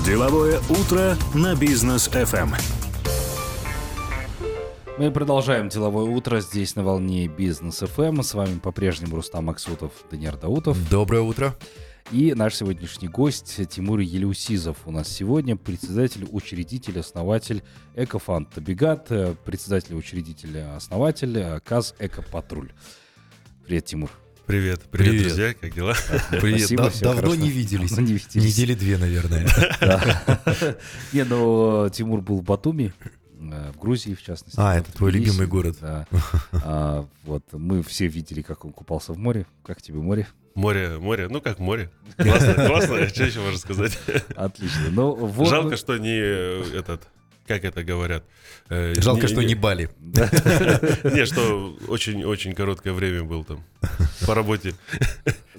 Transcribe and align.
Деловое 0.00 0.58
утро 0.68 1.16
на 1.32 1.54
бизнес 1.54 2.08
FM. 2.08 2.56
Мы 4.98 5.12
продолжаем 5.12 5.68
деловое 5.68 6.06
утро 6.06 6.40
здесь 6.40 6.74
на 6.74 6.82
волне 6.82 7.28
бизнес 7.28 7.80
FM. 7.82 8.24
С 8.24 8.34
вами 8.34 8.58
по-прежнему 8.58 9.14
Рустам 9.14 9.44
Максутов, 9.44 9.92
Даниил 10.10 10.36
Даутов. 10.36 10.76
Доброе 10.90 11.22
утро. 11.22 11.54
И 12.10 12.34
наш 12.34 12.56
сегодняшний 12.56 13.06
гость 13.06 13.60
Тимур 13.68 14.00
Елеусизов 14.00 14.78
у 14.86 14.90
нас 14.90 15.06
сегодня, 15.06 15.56
председатель, 15.56 16.26
учредитель, 16.32 16.98
основатель 16.98 17.62
Экофанд 17.94 18.50
Табигат, 18.50 19.06
председатель, 19.44 19.94
учредитель, 19.94 20.58
основатель 20.58 21.60
КАЗ 21.60 21.94
Экопатруль. 22.00 22.72
Привет, 23.64 23.84
Тимур. 23.84 24.10
Привет, 24.52 24.82
привет, 24.90 25.12
привет, 25.12 25.22
друзья, 25.22 25.54
как 25.54 25.74
дела? 25.74 25.94
Привет, 26.30 26.60
Спасибо, 26.60 26.82
да, 26.82 27.00
давно 27.00 27.20
хорошо. 27.22 27.34
не 27.36 27.48
виделись. 27.48 27.88
Давно 27.88 28.06
не 28.06 28.12
виделись. 28.12 28.34
Недели 28.34 28.74
две, 28.74 28.98
наверное. 28.98 29.48
Не, 31.14 31.24
ну 31.24 31.88
Тимур 31.88 32.20
был 32.20 32.40
в 32.40 32.44
Батуми, 32.44 32.92
э, 33.40 33.72
в 33.72 33.78
Грузии, 33.80 34.12
в 34.12 34.22
частности. 34.22 34.60
А, 34.60 34.76
это 34.76 34.92
твой 34.92 35.10
любимый 35.12 35.46
город. 35.46 35.78
А, 35.80 37.06
вот 37.24 37.44
мы 37.52 37.82
все 37.82 38.08
видели, 38.08 38.42
как 38.42 38.66
он 38.66 38.74
купался 38.74 39.14
в 39.14 39.18
море. 39.18 39.46
Как 39.64 39.80
тебе 39.80 40.00
море? 40.00 40.28
Море, 40.54 40.98
море, 40.98 41.28
ну 41.30 41.40
как 41.40 41.58
море. 41.58 41.90
Классно, 42.18 42.52
классно, 42.52 43.08
что 43.08 43.24
еще 43.24 43.40
можно 43.40 43.58
сказать? 43.58 43.98
Отлично. 44.36 44.90
Ну. 44.90 45.46
Жалко, 45.46 45.78
что 45.78 45.96
не 45.96 46.14
э, 46.14 46.62
этот 46.74 47.08
как 47.52 47.64
это 47.64 47.84
говорят. 47.84 48.24
Э, 48.70 48.94
Жалко, 48.96 49.22
не, 49.22 49.28
что 49.28 49.42
не 49.42 49.54
Бали. 49.54 49.90
Не, 50.00 51.26
что 51.26 51.76
очень-очень 51.88 52.54
короткое 52.54 52.94
время 52.94 53.24
был 53.24 53.44
там 53.44 53.62
по 54.26 54.34
работе. 54.34 54.74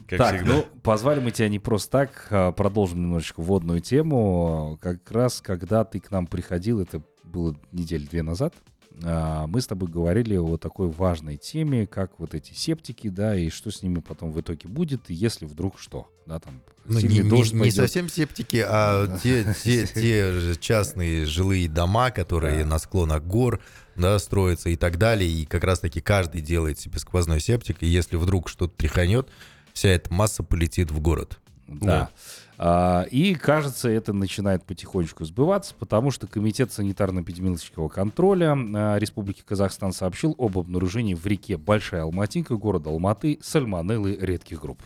так, 0.10 0.44
ну, 0.44 0.66
позвали 0.82 1.20
мы 1.20 1.32
тебя 1.32 1.50
не 1.50 1.60
просто 1.60 1.92
так. 1.92 2.28
А 2.32 2.52
продолжим 2.52 3.02
немножечко 3.02 3.42
вводную 3.42 3.82
тему. 3.82 4.80
Как 4.82 5.12
раз, 5.12 5.42
когда 5.42 5.84
ты 5.84 6.00
к 6.00 6.10
нам 6.10 6.26
приходил, 6.26 6.80
это 6.80 7.04
было 7.24 7.56
неделю 7.72 8.08
две 8.10 8.24
назад, 8.24 8.54
мы 9.02 9.60
с 9.60 9.68
тобой 9.68 9.90
говорили 9.90 10.36
о 10.36 10.58
такой 10.58 10.90
важной 10.90 11.38
теме, 11.38 11.88
как 11.88 12.20
вот 12.20 12.34
эти 12.36 12.54
септики, 12.54 13.10
да, 13.10 13.36
и 13.36 13.50
что 13.50 13.72
с 13.72 13.82
ними 13.82 14.00
потом 14.00 14.32
в 14.32 14.40
итоге 14.40 14.70
будет, 14.70 15.10
если 15.10 15.46
вдруг 15.46 15.80
что, 15.80 16.08
да, 16.26 16.40
там 16.40 16.62
ну, 16.86 17.00
не, 17.00 17.20
не, 17.20 17.54
не 17.54 17.72
совсем 17.72 18.10
септики, 18.10 18.64
а 18.66 19.18
те, 19.24 19.56
те, 19.64 19.88
те 19.94 20.56
частные 20.60 21.26
жилые 21.26 21.70
дома, 21.70 22.12
которые 22.12 22.64
да. 22.64 22.70
на 22.70 22.80
склонах 22.80 23.24
гор, 23.24 23.62
да, 23.96 24.20
строятся 24.20 24.70
и 24.70 24.76
так 24.76 24.98
далее, 24.98 25.30
и 25.30 25.46
как 25.46 25.64
раз-таки 25.64 26.02
каждый 26.02 26.42
делает 26.42 26.80
себе 26.80 27.00
сквозной 27.00 27.40
септик, 27.40 27.78
и 27.82 27.88
если 27.88 28.16
вдруг 28.16 28.50
что-то 28.50 28.76
тряханет, 28.76 29.30
вся 29.74 29.90
эта 29.90 30.14
масса 30.14 30.44
полетит 30.44 30.92
в 30.92 31.00
город. 31.00 31.40
Да. 31.68 32.00
Вот. 32.00 32.10
А, 32.58 33.04
и, 33.10 33.34
кажется, 33.36 33.90
это 33.90 34.14
начинает 34.14 34.64
потихонечку 34.64 35.26
сбываться, 35.26 35.74
потому 35.78 36.12
что 36.12 36.28
Комитет 36.28 36.72
санитарно-эпидемиологического 36.72 37.90
контроля 37.90 38.56
а, 38.56 38.98
Республики 38.98 39.44
Казахстан 39.46 39.92
сообщил 39.92 40.36
об 40.38 40.58
обнаружении 40.58 41.14
в 41.14 41.26
реке 41.26 41.58
Большая 41.58 42.04
Алматинка 42.04 42.56
города 42.56 42.90
Алматы 42.90 43.40
сальмонеллы 43.42 44.18
редких 44.20 44.62
групп. 44.62 44.82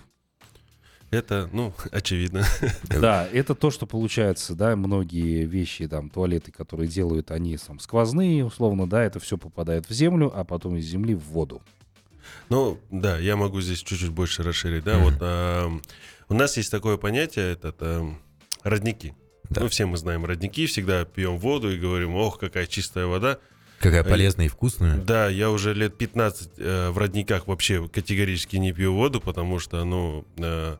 Это, 1.09 1.50
ну, 1.53 1.73
очевидно. 1.92 2.45
Да, 2.89 3.28
это 3.31 3.56
то, 3.56 3.72
что 3.72 3.86
получается, 3.86 4.56
да, 4.56 4.75
многие 4.75 5.45
вещи, 5.45 5.88
там, 5.88 6.09
туалеты, 6.09 6.52
которые 6.52 6.88
делают, 6.88 7.31
они 7.31 7.58
там 7.58 7.80
сквозные, 7.80 8.45
условно, 8.45 8.89
да, 8.89 9.03
это 9.03 9.19
все 9.19 9.38
попадает 9.38 9.89
в 9.89 9.94
землю, 9.94 10.31
а 10.34 10.44
потом 10.44 10.78
из 10.78 10.86
земли 10.86 11.16
в 11.16 11.23
воду. 11.23 11.62
Ну, 12.50 12.78
да, 12.91 13.17
я 13.19 13.36
могу 13.36 13.62
здесь 13.62 13.80
чуть-чуть 13.80 14.09
больше 14.09 14.44
расширить, 14.44 14.84
да, 14.84 15.00
вот 15.00 15.81
у 16.30 16.33
нас 16.33 16.58
есть 16.58 16.72
такое 16.72 16.97
понятие, 16.97 17.53
это, 17.53 17.70
это 17.70 18.16
родники. 18.64 19.14
Да. 19.50 19.61
Ну, 19.61 19.70
все 19.70 19.86
мы 19.86 19.97
знаем 19.97 20.25
родники, 20.25 20.66
всегда 20.66 21.06
пьем 21.06 21.38
воду 21.38 21.72
и 21.72 21.78
говорим, 21.78 22.16
ох, 22.16 22.38
какая 22.39 22.67
чистая 22.67 23.06
вода. 23.06 23.39
Какая 23.80 24.03
э, 24.03 24.09
полезная 24.09 24.47
и 24.47 24.50
вкусная. 24.50 24.97
Да, 24.97 25.30
я 25.30 25.50
уже 25.50 25.73
лет 25.73 25.97
15 25.97 26.50
э, 26.57 26.90
в 26.90 26.97
родниках 26.97 27.47
вообще 27.47 27.88
категорически 27.88 28.57
не 28.57 28.74
пью 28.74 28.94
воду, 28.94 29.22
потому 29.22 29.59
что, 29.59 29.84
ну, 29.85 30.25
э, 30.38 30.75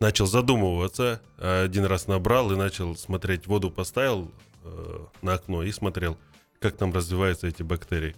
начал 0.00 0.26
задумываться. 0.26 1.20
Один 1.38 1.84
раз 1.84 2.06
набрал 2.08 2.52
и 2.52 2.56
начал 2.56 2.96
смотреть, 2.96 3.46
воду 3.46 3.70
поставил 3.70 4.30
э, 4.64 4.98
на 5.22 5.34
окно 5.34 5.62
и 5.62 5.72
смотрел, 5.72 6.18
как 6.58 6.76
там 6.76 6.92
развиваются 6.92 7.46
эти 7.46 7.62
бактерии. 7.62 8.16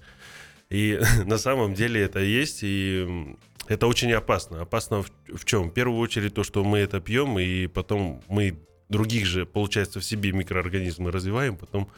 И 0.70 0.98
на 1.26 1.38
самом 1.38 1.74
деле 1.74 2.00
это 2.00 2.20
есть, 2.20 2.60
и 2.62 3.36
это 3.72 3.86
очень 3.86 4.12
опасно. 4.12 4.62
Опасно 4.62 5.02
в, 5.02 5.10
в 5.28 5.44
чем? 5.44 5.70
В 5.70 5.74
первую 5.74 5.98
очередь 6.00 6.34
то, 6.34 6.44
что 6.44 6.64
мы 6.64 6.78
это 6.78 7.00
пьем, 7.00 7.38
и 7.38 7.66
потом 7.66 8.22
мы 8.28 8.58
других 8.88 9.26
же, 9.26 9.46
получается, 9.46 10.00
в 10.00 10.04
себе 10.04 10.32
микроорганизмы 10.32 11.10
развиваем, 11.10 11.56
потом 11.56 11.88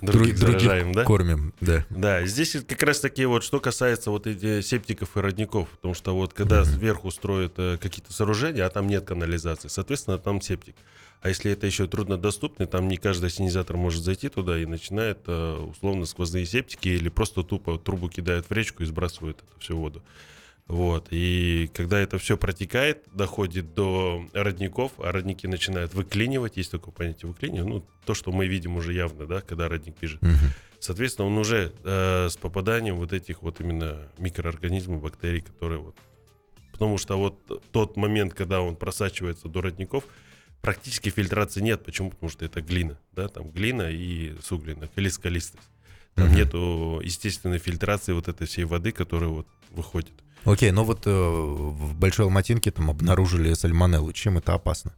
других 0.00 0.38
заражаем, 0.38 0.92
да? 0.92 1.04
Кормим, 1.04 1.52
да. 1.60 1.84
Да, 1.90 2.24
здесь 2.26 2.56
как 2.66 2.82
раз 2.82 3.00
таки 3.00 3.24
вот, 3.24 3.42
что 3.42 3.60
касается 3.60 4.10
вот 4.10 4.26
этих 4.26 4.64
септиков 4.64 5.16
и 5.16 5.20
родников, 5.20 5.68
потому 5.70 5.94
что 5.94 6.14
вот 6.14 6.34
когда 6.34 6.60
uh-huh. 6.60 6.76
сверху 6.76 7.10
строят 7.10 7.54
э, 7.56 7.78
какие-то 7.80 8.12
сооружения, 8.12 8.64
а 8.64 8.70
там 8.70 8.86
нет 8.86 9.04
канализации, 9.04 9.68
соответственно, 9.68 10.18
там 10.18 10.40
септик. 10.40 10.76
А 11.20 11.28
если 11.28 11.50
это 11.50 11.66
еще 11.66 11.88
труднодоступный, 11.88 12.66
там 12.66 12.86
не 12.86 12.96
каждый 12.96 13.26
ассенизатор 13.26 13.76
может 13.76 14.04
зайти 14.04 14.28
туда 14.28 14.56
и 14.58 14.66
начинает 14.66 15.18
э, 15.26 15.56
условно 15.70 16.06
сквозные 16.06 16.46
септики 16.46 16.88
или 16.88 17.08
просто 17.08 17.42
тупо 17.42 17.76
трубу 17.78 18.08
кидают 18.08 18.48
в 18.48 18.52
речку 18.52 18.84
и 18.84 18.86
сбрасывают 18.86 19.38
это 19.38 19.60
всю 19.60 19.76
воду. 19.76 20.02
Вот. 20.68 21.08
И 21.10 21.70
когда 21.74 21.98
это 21.98 22.18
все 22.18 22.36
протекает, 22.36 23.04
доходит 23.12 23.74
до 23.74 24.28
родников, 24.34 24.92
а 24.98 25.10
родники 25.12 25.48
начинают 25.48 25.94
выклинивать, 25.94 26.58
есть 26.58 26.70
такое 26.70 26.92
понятие 26.92 27.28
выклинивать, 27.28 27.68
ну, 27.68 27.84
то, 28.04 28.12
что 28.12 28.32
мы 28.32 28.46
видим 28.46 28.76
уже 28.76 28.92
явно, 28.92 29.26
да, 29.26 29.40
когда 29.40 29.68
родник 29.68 29.96
пишет. 29.96 30.22
Угу. 30.22 30.30
Соответственно, 30.78 31.28
он 31.28 31.38
уже 31.38 31.72
э, 31.82 32.28
с 32.28 32.36
попаданием 32.36 32.96
вот 32.96 33.14
этих 33.14 33.42
вот 33.42 33.60
именно 33.60 34.08
микроорганизмов, 34.18 35.02
бактерий, 35.02 35.40
которые 35.40 35.80
вот... 35.80 35.96
Потому 36.70 36.98
что 36.98 37.16
вот 37.16 37.62
тот 37.72 37.96
момент, 37.96 38.34
когда 38.34 38.60
он 38.60 38.76
просачивается 38.76 39.48
до 39.48 39.62
родников, 39.62 40.04
практически 40.60 41.08
фильтрации 41.08 41.60
нет. 41.60 41.84
Почему? 41.84 42.10
Потому 42.10 42.30
что 42.30 42.44
это 42.44 42.60
глина, 42.60 42.98
да, 43.12 43.28
там 43.28 43.50
глина 43.50 43.90
и 43.90 44.36
суглина, 44.42 44.88
или 44.94 45.08
скалистость. 45.08 45.68
Там 46.14 46.28
uh-huh. 46.28 46.36
нету 46.36 47.00
естественной 47.02 47.58
фильтрации 47.58 48.12
вот 48.12 48.28
этой 48.28 48.46
всей 48.46 48.64
воды, 48.64 48.92
которая 48.92 49.30
вот 49.30 49.48
выходит. 49.70 50.12
Окей, 50.44 50.70
но 50.70 50.84
вот 50.84 51.06
э, 51.06 51.10
в 51.10 51.94
Большой 51.94 52.26
Алматинке 52.26 52.70
там 52.70 52.90
обнаружили 52.90 53.52
сальмонеллу. 53.54 54.12
Чем 54.12 54.38
это 54.38 54.54
опасно? 54.54 54.92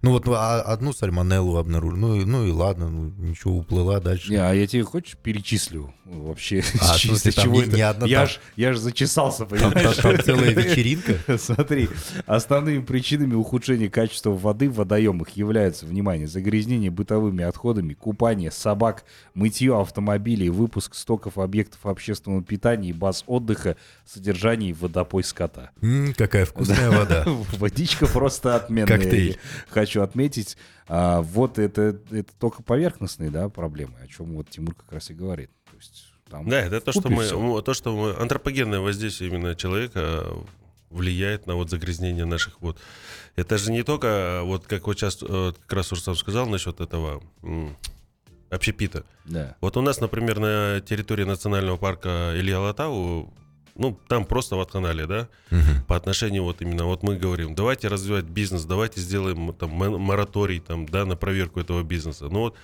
Ну 0.00 0.12
вот 0.12 0.28
а, 0.28 0.60
одну 0.60 0.92
сальмонеллу 0.92 1.56
обнаружили. 1.56 1.98
Ну, 1.98 2.26
ну 2.26 2.46
и 2.46 2.52
ладно, 2.52 2.88
ну 2.88 3.12
ничего, 3.18 3.56
уплыла 3.56 3.98
дальше. 3.98 4.30
Не, 4.30 4.36
а 4.36 4.52
я 4.52 4.66
тебе 4.68 4.84
хочешь 4.84 5.16
перечислю 5.16 5.92
вообще? 6.04 6.62
А, 6.80 6.94
с 6.96 7.02
смысле, 7.02 7.32
там 7.32 7.44
чего 7.44 7.62
не? 7.64 7.72
Не 7.72 7.80
одна, 7.80 8.06
я, 8.06 8.20
там... 8.20 8.28
ж, 8.28 8.40
я 8.54 8.72
ж 8.72 8.78
зачесался, 8.78 9.44
понимаешь? 9.44 9.96
Там, 9.96 10.14
там 10.16 10.24
целая 10.24 10.50
вечеринка. 10.50 11.18
Смотри, 11.38 11.88
основными 12.26 12.82
причинами 12.82 13.34
ухудшения 13.34 13.90
качества 13.90 14.30
воды 14.30 14.70
в 14.70 14.74
водоемах 14.74 15.30
являются, 15.30 15.84
внимание, 15.84 16.28
загрязнение 16.28 16.92
бытовыми 16.92 17.42
отходами, 17.42 17.94
купание 17.94 18.52
собак, 18.52 19.04
мытье 19.34 19.80
автомобилей, 19.80 20.48
выпуск 20.48 20.94
стоков 20.94 21.38
объектов 21.38 21.84
общественного 21.86 22.42
питания 22.44 22.90
и 22.90 22.92
баз 22.92 23.24
отдыха, 23.26 23.76
содержание 24.06 24.70
и 24.70 24.74
водопой 24.74 25.24
скота. 25.24 25.70
М-м, 25.82 26.14
какая 26.14 26.44
вкусная 26.44 26.90
вода. 26.90 27.24
Водичка 27.58 28.06
просто 28.06 28.54
отменная. 28.54 28.96
Коктейль 28.96 29.38
хочу 29.88 30.02
отметить. 30.02 30.56
А, 30.86 31.22
вот 31.22 31.58
это, 31.58 31.98
это 32.10 32.30
только 32.38 32.62
поверхностные 32.62 33.30
да, 33.30 33.48
проблемы, 33.48 33.94
о 34.02 34.06
чем 34.06 34.34
вот 34.34 34.50
Тимур 34.50 34.74
как 34.74 34.92
раз 34.92 35.10
и 35.10 35.14
говорит. 35.14 35.50
То 35.70 35.76
есть, 35.76 36.12
там 36.30 36.48
да, 36.48 36.60
это 36.60 36.80
то 36.80 36.92
что, 36.92 37.08
мы, 37.08 37.62
то, 37.62 37.74
что 37.74 37.96
мы... 37.96 38.14
Антропогенное 38.20 38.80
воздействие 38.80 39.30
именно 39.30 39.54
человека 39.54 40.26
влияет 40.90 41.46
на 41.46 41.54
вот 41.54 41.70
загрязнение 41.70 42.26
наших 42.26 42.60
вод. 42.60 42.78
Это 43.34 43.56
же 43.56 43.72
не 43.72 43.82
только, 43.82 44.42
вот 44.44 44.66
как 44.66 44.86
вот 44.86 44.98
сейчас 44.98 45.18
э, 45.22 45.52
как 45.66 45.72
раз 45.72 45.92
Урсам 45.92 46.16
сказал 46.16 46.46
насчет 46.46 46.80
этого 46.80 47.22
общепита. 48.50 49.04
Да. 49.24 49.56
Вот 49.60 49.76
у 49.76 49.82
нас, 49.82 50.00
например, 50.00 50.38
на 50.38 50.80
территории 50.80 51.24
национального 51.24 51.76
парка 51.76 52.32
Илья 52.34 52.60
Латау 52.60 53.32
ну, 53.78 53.98
там 54.08 54.24
просто 54.24 54.56
в 54.56 54.66
канале, 54.66 55.06
да, 55.06 55.28
угу. 55.50 55.84
по 55.86 55.96
отношению 55.96 56.42
вот 56.42 56.60
именно, 56.60 56.84
вот 56.84 57.02
мы 57.02 57.16
говорим, 57.16 57.54
давайте 57.54 57.88
развивать 57.88 58.24
бизнес, 58.24 58.64
давайте 58.64 59.00
сделаем 59.00 59.52
там 59.54 59.70
мораторий 59.70 60.60
там, 60.60 60.86
да, 60.86 61.04
на 61.04 61.16
проверку 61.16 61.60
этого 61.60 61.82
бизнеса. 61.82 62.28
Ну 62.30 62.40
вот, 62.40 62.56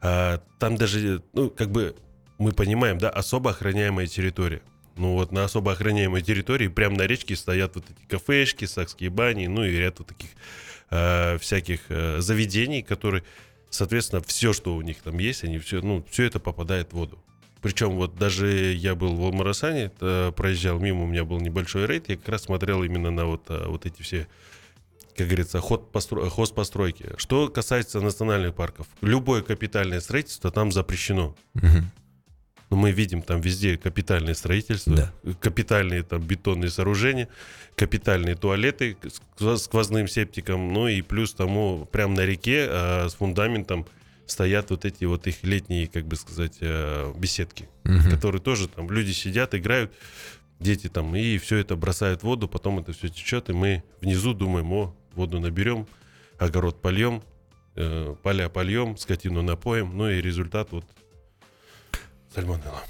а, 0.00 0.40
там 0.58 0.76
даже, 0.76 1.22
ну, 1.32 1.50
как 1.50 1.70
бы 1.70 1.96
мы 2.38 2.52
понимаем, 2.52 2.98
да, 2.98 3.10
особо 3.10 3.50
охраняемая 3.50 4.06
территория. 4.06 4.60
Ну 4.96 5.14
вот 5.14 5.32
на 5.32 5.44
особо 5.44 5.72
охраняемой 5.72 6.22
территории 6.22 6.68
прямо 6.68 6.96
на 6.96 7.06
речке 7.06 7.34
стоят 7.36 7.76
вот 7.76 7.84
эти 7.88 8.06
кафешки, 8.06 8.64
сакские 8.64 9.10
бани, 9.10 9.46
ну 9.46 9.64
и 9.64 9.76
ряд 9.76 10.00
вот 10.00 10.08
таких 10.08 10.30
э, 10.90 11.38
всяких 11.38 11.80
э, 11.88 12.20
заведений, 12.20 12.82
которые, 12.82 13.22
соответственно, 13.70 14.22
все, 14.22 14.52
что 14.52 14.74
у 14.74 14.82
них 14.82 14.98
там 14.98 15.18
есть, 15.18 15.44
они 15.44 15.58
все, 15.58 15.80
ну, 15.80 16.04
все 16.10 16.24
это 16.24 16.40
попадает 16.40 16.90
в 16.90 16.94
воду. 16.94 17.18
Причем 17.60 17.96
вот 17.96 18.16
даже 18.16 18.72
я 18.72 18.94
был 18.94 19.14
в 19.14 19.22
Алмарасане, 19.24 19.90
проезжал 20.36 20.78
мимо, 20.78 21.04
у 21.04 21.06
меня 21.06 21.24
был 21.24 21.40
небольшой 21.40 21.86
рейд, 21.86 22.08
я 22.08 22.16
как 22.16 22.28
раз 22.28 22.42
смотрел 22.42 22.82
именно 22.82 23.10
на 23.10 23.26
вот, 23.26 23.42
а, 23.48 23.68
вот 23.68 23.86
эти 23.86 24.02
все 24.02 24.26
как 25.16 25.26
говорится, 25.26 25.60
ход 25.60 25.90
постро... 25.90 26.30
хозпостройки. 26.30 27.06
Что 27.16 27.48
касается 27.48 28.00
национальных 28.00 28.54
парков, 28.54 28.86
любое 29.00 29.42
капитальное 29.42 29.98
строительство 29.98 30.52
там 30.52 30.70
запрещено. 30.70 31.34
Угу. 31.56 31.82
Но 32.70 32.76
мы 32.76 32.92
видим 32.92 33.22
там 33.22 33.40
везде 33.40 33.76
капитальное 33.76 34.34
строительство, 34.34 34.94
Да. 34.94 35.12
капитальные 35.40 36.04
там 36.04 36.22
бетонные 36.22 36.70
сооружения, 36.70 37.28
капитальные 37.74 38.36
туалеты 38.36 38.96
с 39.38 39.58
сквозным 39.58 40.06
септиком, 40.06 40.72
ну 40.72 40.86
и 40.86 41.02
плюс 41.02 41.34
тому 41.34 41.88
прямо 41.90 42.14
на 42.14 42.24
реке 42.24 42.68
а, 42.68 43.08
с 43.08 43.14
фундаментом 43.14 43.86
стоят 44.28 44.70
вот 44.70 44.84
эти 44.84 45.04
вот 45.04 45.26
их 45.26 45.42
летние, 45.42 45.86
как 45.88 46.06
бы 46.06 46.16
сказать, 46.16 46.58
э, 46.60 47.12
беседки, 47.16 47.68
Мгм. 47.84 48.10
которые 48.10 48.40
тоже 48.40 48.68
там 48.68 48.90
люди 48.90 49.12
сидят, 49.12 49.54
играют, 49.54 49.92
дети 50.60 50.88
там, 50.88 51.16
и 51.16 51.38
все 51.38 51.56
это 51.56 51.76
бросают 51.76 52.20
в 52.20 52.24
воду, 52.24 52.46
потом 52.48 52.78
это 52.78 52.92
все 52.92 53.08
течет, 53.08 53.48
и 53.48 53.52
мы 53.52 53.82
внизу 54.00 54.34
думаем, 54.34 54.70
о, 54.72 54.94
воду 55.14 55.40
наберем, 55.40 55.86
огород 56.38 56.80
польем, 56.82 57.22
э, 57.76 58.14
поля 58.22 58.48
польем, 58.48 58.96
скотину 58.96 59.42
напоем, 59.42 59.96
ну 59.96 60.08
и 60.10 60.20
результат 60.20 60.72
вот 60.72 60.84
сальмонелла. 62.34 62.82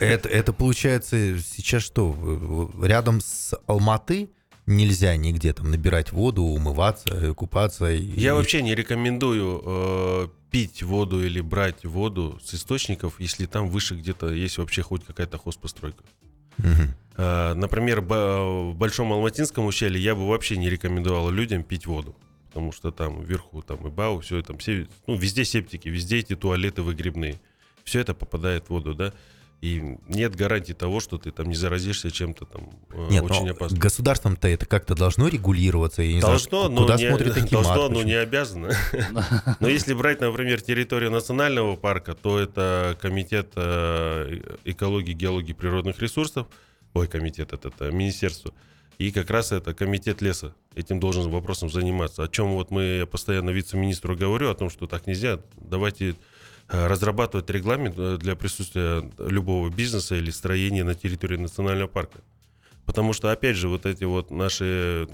Это, 0.00 0.28
это 0.28 0.52
получается 0.52 1.38
сейчас 1.40 1.82
что? 1.82 2.70
Рядом 2.82 3.20
с 3.20 3.54
Алматы 3.66 4.30
нельзя 4.68 5.16
нигде 5.16 5.52
там 5.52 5.70
набирать 5.70 6.12
воду, 6.12 6.42
умываться, 6.44 7.34
купаться. 7.34 7.90
и- 7.92 8.20
Я 8.20 8.34
вообще 8.34 8.62
не 8.62 8.74
рекомендую 8.74 9.62
э, 9.64 10.28
пить 10.50 10.82
воду 10.82 11.24
или 11.24 11.40
брать 11.40 11.84
воду 11.84 12.38
с 12.44 12.54
источников, 12.54 13.18
если 13.20 13.46
там 13.46 13.68
выше 13.70 13.94
где-то 13.96 14.30
есть 14.32 14.58
вообще 14.58 14.82
хоть 14.82 15.04
какая-то 15.04 15.38
хозпостройка. 15.38 16.04
Мгм. 16.58 16.94
Э, 17.16 17.54
например, 17.54 18.00
в 18.02 18.72
Большом 18.74 19.12
Алматинском 19.12 19.64
ущелье 19.66 20.00
я 20.02 20.14
бы 20.14 20.28
вообще 20.28 20.56
не 20.56 20.70
рекомендовал 20.70 21.30
людям 21.30 21.62
пить 21.62 21.86
воду. 21.86 22.14
Потому 22.48 22.72
что 22.72 22.90
там 22.90 23.22
вверху 23.22 23.62
там 23.62 23.86
и 23.86 23.90
БАУ, 23.90 24.20
все 24.20 24.42
там, 24.42 24.56
все, 24.58 24.86
ну, 25.06 25.16
везде 25.16 25.44
септики, 25.44 25.88
везде 25.88 26.18
эти 26.18 26.34
туалеты 26.34 26.82
выгребные. 26.82 27.38
Все 27.84 28.00
это 28.00 28.14
попадает 28.14 28.66
в 28.66 28.70
воду, 28.70 28.94
да. 28.94 29.12
И 29.60 29.96
нет 30.06 30.36
гарантии 30.36 30.72
того, 30.72 31.00
что 31.00 31.18
ты 31.18 31.32
там 31.32 31.48
не 31.48 31.56
заразишься 31.56 32.12
чем-то 32.12 32.44
там 32.44 32.70
э, 32.92 33.08
Нет, 33.10 33.24
очень 33.24 33.50
опасным. 33.50 33.80
государством-то 33.80 34.46
это 34.46 34.66
как-то 34.66 34.94
должно 34.94 35.26
регулироваться. 35.26 36.02
Я 36.02 36.14
не 36.14 36.20
знаю, 36.20 36.38
Должно, 36.38 36.68
но 36.68 36.82
куда 36.82 36.96
не, 36.96 37.08
смотрит 37.08 37.34
такие 37.34 37.50
должно, 37.50 37.88
но 37.88 38.04
не 38.04 38.14
обязано. 38.14 38.70
Но 39.60 39.68
если 39.68 39.94
брать, 39.94 40.20
например, 40.20 40.60
территорию 40.60 41.10
национального 41.10 41.74
парка, 41.74 42.14
то 42.14 42.38
это 42.38 42.96
комитет 43.00 43.48
э, 43.56 44.40
экологии, 44.64 45.12
геологии, 45.12 45.54
природных 45.54 45.98
ресурсов, 46.00 46.46
ой, 46.94 47.08
комитет, 47.08 47.52
это, 47.52 47.68
это 47.68 47.90
министерство, 47.90 48.52
и 48.98 49.10
как 49.10 49.28
раз 49.28 49.50
это 49.50 49.74
комитет 49.74 50.22
леса 50.22 50.54
этим 50.76 51.00
должен 51.00 51.30
вопросом 51.30 51.68
заниматься. 51.68 52.22
О 52.22 52.28
чем 52.28 52.52
вот 52.52 52.70
мы 52.70 52.98
я 52.98 53.06
постоянно 53.06 53.50
вице-министру 53.50 54.16
говорю, 54.16 54.50
о 54.50 54.54
том, 54.54 54.70
что 54.70 54.86
так 54.86 55.08
нельзя. 55.08 55.40
Давайте 55.56 56.14
разрабатывать 56.68 57.48
регламент 57.50 57.94
э, 57.98 58.18
для 58.18 58.36
присутствия 58.36 59.10
любого 59.18 59.70
бизнеса 59.70 60.16
или 60.16 60.30
строения 60.30 60.84
на 60.84 60.94
территории 60.94 61.36
национального 61.36 61.88
парка. 61.88 62.20
Потому 62.84 63.12
что, 63.12 63.30
опять 63.30 63.56
же, 63.56 63.68
вот 63.68 63.86
эти 63.86 64.04
вот 64.04 64.30
наши 64.30 65.08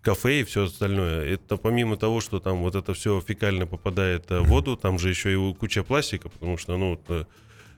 кафе 0.00 0.40
и 0.40 0.44
все 0.44 0.64
остальное. 0.64 1.24
Это 1.24 1.56
помимо 1.56 1.96
того, 1.96 2.20
что 2.20 2.40
там 2.40 2.62
вот 2.62 2.74
это 2.74 2.92
все 2.92 3.20
фекально 3.20 3.66
попадает 3.66 4.30
э, 4.30 4.40
в 4.40 4.48
воду, 4.48 4.76
там 4.76 4.98
же 4.98 5.08
еще 5.08 5.32
и 5.32 5.54
куча 5.54 5.84
пластика, 5.84 6.28
потому 6.28 6.58
что, 6.58 6.76
ну, 6.76 7.00
вот, 7.06 7.28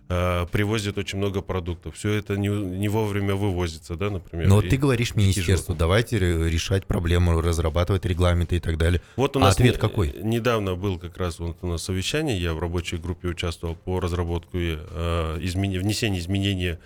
э, 0.08 0.46
привозят 0.52 0.98
очень 0.98 1.18
много 1.18 1.40
продуктов. 1.42 1.94
Все 1.96 2.12
это 2.12 2.36
не, 2.36 2.48
не 2.48 2.88
вовремя 2.88 3.34
вывозится, 3.34 3.96
да, 3.96 4.10
например. 4.10 4.48
Но 4.48 4.60
И 4.60 4.68
ты 4.68 4.76
говоришь 4.76 5.14
министерству, 5.14 5.74
давайте 5.74 6.18
ре- 6.18 6.50
решать 6.50 6.86
проблему, 6.86 7.40
разрабатывать 7.40 8.04
регламенты 8.04 8.56
и 8.56 8.60
так 8.60 8.76
далее. 8.78 9.00
Вот 9.16 9.36
у 9.36 9.40
А 9.40 9.44
нас 9.44 9.54
ответ 9.54 9.74
не- 9.74 9.80
какой? 9.80 10.14
Недавно 10.22 10.74
был 10.74 10.98
как 10.98 11.16
раз 11.16 11.38
вот 11.38 11.56
у 11.62 11.66
нас 11.66 11.82
совещание, 11.82 12.40
я 12.40 12.52
в 12.54 12.58
рабочей 12.58 12.96
группе 12.98 13.28
участвовал 13.28 13.74
по 13.76 14.00
разработке 14.00 14.78
э, 14.90 15.38
измене- 15.40 15.78
внесения 15.80 16.18
изменения 16.18 16.78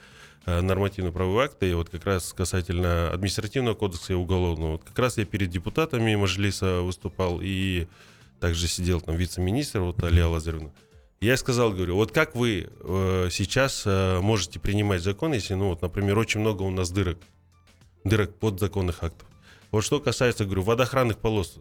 э, 0.47 0.61
нормативно-правовых 0.61 1.45
акта, 1.47 1.67
и 1.67 1.75
вот 1.75 1.91
как 1.91 2.05
раз 2.07 2.33
касательно 2.33 3.11
административного 3.11 3.75
кодекса 3.75 4.13
и 4.13 4.17
уголовного. 4.17 4.73
Вот 4.73 4.85
как 4.85 4.99
раз 4.99 5.19
я 5.19 5.25
перед 5.25 5.51
депутатами 5.51 6.15
Мажилиса 6.15 6.81
выступал, 6.83 7.41
и 7.43 7.87
также 8.41 8.69
сидел 8.69 9.01
там 9.01 9.17
вице-министр, 9.17 9.81
вот 9.81 10.03
Алия 10.05 10.27
Лазаревна. 10.29 10.71
Я 11.21 11.37
сказал, 11.37 11.73
говорю, 11.73 11.97
вот 11.97 12.13
как 12.13 12.37
вы 12.37 12.69
э, 12.81 13.29
сейчас 13.31 13.83
э, 13.87 14.21
можете 14.21 14.61
принимать 14.61 15.03
закон, 15.03 15.33
если, 15.33 15.55
ну 15.55 15.71
вот, 15.71 15.83
например, 15.83 16.17
очень 16.19 16.41
много 16.41 16.63
у 16.63 16.71
нас 16.71 16.91
дырок, 16.91 17.19
дырок 18.05 18.35
подзаконных 18.37 19.03
актов. 19.03 19.29
Вот 19.73 19.85
что 19.85 20.01
касается, 20.01 20.45
говорю, 20.45 20.63
водоохранных 20.63 21.19
полос, 21.19 21.59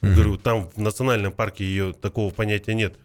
Мгм. 0.00 0.14
Говорю, 0.14 0.36
там 0.38 0.70
в 0.70 0.78
национальном 0.78 1.32
парке 1.32 1.64
ее 1.64 1.92
такого 1.92 2.32
понятия 2.32 2.74
нет. 2.74 2.96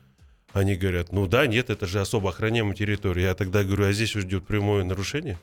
Они 0.53 0.75
говорят, 0.75 1.11
ну 1.11 1.27
да, 1.27 1.47
нет, 1.47 1.69
это 1.69 1.85
же 1.85 1.99
особо 1.99 2.29
охраняемая 2.29 2.75
территория. 2.75 3.23
Я 3.23 3.35
тогда 3.35 3.63
говорю, 3.63 3.85
а 3.85 3.91
здесь 3.91 4.15
уже 4.15 4.25
идет 4.25 4.47
прямое 4.47 4.85
нарушение? 4.85 5.37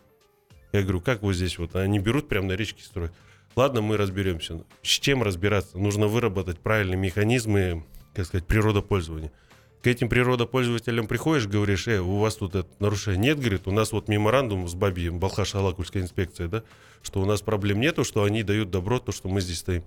Я 0.72 0.82
говорю, 0.82 1.02
как 1.02 1.22
вы 1.22 1.34
здесь 1.34 1.58
вот? 1.58 1.76
Они 1.76 1.98
берут 1.98 2.28
прямо 2.28 2.48
на 2.48 2.52
речке 2.52 2.82
строят. 2.82 3.12
Ладно, 3.54 3.82
мы 3.82 3.98
разберемся. 3.98 4.64
С 4.82 4.88
чем 4.88 5.22
разбираться? 5.22 5.76
Нужно 5.76 6.06
выработать 6.06 6.58
правильные 6.58 6.96
механизмы, 6.96 7.84
как 8.14 8.24
сказать, 8.24 8.46
природопользования. 8.46 9.30
К 9.82 9.88
этим 9.88 10.08
природопользователям 10.08 11.08
приходишь, 11.08 11.48
говоришь, 11.48 11.88
э, 11.88 11.98
у 12.00 12.18
вас 12.18 12.36
тут 12.36 12.54
это 12.54 12.68
нарушение. 12.78 13.30
Нет, 13.30 13.40
говорит, 13.40 13.66
у 13.66 13.72
нас 13.72 13.90
вот 13.90 14.06
меморандум 14.06 14.68
с 14.68 14.74
Баби, 14.74 15.08
Балхаш-Алакульская 15.08 16.02
инспекция, 16.02 16.46
да, 16.46 16.62
что 17.02 17.20
у 17.20 17.24
нас 17.24 17.42
проблем 17.42 17.80
нету, 17.80 18.04
что 18.04 18.22
они 18.22 18.44
дают 18.44 18.70
добро, 18.70 19.00
то, 19.00 19.10
что 19.10 19.28
мы 19.28 19.40
здесь 19.40 19.58
стоим. 19.58 19.82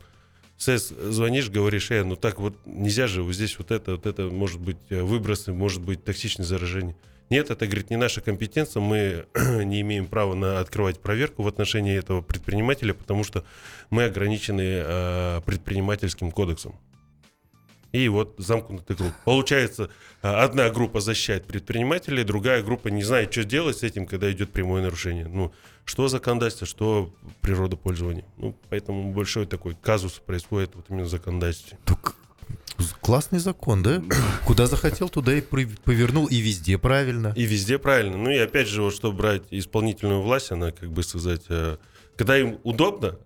СЭС 0.58 0.90
звонишь, 0.90 1.50
говоришь, 1.50 1.92
э, 1.92 2.04
ну 2.04 2.18
так 2.18 2.40
вот 2.42 2.58
нельзя 2.66 3.08
же, 3.08 3.24
вот 3.24 3.36
здесь 3.36 3.58
вот 3.58 3.72
это, 3.72 3.94
вот 3.94 4.06
это 4.06 4.24
может 4.24 4.60
быть 4.60 4.78
э, 4.90 5.02
выбросы, 5.02 5.54
может 5.54 5.82
быть 5.82 6.04
токсичное 6.04 6.46
заражение. 6.46 6.98
Нет, 7.30 7.50
это, 7.50 7.66
говорит, 7.66 7.90
не 7.90 7.96
наша 7.96 8.20
компетенция, 8.20 8.82
мы 8.82 9.28
не 9.64 9.80
имеем 9.80 10.08
права 10.08 10.36
на 10.36 10.60
открывать 10.60 11.00
проверку 11.00 11.44
в 11.44 11.48
отношении 11.48 11.98
этого 11.98 12.22
предпринимателя, 12.22 12.94
потому 12.94 13.24
что 13.24 13.46
мы 13.90 14.04
ограничены 14.04 14.84
э, 14.86 15.42
предпринимательским 15.46 16.32
кодексом. 16.32 16.76
И 17.96 18.10
вот 18.10 18.36
замкнутый 18.38 18.98
круг. 18.98 19.14
Получается, 19.24 19.90
э, 20.22 20.28
одна 20.28 20.70
группа 20.70 21.00
защищает 21.00 21.46
предпринимателей, 21.46 22.26
другая 22.26 22.62
группа 22.62 22.90
не 22.90 23.04
знает, 23.04 23.32
что 23.32 23.46
делать 23.46 23.78
с 23.78 23.84
этим, 23.84 24.06
когда 24.06 24.30
идет 24.30 24.52
прямое 24.52 24.82
нарушение. 24.82 25.28
Ну, 25.30 25.54
что 25.86 26.10
законодательство, 26.10 26.68
что 26.68 27.16
природопользование. 27.40 28.26
Ну, 28.36 28.54
поэтому 28.70 29.14
большой 29.14 29.46
такой 29.46 29.78
казус 29.82 30.22
происходит 30.26 30.76
вот 30.76 30.88
именно 30.90 31.06
в 31.06 31.10
законодательстве. 31.10 31.78
Так, 31.86 32.16
классный 33.00 33.40
закон, 33.40 33.82
да? 33.82 34.04
Куда 34.46 34.68
захотел, 34.68 35.08
туда 35.08 35.34
и 35.34 35.40
повернул, 35.40 36.26
и 36.26 36.36
везде 36.40 36.78
правильно. 36.78 37.32
И 37.38 37.46
везде 37.46 37.78
правильно. 37.78 38.18
Ну 38.18 38.30
и 38.30 38.38
опять 38.38 38.68
же, 38.68 38.82
вот 38.82 38.94
что 38.94 39.14
брать 39.14 39.44
исполнительную 39.52 40.22
власть, 40.22 40.52
она, 40.52 40.72
как 40.72 40.92
бы 40.92 41.02
сказать, 41.02 41.44
э, 41.48 41.78
когда 42.18 42.38
им 42.38 42.60
удобно, 42.64 43.18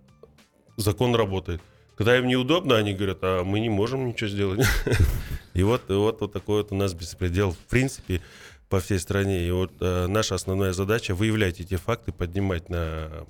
закон 0.76 1.16
работает. 1.16 1.60
Когда 2.00 2.16
им 2.16 2.28
неудобно, 2.28 2.78
они 2.78 2.94
говорят, 2.94 3.18
а 3.20 3.44
мы 3.44 3.60
не 3.60 3.68
можем 3.68 4.08
ничего 4.08 4.30
сделать. 4.30 4.66
И 5.52 5.62
вот, 5.62 5.82
вот, 5.90 6.22
вот 6.22 6.32
такой 6.32 6.62
вот 6.62 6.72
у 6.72 6.74
нас 6.74 6.94
беспредел, 6.94 7.52
в 7.52 7.58
принципе, 7.58 8.22
по 8.70 8.80
всей 8.80 8.98
стране. 8.98 9.46
И 9.46 9.50
вот 9.50 9.70
э, 9.82 10.06
наша 10.06 10.34
основная 10.34 10.72
задача 10.72 11.14
выявлять 11.14 11.60
эти 11.60 11.76
факты, 11.76 12.10
поднимать 12.10 12.70
на 12.70 13.26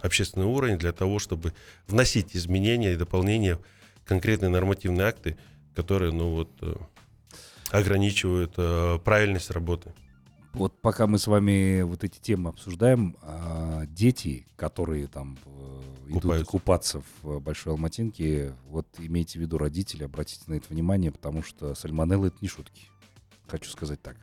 общественный 0.00 0.46
уровень 0.46 0.78
для 0.78 0.90
того, 0.90 1.20
чтобы 1.20 1.52
вносить 1.86 2.34
изменения 2.34 2.94
и 2.94 2.96
дополнения 2.96 3.60
в 4.02 4.08
конкретные 4.08 4.48
нормативные 4.48 5.06
акты, 5.06 5.38
которые, 5.76 6.10
ну 6.10 6.30
вот, 6.30 6.50
э, 6.60 6.74
ограничивают 7.70 8.54
э, 8.56 8.98
правильность 9.04 9.52
работы. 9.52 9.92
Вот 10.54 10.80
пока 10.80 11.06
мы 11.06 11.20
с 11.20 11.28
вами 11.28 11.82
вот 11.82 12.02
эти 12.02 12.18
темы 12.18 12.50
обсуждаем, 12.50 13.16
а, 13.22 13.86
дети, 13.86 14.48
которые 14.56 15.06
там 15.06 15.38
э, 15.46 15.87
идут 16.08 16.46
купаться 16.46 17.02
в 17.22 17.40
Большой 17.40 17.72
Алматинке, 17.72 18.54
вот 18.66 18.86
имейте 18.98 19.38
в 19.38 19.42
виду 19.42 19.58
родители, 19.58 20.04
обратите 20.04 20.42
на 20.46 20.54
это 20.54 20.66
внимание, 20.68 21.12
потому 21.12 21.42
что 21.42 21.74
сальмонелла 21.74 22.26
это 22.26 22.36
не 22.40 22.48
шутки. 22.48 22.88
Хочу 23.46 23.70
сказать 23.70 24.02
так. 24.02 24.16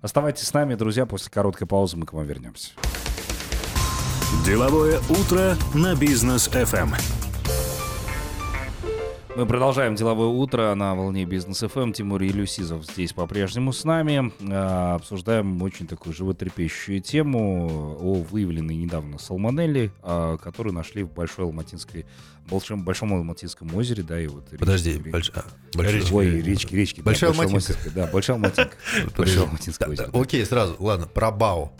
Оставайтесь 0.00 0.46
с 0.46 0.52
нами, 0.52 0.74
друзья, 0.74 1.06
после 1.06 1.30
короткой 1.30 1.66
паузы 1.66 1.96
мы 1.96 2.06
к 2.06 2.12
вам 2.12 2.26
вернемся. 2.26 2.72
Деловое 4.44 5.00
утро 5.08 5.56
на 5.74 5.94
бизнес 5.94 6.48
FM. 6.48 6.94
Мы 9.36 9.44
продолжаем 9.44 9.94
деловое 9.96 10.28
утро 10.28 10.74
на 10.74 10.94
волне 10.94 11.26
бизнес 11.26 11.58
ФМ. 11.60 11.92
Тимур 11.92 12.22
Елюсизов 12.22 12.84
здесь 12.86 13.12
по-прежнему 13.12 13.70
с 13.70 13.84
нами. 13.84 14.32
А, 14.50 14.94
Обсуждаем 14.94 15.60
очень 15.60 15.86
такую 15.86 16.14
животрепещущую 16.14 17.02
тему 17.02 17.96
о 18.00 18.14
выявленной 18.30 18.76
недавно 18.76 19.18
салмонелле, 19.18 19.92
а, 20.02 20.38
которую 20.38 20.72
нашли 20.72 21.02
в 21.02 21.12
Большой 21.12 21.44
Алматинской, 21.44 22.06
Большом, 22.48 22.82
Большом 22.82 23.12
Алматинском 23.12 23.74
озере, 23.76 24.02
да, 24.02 24.18
и 24.18 24.26
вот... 24.26 24.48
Подожди, 24.58 24.92
речки- 24.94 25.10
больш- 25.10 25.32
а, 25.34 25.44
большой- 25.76 25.98
Речка. 26.00 26.14
Ой, 26.14 26.40
речки, 26.40 26.74
речки. 26.74 26.96
да, 27.00 27.04
Большая 27.04 27.30
Алматинка. 27.30 27.56
Алматинское, 27.58 27.92
Да, 27.92 28.06
Большая 28.10 28.36
Алматинка. 28.36 28.76
Большое 29.18 29.40
Алматинское 29.42 29.88
Да, 29.88 29.92
озеро. 30.04 30.10
Окей, 30.22 30.46
сразу, 30.46 30.76
ладно, 30.78 31.06
про 31.06 31.30
БАО. 31.30 31.72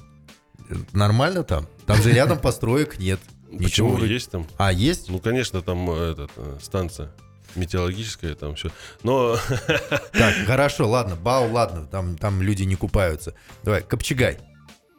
Нормально 0.92 1.42
там? 1.42 1.66
Там 1.86 1.96
же 2.02 2.12
рядом 2.12 2.38
построек 2.42 2.98
нет. 2.98 3.18
Почему? 3.58 3.96
Есть 4.04 4.30
там? 4.30 4.46
А, 4.58 4.70
есть? 4.72 5.08
Ну, 5.08 5.20
конечно, 5.20 5.62
там 5.62 5.88
э, 5.90 6.12
этот, 6.12 6.30
э, 6.36 6.58
станция 6.60 7.12
метеорологическая, 7.56 8.34
там 8.34 8.54
все. 8.54 8.70
Но 9.02 9.36
Так, 10.12 10.34
хорошо, 10.46 10.88
ладно, 10.88 11.16
Бау, 11.16 11.50
ладно, 11.50 11.86
там, 11.86 12.16
там 12.16 12.42
люди 12.42 12.64
не 12.64 12.76
купаются. 12.76 13.34
Давай, 13.62 13.82
Копчегай. 13.82 14.38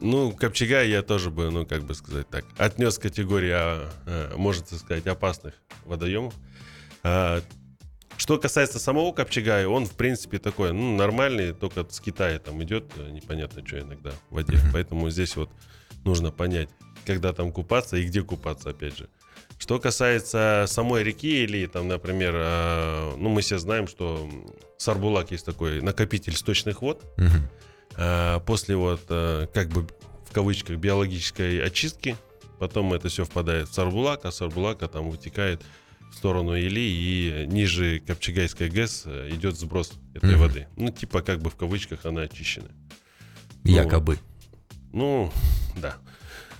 Ну, 0.00 0.32
Копчегай 0.32 0.88
я 0.88 1.02
тоже 1.02 1.30
бы, 1.30 1.50
ну, 1.50 1.66
как 1.66 1.82
бы 1.82 1.94
сказать 1.94 2.28
так, 2.28 2.44
отнес 2.56 2.98
к 2.98 3.02
категории, 3.02 3.50
а, 3.50 3.90
а, 4.06 4.36
можно 4.36 4.64
так 4.64 4.78
сказать, 4.78 5.06
опасных 5.06 5.54
водоемов. 5.84 6.34
А, 7.02 7.42
что 8.18 8.36
касается 8.38 8.80
самого 8.80 9.12
Копчегая, 9.12 9.68
он, 9.68 9.86
в 9.86 9.92
принципе, 9.92 10.38
такой, 10.38 10.72
ну, 10.72 10.96
нормальный, 10.96 11.52
только 11.52 11.86
с 11.88 12.00
Китая 12.00 12.40
там 12.40 12.62
идет, 12.64 12.92
э, 12.96 13.10
непонятно, 13.10 13.64
что 13.64 13.78
иногда 13.78 14.10
в 14.28 14.34
воде. 14.34 14.58
Поэтому 14.72 15.08
здесь 15.08 15.36
вот 15.36 15.50
нужно 16.04 16.32
понять, 16.32 16.68
когда 17.06 17.32
там 17.32 17.52
купаться 17.52 17.96
и 17.96 18.04
где 18.04 18.22
купаться, 18.22 18.70
опять 18.70 18.98
же. 18.98 19.08
Что 19.58 19.80
касается 19.80 20.64
самой 20.68 21.02
реки 21.02 21.42
или 21.44 21.66
там, 21.66 21.88
например, 21.88 22.32
а, 22.36 23.14
ну, 23.16 23.28
мы 23.28 23.40
все 23.42 23.58
знаем, 23.58 23.88
что 23.88 24.28
Сарбулак 24.76 25.32
есть 25.32 25.44
такой 25.44 25.82
накопитель 25.82 26.36
сточных 26.36 26.80
вод, 26.80 27.02
Мгм. 27.16 27.48
а, 27.96 28.40
после 28.40 28.76
вот 28.76 29.00
э, 29.08 29.48
как 29.52 29.68
бы 29.70 29.86
в 30.28 30.32
кавычках 30.32 30.76
биологической 30.76 31.60
очистки, 31.64 32.16
потом 32.60 32.92
это 32.94 33.08
все 33.08 33.24
впадает 33.24 33.68
в 33.68 33.74
Сарбулак, 33.74 34.24
а 34.24 34.30
Сарбулака 34.30 34.86
там 34.86 35.10
вытекает 35.10 35.60
в 36.12 36.14
сторону 36.14 36.54
Или, 36.56 36.80
и 36.80 37.44
ниже 37.48 37.98
Копчегайской 38.00 38.68
ГЭС 38.70 39.02
э, 39.06 39.30
идет 39.32 39.58
сброс 39.58 39.92
этой 40.14 40.30
Мгм. 40.36 40.38
воды. 40.40 40.68
Ну, 40.76 40.90
типа 40.90 41.20
как 41.22 41.40
бы 41.40 41.50
в 41.50 41.56
кавычках 41.56 42.06
она 42.06 42.22
очищена. 42.22 42.68
Ну, 43.64 43.70
Якобы. 43.74 44.18
Ну, 44.92 45.32
да. 45.76 45.96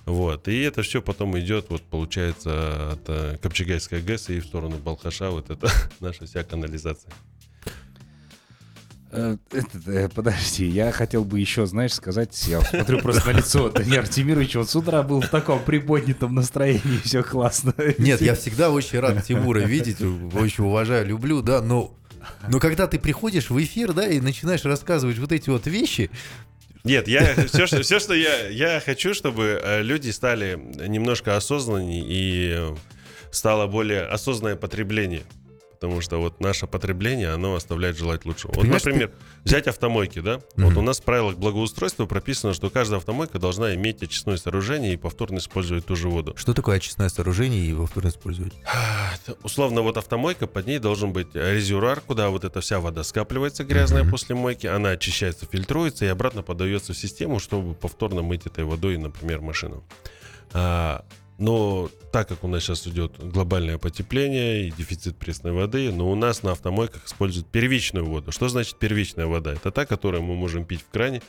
Вот. 0.09 0.49
И 0.49 0.61
это 0.63 0.83
все 0.83 1.03
потом 1.03 1.39
идет, 1.39 1.67
вот 1.69 1.83
получается, 1.83 2.93
от 2.93 3.01
э, 3.09 3.37
Копчегайской 3.43 4.01
ГЭС 4.01 4.31
и 4.31 4.41
в 4.41 4.47
сторону 4.47 4.79
Балхаша, 4.79 5.31
вот 5.31 5.51
это 5.51 5.69
наша 6.01 6.25
вся 6.25 6.43
канализация. 6.45 7.13
Э, 9.11 9.37
этот, 9.53 9.87
э, 9.87 10.09
подожди, 10.09 10.67
я 10.67 10.93
хотел 10.93 11.25
бы 11.25 11.39
еще, 11.39 11.67
знаешь, 11.67 11.93
сказать, 11.93 12.43
я 12.49 12.63
смотрю 12.63 13.01
просто 13.01 13.27
на 13.27 13.37
лицо 13.37 13.69
Данила 13.69 13.99
Артемировича, 13.99 14.61
он 14.61 14.67
с 14.67 14.75
утра 14.75 15.03
был 15.03 15.21
в 15.21 15.29
таком 15.29 15.63
приподнятом 15.63 16.35
настроении, 16.35 16.99
все 17.05 17.23
классно. 17.23 17.75
Нет, 17.99 18.23
я 18.23 18.35
всегда 18.35 18.71
очень 18.71 19.01
рад 19.01 19.23
Тимура 19.27 19.59
видеть, 19.59 20.01
очень 20.01 20.65
уважаю, 20.65 21.07
люблю, 21.07 21.43
да, 21.43 21.61
но, 21.61 21.95
но 22.49 22.61
когда 22.61 22.87
ты 22.87 22.99
приходишь 22.99 23.51
в 23.51 23.63
эфир, 23.63 23.93
да, 23.93 24.09
и 24.09 24.21
начинаешь 24.21 24.65
рассказывать 24.65 25.19
вот 25.19 25.33
эти 25.33 25.51
вот 25.51 25.67
вещи, 25.67 26.11
Нет, 26.85 27.09
я 27.09 27.35
все, 27.47 27.67
что, 27.67 27.83
все, 27.83 27.99
что 27.99 28.15
я, 28.15 28.49
я 28.49 28.81
хочу, 28.81 29.15
чтобы 29.15 29.61
э, 29.63 29.83
люди 29.83 30.11
стали 30.11 30.59
немножко 30.87 31.37
осознаннее 31.37 32.05
и 32.07 32.55
э, 32.57 32.77
стало 33.31 33.67
более 33.67 34.03
осознанное 34.03 34.57
потребление. 34.57 35.23
Потому 35.81 36.01
что 36.01 36.19
вот 36.19 36.41
наше 36.41 36.67
потребление, 36.67 37.31
оно 37.31 37.55
оставляет 37.55 37.97
желать 37.97 38.25
лучшего. 38.25 38.51
Вот, 38.53 38.63
понимаешь, 38.63 38.83
например, 38.85 39.13
взять 39.45 39.69
автомойки, 39.69 40.19
да? 40.19 40.41
Мгм. 40.57 40.67
Вот 40.69 40.77
у 40.77 40.83
нас 40.83 40.99
в 40.99 41.05
правилах 41.05 41.37
благоустройства 41.37 42.07
прописано, 42.07 42.53
что 42.53 42.69
каждая 42.69 42.99
автомойка 42.99 43.39
должна 43.39 43.75
иметь 43.77 44.03
очистное 44.03 44.37
сооружение 44.39 44.95
и 44.95 44.97
повторно 44.97 45.39
использовать 45.39 45.87
ту 45.87 45.95
же 45.95 46.09
воду. 46.09 46.35
что 46.37 46.53
такое 46.53 46.79
очистное 46.79 47.09
сооружение 47.09 47.65
и 47.65 47.73
повторно 47.73 48.09
использовать? 48.09 48.55
Условно, 49.45 49.83
вот 49.83 49.97
автомойка, 49.97 50.49
под 50.49 50.67
ней 50.67 50.81
должен 50.81 51.13
быть 51.13 51.29
резервуар, 51.35 52.01
куда 52.01 52.31
вот 52.31 52.45
эта 52.45 52.61
вся 52.61 52.81
вода 52.81 53.05
скапливается 53.05 53.63
грязная 53.63 54.03
Мгм. 54.03 54.11
после 54.11 54.35
мойки, 54.35 54.67
она 54.67 54.91
очищается, 54.91 55.47
фильтруется 55.47 56.05
и 56.07 56.09
обратно 56.09 56.43
подается 56.43 56.93
в 56.93 56.99
систему, 56.99 57.39
чтобы 57.39 57.75
повторно 57.75 58.23
мыть 58.23 58.47
этой 58.47 58.65
водой, 58.65 58.97
например, 58.97 59.41
машину. 59.43 59.85
А, 60.53 61.05
но 61.39 61.89
так 62.13 62.29
как 62.29 62.45
у 62.45 62.49
нас 62.49 62.63
сейчас 62.65 62.87
идет 62.87 63.13
глобальное 63.19 63.79
потепление 63.79 64.69
и 64.69 64.71
дефицит 64.73 65.17
пресной 65.17 65.53
воды, 65.53 65.93
но 65.93 66.11
у 66.11 66.15
нас 66.15 66.43
на 66.43 66.53
автомойках 66.53 67.07
используют 67.07 67.49
первичную 67.49 68.05
воду. 68.05 68.33
Что 68.33 68.49
значит 68.49 68.77
первичная 68.77 69.27
вода? 69.27 69.53
Это 69.53 69.71
та, 69.71 69.87
которую 69.87 70.23
мы 70.23 70.35
можем 70.35 70.65
пить 70.65 70.83
в 70.83 70.91
кране, 70.91 71.23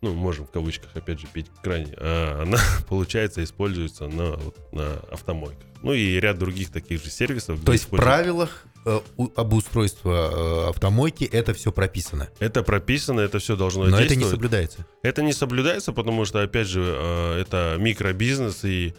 ну, 0.00 0.14
можем 0.14 0.46
в 0.46 0.50
кавычках, 0.50 0.90
опять 0.94 1.18
же, 1.18 1.26
пить 1.26 1.46
в 1.48 1.60
кране, 1.60 1.92
а 1.96 2.42
она, 2.42 2.58
получается, 2.88 3.42
используется 3.42 4.06
на, 4.06 4.32
вот, 4.36 4.72
на 4.72 4.96
автомойках. 5.10 5.64
Ну 5.82 5.92
и 5.92 6.18
ряд 6.20 6.38
других 6.38 6.70
таких 6.70 7.02
же 7.02 7.10
сервисов. 7.10 7.60
То 7.64 7.72
есть 7.72 7.86
в 7.86 7.90
правилах 7.90 8.64
э, 8.84 9.00
у- 9.16 9.30
обустройства 9.36 10.66
э, 10.66 10.68
автомойки 10.70 11.24
это 11.24 11.54
все 11.54 11.72
прописано, 11.72 12.28
Это 12.38 12.62
прописано, 12.62 13.20
это 13.20 13.38
все 13.38 13.56
должно 13.56 13.86
но 13.86 13.98
это 13.98 14.14
не 14.16 14.24
соблюдается. 14.24 14.86
Это 15.02 15.22
не 15.22 15.32
соблюдается, 15.32 15.92
потому 15.92 16.24
что, 16.24 16.42
опять 16.42 16.66
же, 16.66 16.82
э, 16.84 17.40
это 17.40 17.76
микробизнес, 17.78 18.64
и 18.64 18.94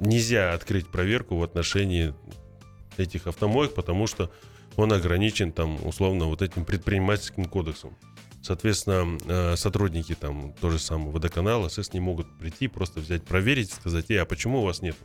нельзя 0.00 0.54
открыть 0.54 0.88
проверку 0.88 1.36
в 1.36 1.42
отношении 1.42 2.14
этих 2.96 3.26
автомоек, 3.26 3.74
потому 3.74 4.06
что 4.06 4.30
он 4.76 4.92
ограничен 4.92 5.52
там, 5.52 5.78
условно, 5.86 6.26
вот 6.26 6.42
этим 6.42 6.64
предпринимательским 6.64 7.44
кодексом. 7.44 7.96
Соответственно, 8.42 9.18
э, 9.26 9.56
сотрудники 9.56 10.14
там 10.14 10.52
тоже 10.60 10.78
самого 10.78 11.12
водоканала, 11.12 11.68
СС 11.68 11.92
не 11.94 12.00
могут 12.00 12.26
прийти, 12.38 12.68
просто 12.68 13.00
взять, 13.00 13.24
проверить, 13.24 13.72
сказать, 13.72 14.10
«Эй, 14.10 14.20
а 14.20 14.26
почему 14.26 14.60
у 14.60 14.64
вас 14.64 14.82
нет? 14.82 14.96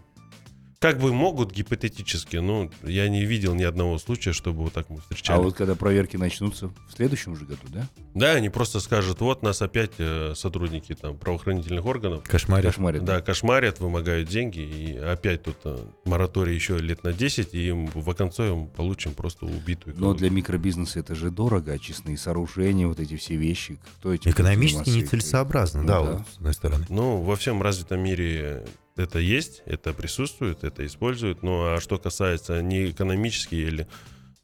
Как 0.80 0.98
бы 0.98 1.12
могут 1.14 1.52
гипотетически, 1.52 2.38
но 2.38 2.72
я 2.84 3.10
не 3.10 3.26
видел 3.26 3.54
ни 3.54 3.64
одного 3.64 3.98
случая, 3.98 4.32
чтобы 4.32 4.64
вот 4.64 4.74
так 4.74 4.90
мы 4.90 5.02
встречали. 5.02 5.38
А 5.38 5.42
вот 5.42 5.54
когда 5.56 5.76
проверки 5.76 6.16
начнутся 6.16 6.68
в 6.68 6.94
следующем 6.96 7.36
же 7.36 7.44
году, 7.44 7.64
да? 7.68 7.86
Да, 8.14 8.32
они 8.32 8.50
просто 8.50 8.80
скажут, 8.80 9.20
вот 9.20 9.44
нас 9.44 9.62
опять 9.62 9.92
э, 9.98 10.34
сотрудники 10.38 10.96
там 10.96 11.18
правоохранительных 11.18 11.86
органов 11.86 12.24
Кошмарит. 12.24 12.66
Кошмарит. 12.68 13.04
да, 13.04 13.20
кошмарят, 13.22 13.82
вымогают 13.82 14.30
деньги, 14.30 14.60
и 14.62 14.96
опять 14.98 15.44
тут 15.44 15.58
э, 15.66 15.78
мораторий 16.06 16.56
еще 16.56 16.78
лет 16.78 17.04
на 17.04 17.12
10, 17.12 17.54
и 17.54 17.68
им 17.68 17.88
в 17.88 18.10
оконце 18.10 18.44
мы 18.54 18.68
получим 18.68 19.14
просто 19.14 19.46
убитую. 19.46 19.98
Но 20.00 20.14
для 20.14 20.30
микробизнеса 20.30 21.02
это 21.02 21.14
же 21.14 21.30
дорого, 21.30 21.74
очистные 21.74 22.18
сооружения, 22.18 22.88
вот 22.88 23.02
эти 23.02 23.18
все 23.18 23.36
вещи. 23.36 23.80
Кто 24.00 24.12
будет 24.12 24.26
Экономически 24.28 24.90
нецелесообразно, 24.92 25.82
Ну 25.82 25.88
да, 25.88 26.02
да. 26.04 26.12
вот, 26.14 26.22
с 26.34 26.38
одной 26.38 26.54
стороны. 26.54 26.86
Ну, 26.88 27.22
во 27.22 27.36
всем 27.36 27.62
развитом 27.62 28.00
мире 28.00 28.66
это 29.00 29.20
есть, 29.20 29.62
это 29.66 29.94
присутствует, 29.94 30.64
это 30.64 30.86
используют. 30.86 31.44
Ну, 31.44 31.74
а 31.74 31.80
что 31.80 31.98
касается 31.98 32.62
не 32.62 32.90
экономически 32.90 33.56
или... 33.56 33.88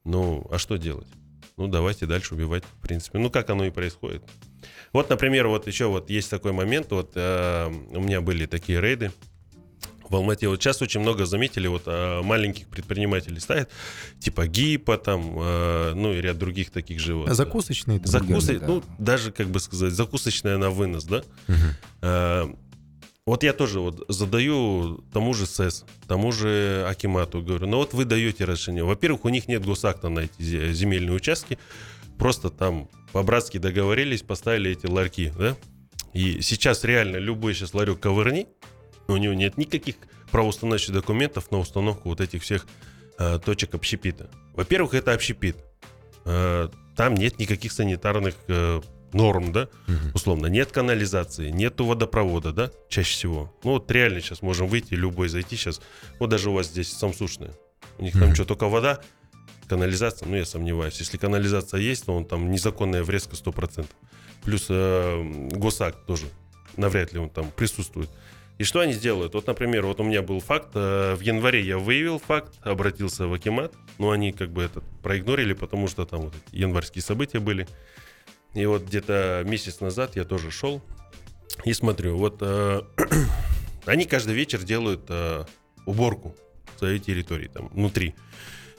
Ну, 0.04 0.48
а 0.52 0.58
что 0.58 0.78
делать? 0.78 1.08
Ну, 1.58 1.68
давайте 1.68 2.06
дальше 2.06 2.36
убивать, 2.36 2.64
в 2.64 2.82
принципе. 2.82 3.18
Ну, 3.18 3.30
как 3.30 3.50
оно 3.50 3.66
и 3.66 3.70
происходит. 3.70 4.24
Вот, 4.94 5.10
например, 5.10 5.48
вот 5.48 5.68
еще 5.68 5.88
вот 5.88 6.10
есть 6.10 6.30
такой 6.30 6.52
момент, 6.52 6.92
вот 6.92 7.12
э, 7.16 7.68
у 7.68 8.02
меня 8.02 8.22
были 8.22 8.46
такие 8.46 8.80
рейды 8.82 9.12
в 10.10 10.16
Алмате. 10.16 10.48
Вот 10.48 10.62
сейчас 10.62 10.82
очень 10.82 11.02
много 11.02 11.26
заметили, 11.26 11.68
вот 11.68 11.84
э, 11.86 12.22
маленьких 12.22 12.68
предпринимателей 12.68 13.40
ставят, 13.40 13.70
типа 14.20 14.48
ГИПа 14.48 14.98
там, 14.98 15.36
э, 15.40 15.94
ну 15.96 16.14
и 16.14 16.22
ряд 16.22 16.38
других 16.38 16.72
таких 16.72 17.00
же 17.00 17.16
вот. 17.16 17.30
А 17.30 17.34
закусочные 17.34 18.02
Закусы, 18.04 18.60
да. 18.60 18.68
ну, 18.68 18.84
даже, 19.00 19.32
как 19.32 19.48
бы 19.48 19.60
сказать, 19.60 19.94
закусочная 19.94 20.58
на 20.58 20.70
вынос, 20.70 21.06
да? 21.06 21.24
Мгм. 21.48 21.58
Э, 22.02 22.54
Вот 23.26 23.42
я 23.42 23.54
тоже 23.54 23.80
вот 23.80 24.06
задаю 24.08 25.04
тому 25.12 25.34
же 25.34 25.48
СЭС, 25.48 25.84
тому 26.08 26.32
же 26.32 26.86
Акимату, 26.88 27.42
говорю, 27.42 27.66
ну 27.66 27.78
вот 27.78 27.94
вы 27.94 28.06
даете 28.06 28.46
разрешение. 28.46 28.84
Во-первых, 28.84 29.26
у 29.26 29.30
них 29.30 29.48
нет 29.48 29.66
госакта 29.66 30.10
на 30.10 30.20
эти 30.20 30.40
зе- 30.40 30.72
земельные 30.74 31.14
участки, 31.16 31.58
просто 32.20 32.52
там 32.52 32.88
по-братски 33.14 33.58
договорились, 33.58 34.22
поставили 34.22 34.74
эти 34.74 34.86
ларьки, 34.86 35.32
да? 35.40 35.58
И 36.14 36.42
сейчас 36.42 36.84
реально 36.84 37.18
любой 37.18 37.56
сейчас 37.56 37.74
ларек 37.74 38.00
ковырни, 38.00 38.46
у 39.08 39.18
него 39.18 39.34
нет 39.34 39.58
никаких 39.58 39.96
правоустановочных 40.30 40.94
документов 40.96 41.50
на 41.50 41.58
установку 41.58 42.10
вот 42.10 42.22
этих 42.22 42.44
всех 42.44 42.68
э, 43.18 43.40
точек 43.44 43.74
общепита. 43.74 44.30
Во-первых, 44.54 44.94
это 44.94 45.14
общепит. 45.14 45.58
Э, 46.26 46.70
там 46.96 47.16
нет 47.16 47.40
никаких 47.40 47.72
санитарных 47.72 48.36
э, 48.50 48.82
норм, 49.16 49.52
да? 49.52 49.70
Мгм. 49.88 50.12
условно, 50.14 50.48
нет 50.48 50.72
канализации, 50.72 51.50
нету 51.50 51.86
водопровода, 51.86 52.52
да, 52.52 52.72
чаще 52.90 53.14
всего. 53.14 53.54
Ну 53.64 53.72
вот 53.72 53.90
реально 53.92 54.22
сейчас 54.22 54.42
можем 54.42 54.68
выйти, 54.68 54.94
любой 54.94 55.30
зайти 55.30 55.56
сейчас. 55.56 55.82
Вот 56.20 56.30
даже 56.30 56.50
у 56.50 56.54
вас 56.54 56.68
здесь 56.68 56.92
самсушная. 56.92 57.52
У 57.98 58.04
них 58.04 58.14
там 58.14 58.24
Мгм. 58.26 58.36
что, 58.36 58.46
только 58.46 58.68
вода, 58.68 59.00
канализация, 59.68 60.28
ну 60.28 60.36
я 60.36 60.46
сомневаюсь. 60.46 61.00
Если 61.00 61.18
канализация 61.18 61.80
есть, 61.80 62.06
то 62.06 62.16
он 62.16 62.26
там 62.26 62.52
незаконная 62.52 63.04
врезка 63.04 63.36
100%. 63.36 63.88
Плюс 64.44 64.68
э, 64.70 65.24
госакт 65.52 66.06
тоже, 66.06 66.26
навряд 66.78 67.14
ли 67.14 67.20
он 67.20 67.30
там 67.30 67.50
присутствует. 67.56 68.10
И 68.58 68.64
что 68.64 68.80
они 68.80 68.94
делают? 68.94 69.34
Вот, 69.34 69.48
например, 69.48 69.86
вот 69.86 70.00
у 70.00 70.04
меня 70.04 70.22
был 70.22 70.40
факт, 70.40 70.70
э, 70.76 71.16
в 71.16 71.22
январе 71.22 71.62
я 71.62 71.78
выявил 71.78 72.20
факт, 72.20 72.54
обратился 72.62 73.28
в 73.28 73.34
Акимат, 73.34 73.74
но 73.98 74.12
они 74.12 74.32
как 74.32 74.52
бы 74.52 74.62
это 74.64 74.82
проигнорили, 75.04 75.54
потому 75.54 75.88
что 75.88 76.06
там 76.06 76.22
вот 76.22 76.34
январские 76.52 77.02
события 77.02 77.40
были. 77.40 77.68
И 78.56 78.66
вот 78.66 78.84
где-то 78.84 79.44
месяц 79.46 79.80
назад 79.82 80.16
я 80.16 80.24
тоже 80.24 80.50
шел 80.50 80.82
и 81.64 81.74
смотрю, 81.74 82.18
вот 82.18 82.38
э, 82.42 82.82
они 83.86 84.06
каждый 84.06 84.34
вечер 84.34 84.64
делают 84.64 85.02
э, 85.10 85.46
уборку 85.86 86.36
своей 86.78 87.00
территории, 87.00 87.48
там, 87.48 87.68
внутри. 87.70 88.16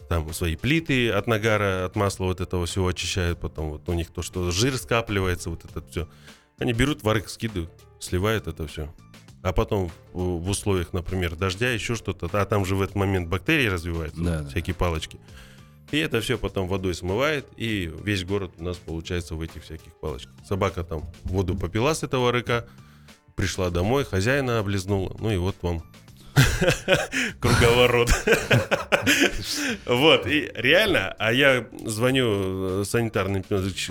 Там 0.08 0.32
свои 0.32 0.56
плиты 0.56 1.10
от 1.10 1.26
нагара, 1.26 1.84
от 1.84 1.96
масла 1.96 2.24
вот 2.26 2.40
этого 2.40 2.66
всего 2.66 2.88
очищают, 2.88 3.40
потом 3.40 3.70
вот 3.70 3.88
у 3.88 3.92
них 3.92 4.10
то, 4.12 4.22
что 4.22 4.50
жир 4.50 4.76
скапливается, 4.76 5.50
вот 5.50 5.64
это 5.64 5.82
все. 5.90 6.08
Они 6.58 6.72
берут, 6.72 7.02
варик 7.02 7.28
скидывают, 7.28 7.70
сливают 7.98 8.46
это 8.46 8.66
все. 8.66 8.94
а 9.42 9.52
потом 9.52 9.90
в, 10.12 10.48
условиях, 10.48 10.92
например, 10.92 11.34
дождя, 11.36 11.70
еще 11.70 11.96
что-то, 11.96 12.28
а 12.32 12.44
там 12.46 12.64
же 12.64 12.76
в 12.76 12.82
этот 12.82 12.94
момент 12.96 13.28
бактерии 13.28 13.66
развиваются, 13.66 14.20
Да, 14.22 14.40
да. 14.42 14.48
всякие 14.48 14.74
палочки. 14.74 15.18
И 15.92 15.98
это 15.98 16.20
все 16.20 16.36
потом 16.36 16.66
водой 16.66 16.94
смывает, 16.94 17.46
и 17.56 17.92
весь 18.02 18.24
город 18.24 18.52
у 18.58 18.64
нас 18.64 18.76
получается 18.76 19.34
в 19.34 19.40
этих 19.40 19.62
всяких 19.62 19.92
палочках. 20.00 20.34
Собака 20.44 20.82
там 20.82 21.04
воду 21.24 21.56
попила 21.56 21.94
с 21.94 22.02
этого 22.02 22.32
рыка, 22.32 22.66
пришла 23.36 23.70
домой, 23.70 24.04
хозяина 24.04 24.58
облизнула, 24.58 25.16
ну 25.20 25.30
и 25.30 25.36
вот 25.36 25.54
вам 25.62 25.82
круговорот. 27.40 28.10
Вот, 29.86 30.26
и 30.26 30.50
реально, 30.54 31.14
а 31.18 31.32
я 31.32 31.68
звоню 31.84 32.80
э, 32.80 32.84
санитарной 32.84 33.44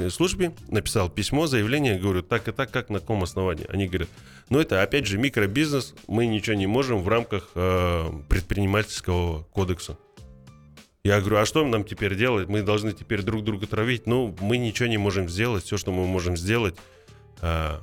службе, 0.09 0.53
написал 0.67 1.09
письмо, 1.09 1.47
заявление, 1.47 1.97
говорю, 1.97 2.21
так 2.21 2.49
и 2.49 2.51
так, 2.51 2.69
как, 2.69 2.89
на 2.89 2.99
каком 2.99 3.23
основании? 3.23 3.65
Они 3.69 3.87
говорят, 3.87 4.09
ну 4.49 4.59
это 4.59 4.81
опять 4.81 5.05
же 5.05 5.17
микробизнес, 5.17 5.93
мы 6.07 6.27
ничего 6.27 6.57
не 6.57 6.67
можем 6.67 7.01
в 7.01 7.07
рамках 7.07 7.49
э, 7.55 8.11
предпринимательского 8.27 9.43
кодекса. 9.53 9.97
Я 11.05 11.19
говорю, 11.19 11.37
а 11.37 11.45
что 11.45 11.63
нам 11.63 11.83
теперь 11.83 12.15
делать? 12.15 12.49
Мы 12.49 12.63
должны 12.63 12.91
теперь 12.91 13.21
друг 13.21 13.43
друга 13.43 13.67
травить. 13.67 14.07
Ну, 14.07 14.35
мы 14.41 14.57
ничего 14.57 14.87
не 14.87 14.97
можем 14.97 15.29
сделать. 15.29 15.63
Все, 15.63 15.77
что 15.77 15.91
мы 15.91 16.07
можем 16.07 16.35
сделать, 16.35 16.75
э, 17.41 17.77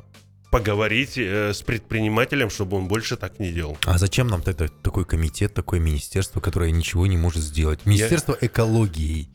поговорить 0.50 1.16
э, 1.16 1.54
с 1.54 1.62
предпринимателем, 1.62 2.50
чтобы 2.50 2.78
он 2.78 2.88
больше 2.88 3.16
так 3.16 3.38
не 3.38 3.52
делал. 3.52 3.78
А 3.84 3.96
зачем 3.96 4.26
нам 4.26 4.42
тогда 4.42 4.66
такой 4.66 5.04
комитет, 5.04 5.54
такое 5.54 5.78
министерство, 5.78 6.40
которое 6.40 6.72
ничего 6.72 7.06
не 7.06 7.16
может 7.16 7.44
сделать? 7.44 7.86
Министерство 7.86 8.36
экологии, 8.40 9.28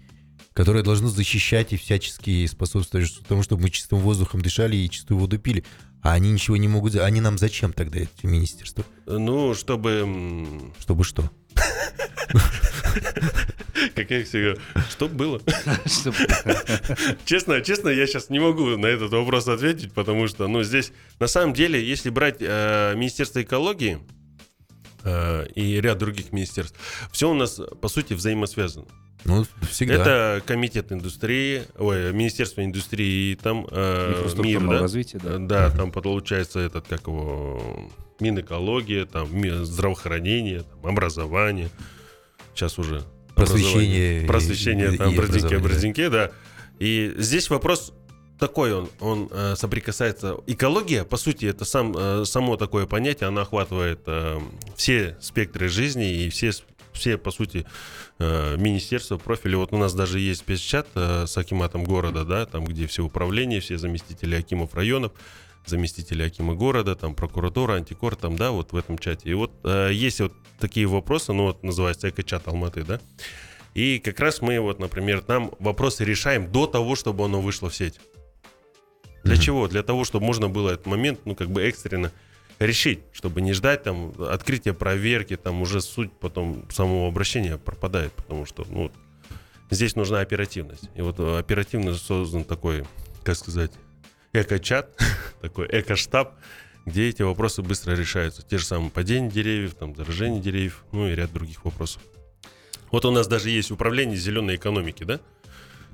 которое 0.52 0.84
должно 0.84 1.08
защищать 1.08 1.72
и 1.72 1.78
всячески 1.78 2.46
способствовать 2.46 3.10
тому, 3.26 3.42
чтобы 3.42 3.62
мы 3.62 3.70
чистым 3.70 4.00
воздухом 4.00 4.42
дышали 4.42 4.76
и 4.76 4.90
чистую 4.90 5.18
воду 5.18 5.40
пили. 5.40 5.64
А 6.02 6.12
они 6.12 6.34
ничего 6.34 6.58
не 6.58 6.68
могут 6.68 6.92
сделать. 6.92 7.08
Они 7.08 7.22
нам 7.22 7.38
зачем 7.38 7.72
тогда, 7.72 8.00
эти 8.00 8.26
министерства? 8.26 8.84
Ну, 9.06 9.56
чтобы... 9.56 10.74
Чтобы 10.78 11.06
что? 11.06 11.32
Как 13.96 14.12
я 14.12 14.24
всегда... 14.24 14.60
Что 14.90 15.08
было? 15.08 15.40
Чтоб- 15.86 16.16
Честно, 17.26 17.62
честно, 17.62 17.90
я 17.90 18.08
сейчас 18.08 18.30
не 18.30 18.40
могу 18.40 18.78
на 18.78 18.88
этот 18.88 19.12
вопрос 19.12 19.48
ответить, 19.48 19.94
потому 19.94 20.28
что, 20.28 20.48
ну, 20.48 20.64
здесь, 20.64 20.92
на 21.20 21.28
самом 21.28 21.54
деле, 21.54 21.84
если 21.84 22.10
брать 22.10 22.38
э, 22.40 22.94
Министерство 22.96 23.42
экологии 23.42 24.00
э, 25.04 25.48
и 25.56 25.80
ряд 25.82 25.98
других 25.98 26.32
министерств, 26.32 26.78
все 27.12 27.30
у 27.30 27.34
нас, 27.34 27.60
по 27.82 27.88
сути, 27.88 28.14
взаимосвязано. 28.14 28.86
Ну, 29.26 29.46
всегда. 29.70 29.94
Это 29.96 30.44
комитет 30.46 30.92
индустрии, 30.92 31.64
ой, 31.78 32.14
Министерство 32.14 32.64
индустрии, 32.64 33.36
там 33.36 33.68
э, 33.70 34.26
МИР, 34.38 34.62
да? 34.62 34.80
развития, 34.80 35.20
да. 35.22 35.38
Да, 35.38 35.70
там 35.72 35.92
получается 35.92 36.60
этот, 36.60 36.88
как 36.88 37.08
его, 37.08 37.90
Минэкология, 38.20 39.06
там 39.06 39.28
здравоохранение, 39.66 40.64
там, 40.64 40.88
образование. 40.92 41.70
Сейчас 42.54 42.80
уже 42.80 43.04
Просвещение 43.38 44.28
Просвещение, 44.28 44.94
и- 44.94 44.98
там, 44.98 45.12
и 45.12 45.14
образование, 45.14 46.10
да. 46.10 46.28
да. 46.28 46.32
И 46.80 47.14
здесь 47.18 47.50
вопрос 47.50 47.94
такой 48.40 48.74
он, 48.74 48.90
он 49.00 49.30
э, 49.32 49.56
соприкасается. 49.56 50.38
Экология, 50.48 51.04
по 51.04 51.18
сути, 51.18 51.46
это 51.46 51.66
сам, 51.66 51.96
э, 51.98 52.26
само 52.26 52.56
такое 52.58 52.86
понятие, 52.86 53.28
оно 53.28 53.42
охватывает 53.42 54.02
э, 54.06 54.40
все 54.76 55.18
спектры 55.20 55.70
жизни 55.70 56.24
и 56.24 56.30
все, 56.30 56.52
все 56.94 57.18
по 57.18 57.32
сути, 57.32 57.66
э, 58.20 58.56
министерства, 58.58 59.18
профили. 59.18 59.56
Вот 59.56 59.74
у 59.74 59.78
нас 59.78 59.94
даже 59.94 60.20
есть 60.20 60.42
спецчат 60.42 60.88
э, 60.96 61.26
с 61.28 61.38
акиматом 61.38 61.84
города, 61.84 62.26
да, 62.26 62.46
там, 62.46 62.66
где 62.66 62.86
все 62.88 63.04
управления, 63.04 63.60
все 63.60 63.78
заместители 63.78 64.36
акимов 64.36 64.76
районов, 64.76 65.14
заместители 65.68 66.24
акима 66.24 66.56
города, 66.56 66.96
там, 66.96 67.16
прокуратура, 67.16 67.74
антикор, 67.74 68.16
там, 68.16 68.36
да, 68.36 68.52
вот 68.52 68.72
в 68.72 68.76
этом 68.76 68.98
чате. 68.98 69.30
И 69.30 69.34
вот 69.34 69.52
э, 69.64 69.90
есть 69.94 70.20
вот 70.22 70.34
такие 70.60 70.88
вопросы, 70.88 71.34
ну, 71.34 71.44
вот 71.44 71.64
называется 71.64 72.10
эко-чат 72.10 72.48
Алматы, 72.48 72.84
да, 72.84 73.00
и 73.74 74.00
как 74.00 74.20
раз 74.20 74.42
мы 74.42 74.60
вот, 74.60 74.80
например, 74.80 75.22
там 75.22 75.52
вопросы 75.60 76.04
решаем 76.04 76.52
до 76.52 76.66
того, 76.66 76.96
чтобы 76.96 77.26
оно 77.26 77.42
вышло 77.42 77.70
в 77.70 77.76
сеть. 77.76 78.00
Для 79.24 79.36
Мгм. 79.36 79.42
чего? 79.44 79.68
Для 79.68 79.84
того, 79.84 80.04
чтобы 80.04 80.26
можно 80.26 80.50
было 80.50 80.72
этот 80.72 80.86
момент, 80.88 81.20
ну, 81.26 81.36
как 81.36 81.50
бы 81.50 81.62
экстренно 81.62 82.12
решить, 82.60 83.02
чтобы 83.12 83.42
не 83.42 83.54
ждать 83.54 83.84
там 83.84 84.14
открытия 84.20 84.74
проверки, 84.74 85.36
там 85.36 85.62
уже 85.62 85.82
суть 85.82 86.12
потом 86.14 86.66
самого 86.72 87.08
обращения 87.08 87.58
пропадает, 87.58 88.14
потому 88.14 88.46
что, 88.46 88.66
ну, 88.70 88.92
здесь 89.70 89.96
нужна 89.96 90.22
оперативность. 90.22 90.90
И 90.96 91.02
вот 91.02 91.20
э, 91.20 91.38
оперативно 91.38 91.94
создан 91.94 92.44
такой, 92.46 92.84
как 93.24 93.36
сказать, 93.36 93.72
эко-чат, 94.42 95.00
такой 95.42 95.68
эко-штаб, 95.72 96.36
где 96.86 97.10
эти 97.10 97.22
вопросы 97.22 97.62
быстро 97.62 97.94
решаются. 97.94 98.42
Те 98.42 98.58
же 98.58 98.66
самые 98.66 98.92
падения 98.92 99.30
деревьев, 99.30 99.76
там, 99.76 99.96
заражение 99.96 100.42
деревьев, 100.42 100.84
ну 100.92 101.08
и 101.08 101.16
ряд 101.16 101.34
других 101.34 101.66
вопросов. 101.66 102.02
Вот 102.92 103.04
у 103.06 103.12
нас 103.12 103.28
даже 103.28 103.50
есть 103.50 103.72
управление 103.72 104.18
зеленой 104.18 104.56
экономики, 104.56 105.04
да? 105.04 105.20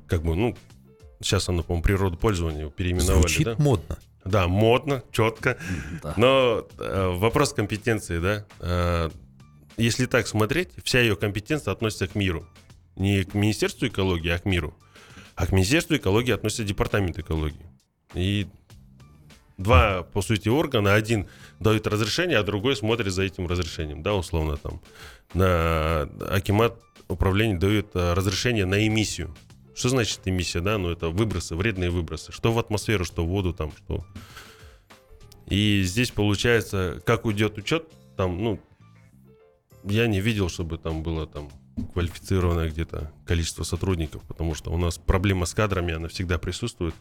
Как 0.08 0.22
бы, 0.22 0.36
ну, 0.36 0.56
сейчас 1.20 1.50
оно, 1.50 1.64
по-моему, 1.64 1.84
природопользование 1.84 2.70
переименовали, 2.70 3.22
Звучит 3.22 3.46
да? 3.46 3.56
модно. 3.58 3.98
Да, 4.26 4.48
модно, 4.48 5.04
четко. 5.12 5.58
Да. 6.02 6.14
Но 6.18 6.68
э, 6.78 7.10
вопрос 7.16 7.54
компетенции, 7.54 8.20
да? 8.20 8.46
Э, 8.60 9.10
если 9.78 10.06
так 10.06 10.28
смотреть, 10.28 10.70
вся 10.84 11.02
ее 11.02 11.16
компетенция 11.16 11.72
относится 11.72 12.08
к 12.08 12.16
миру. 12.16 12.48
Не 12.96 13.24
к 13.24 13.34
Министерству 13.34 13.88
экологии, 13.88 14.30
а 14.30 14.38
к 14.38 14.46
миру. 14.46 14.78
А 15.36 15.48
к 15.48 15.52
Министерству 15.52 15.96
экологии 15.96 16.32
относится 16.32 16.64
Департамент 16.64 17.18
экологии. 17.18 17.66
И 18.14 18.48
два, 19.58 20.04
по 20.04 20.22
сути, 20.22 20.50
органа. 20.50 20.94
Один 20.94 21.28
дает 21.60 21.88
разрешение, 21.88 22.38
а 22.38 22.44
другой 22.44 22.76
смотрит 22.76 23.12
за 23.14 23.24
этим 23.24 23.48
разрешением, 23.48 24.04
да, 24.04 24.14
условно 24.14 24.58
там. 24.58 24.82
На 25.34 26.04
Акимат 26.30 26.80
управление 27.08 27.58
дает 27.58 27.88
э, 27.96 28.14
разрешение 28.14 28.66
на 28.66 28.86
эмиссию. 28.88 29.36
Что 29.76 29.90
значит 29.90 30.20
эмиссия, 30.26 30.62
да? 30.62 30.78
Ну, 30.78 30.92
это 30.92 31.10
выбросы, 31.10 31.56
вредные 31.56 31.90
выбросы. 31.90 32.32
Что 32.32 32.52
в 32.52 32.60
атмосферу, 32.60 33.06
что 33.06 33.26
в 33.26 33.30
воду 33.30 33.54
там, 33.54 33.72
что... 33.76 34.06
И 35.48 35.84
здесь 35.84 36.12
получается, 36.12 37.02
как 37.06 37.26
уйдет 37.26 37.58
учет, 37.58 37.88
там, 38.16 38.42
ну, 38.42 38.60
я 39.84 40.08
не 40.08 40.22
видел, 40.22 40.50
чтобы 40.50 40.78
там 40.78 41.04
было 41.04 41.28
там 41.28 41.50
квалифицированное 41.94 42.70
где-то 42.70 43.12
количество 43.26 43.64
сотрудников, 43.64 44.22
потому 44.24 44.54
что 44.56 44.72
у 44.72 44.78
нас 44.78 44.98
проблема 44.98 45.46
с 45.46 45.54
кадрами, 45.54 45.94
она 45.94 46.08
всегда 46.08 46.38
присутствует 46.38 46.94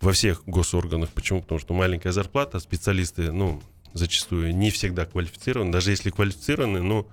во 0.00 0.12
всех 0.12 0.42
госорганах. 0.46 1.10
Почему? 1.10 1.42
Потому 1.42 1.60
что 1.60 1.74
маленькая 1.74 2.12
зарплата, 2.12 2.58
специалисты, 2.58 3.32
ну, 3.32 3.62
зачастую 3.92 4.54
не 4.54 4.70
всегда 4.70 5.04
квалифицированы. 5.04 5.72
Даже 5.72 5.90
если 5.90 6.10
квалифицированы, 6.10 6.82
ну, 6.82 7.08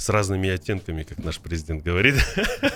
с 0.00 0.08
разными 0.08 0.48
оттенками, 0.48 1.02
как 1.02 1.18
наш 1.18 1.38
президент 1.38 1.82
говорит. 1.82 2.14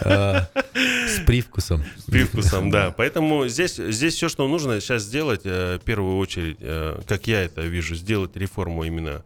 А, 0.03 0.49
С 0.75 1.25
привкусом. 1.25 1.83
С 1.97 2.05
привкусом, 2.05 2.71
да. 2.71 2.91
Поэтому 2.91 3.49
здесь, 3.49 3.77
здесь 3.77 4.15
все, 4.15 4.29
что 4.29 4.47
нужно 4.47 4.81
сейчас 4.81 5.03
сделать, 5.03 5.43
э, 5.45 5.79
в 5.81 5.85
первую 5.85 6.19
очередь, 6.19 6.59
э, 6.61 7.01
как 7.07 7.27
я 7.27 7.43
это 7.43 7.63
вижу, 7.63 7.95
сделать 7.95 8.37
реформу 8.37 8.85
именно 8.85 9.25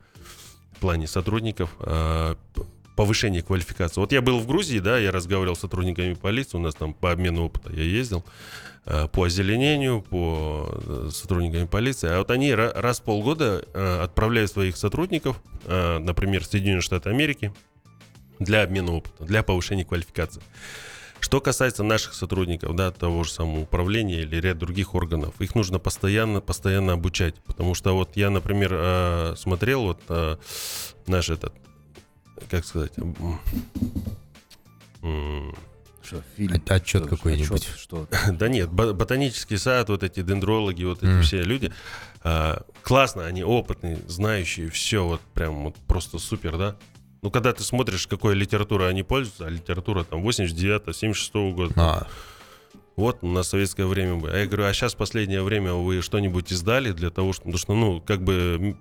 в 0.78 0.80
плане 0.80 1.08
сотрудников, 1.08 1.74
п- 1.78 2.36
повышение 2.94 3.42
квалификации. 3.42 4.00
Вот 4.00 4.12
я 4.12 4.22
был 4.22 4.38
в 4.38 4.46
Грузии, 4.46 4.78
да, 4.78 4.96
я 4.98 5.10
разговаривал 5.10 5.56
с 5.56 5.60
сотрудниками 5.60 6.14
полиции, 6.14 6.56
у 6.56 6.60
нас 6.60 6.74
там 6.76 6.94
по 6.94 7.10
обмену 7.10 7.44
опыта 7.46 7.72
я 7.72 7.82
ездил, 7.82 8.24
э, 8.86 9.08
по 9.08 9.24
озеленению, 9.24 10.02
по 10.02 10.68
э, 10.72 11.08
сотрудниками 11.12 11.66
полиции. 11.66 12.08
А 12.08 12.18
вот 12.18 12.30
они 12.30 12.50
ра- 12.50 12.72
раз 12.80 13.00
в 13.00 13.02
полгода 13.02 13.64
э, 13.74 14.00
отправляют 14.04 14.50
своих 14.52 14.76
сотрудников, 14.76 15.40
например, 15.66 16.44
в 16.44 16.46
Соединенные 16.46 16.80
Штаты 16.80 17.10
Америки, 17.10 17.52
для 18.38 18.62
обмена 18.62 18.92
опыта, 18.92 19.24
для 19.24 19.42
повышения 19.42 19.84
квалификации. 19.84 20.40
Что 21.20 21.40
касается 21.40 21.82
наших 21.82 22.14
сотрудников, 22.14 22.74
да, 22.76 22.90
того 22.92 23.24
же 23.24 23.32
самого 23.32 23.60
управления 23.60 24.20
или 24.22 24.36
ряд 24.36 24.58
других 24.58 24.94
органов, 24.94 25.34
их 25.40 25.54
нужно 25.54 25.78
постоянно, 25.78 26.40
постоянно 26.40 26.92
обучать, 26.94 27.34
потому 27.44 27.74
что 27.74 27.94
вот 27.94 28.16
я, 28.16 28.30
например, 28.30 28.70
э, 28.72 29.34
смотрел 29.36 29.82
вот 29.82 30.00
э, 30.08 30.36
наш 31.06 31.28
этот, 31.30 31.52
как 32.50 32.64
сказать, 32.64 32.92
Что, 36.02 36.22
фильм? 36.36 36.54
От- 36.54 36.70
отчет 36.70 37.02
Что, 37.02 37.16
какой-нибудь. 37.16 37.50
отчет, 37.62 37.76
Что? 37.78 38.08
да 38.32 38.48
нет, 38.48 38.70
бо- 38.70 38.94
ботанический 38.94 39.58
сад, 39.58 39.88
вот 39.90 40.02
эти 40.02 40.22
дендрологи, 40.22 40.84
вот 40.84 40.98
эти 41.02 41.06
Мгм. 41.10 41.22
все 41.22 41.42
люди, 41.42 41.72
а, 42.22 42.62
классно, 42.82 43.26
они 43.26 43.42
опытные, 43.44 43.98
знающие, 44.06 44.70
все 44.70 45.04
вот 45.06 45.20
прям 45.34 45.64
вот 45.64 45.74
просто 45.86 46.18
супер, 46.18 46.56
да. 46.56 46.76
Ну, 47.22 47.30
когда 47.30 47.52
ты 47.52 47.62
смотришь, 47.62 48.06
какой 48.06 48.34
литературой 48.34 48.90
они 48.90 49.02
пользуются, 49.02 49.46
а 49.46 49.50
литература 49.50 50.04
там 50.04 50.26
89-76 50.26 51.52
года, 51.52 51.74
А, 51.76 52.06
Вот 52.96 53.22
на 53.22 53.42
советское 53.42 53.86
время 53.86 54.16
бы. 54.16 54.30
А 54.30 54.36
я 54.36 54.46
говорю, 54.46 54.64
а 54.64 54.72
сейчас 54.72 54.94
последнее 54.94 55.42
время 55.42 55.72
вы 55.72 56.02
что-нибудь 56.02 56.52
издали 56.52 56.92
для 56.92 57.10
того, 57.10 57.32
что, 57.32 57.42
потому 57.42 57.58
что, 57.58 57.74
ну, 57.74 58.00
как 58.00 58.22
бы 58.22 58.76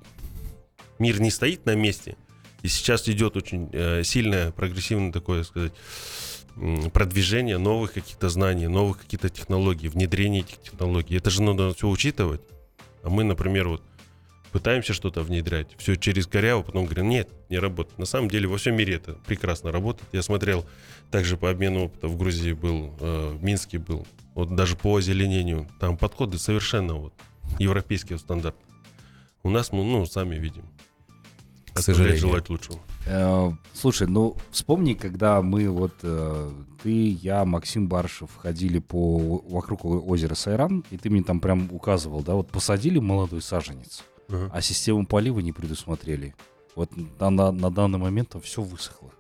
мир 1.00 1.20
не 1.22 1.32
стоит 1.32 1.66
на 1.66 1.76
месте. 1.76 2.16
И 2.64 2.68
сейчас 2.68 3.08
идет 3.08 3.38
очень 3.38 3.70
э, 3.74 4.04
сильное, 4.04 4.52
прогрессивное 4.52 5.12
такое, 5.12 5.44
сказать, 5.44 5.74
продвижение 6.92 7.58
новых 7.60 7.94
каких-то 7.94 8.30
знаний, 8.30 8.68
новых 8.68 9.00
каких-то 9.00 9.30
технологий, 9.30 9.90
внедрение 9.90 10.42
этих 10.42 10.60
технологий. 10.62 11.16
Это 11.16 11.30
же 11.30 11.44
надо 11.44 11.74
все 11.74 11.88
учитывать. 11.88 12.42
А 13.04 13.10
мы, 13.10 13.24
например, 13.24 13.68
вот 13.68 13.84
пытаемся 14.52 14.94
что-то 14.94 15.22
внедрять, 15.22 15.68
все 15.78 15.96
через 15.96 16.28
коряво, 16.28 16.64
потом 16.64 16.86
говорим, 16.86 17.10
нет, 17.10 17.30
не 17.50 17.60
работает. 17.60 17.98
На 18.00 18.06
самом 18.06 18.30
деле 18.30 18.48
во 18.48 18.58
всем 18.58 18.76
мире 18.76 18.96
это 18.96 19.14
прекрасно 19.26 19.72
работает. 19.72 20.08
Я 20.14 20.22
смотрел 20.22 20.66
также 21.12 21.38
по 21.38 21.50
обмену 21.50 21.86
опыта 21.86 22.08
в 22.08 22.18
Грузии 22.18 22.54
был, 22.54 22.94
э, 23.00 23.38
в 23.38 23.44
Минске 23.44 23.80
был, 23.80 24.06
вот 24.36 24.56
даже 24.56 24.76
по 24.76 24.96
озеленению, 24.98 25.68
там 25.80 25.98
подходы 25.98 26.38
совершенно 26.38 26.96
вот 26.96 27.14
европейские 27.60 28.20
стандарты. 28.20 28.60
У 29.44 29.50
нас 29.50 29.72
мы, 29.72 29.84
ну, 29.84 30.06
сами 30.06 30.36
видим. 30.36 30.64
К 31.74 31.80
сожалению. 31.80 32.20
желать 32.20 32.50
лучшего. 32.50 32.80
Э, 33.06 33.52
Слушай, 33.74 34.08
ну 34.08 34.36
вспомни, 34.52 34.94
когда 34.94 35.42
мы 35.42 35.70
вот 35.70 35.94
э, 36.02 36.52
ты, 36.82 37.10
я, 37.12 37.46
Максим 37.46 37.88
Баршев 37.88 38.36
ходили 38.36 38.80
по 38.80 39.44
вокруг 39.48 39.86
озера 39.86 40.34
Сайрам, 40.34 40.84
и 40.90 40.98
ты 40.98 41.10
мне 41.10 41.24
там 41.24 41.40
прям 41.40 41.70
указывал, 41.72 42.24
да, 42.24 42.34
вот 42.34 42.50
посадили 42.50 43.00
молодой 43.00 43.42
саженец, 43.42 44.04
Ага. 44.30 44.52
а 44.54 44.62
систему 44.62 45.06
полива 45.06 45.40
не 45.40 45.52
предусмотрели. 45.52 46.36
Вот 46.76 46.92
на, 47.20 47.30
на, 47.30 47.52
на 47.52 47.72
данный 47.72 47.98
момент 47.98 48.30
там 48.30 48.42
все 48.42 48.62
высохло. 48.62 49.12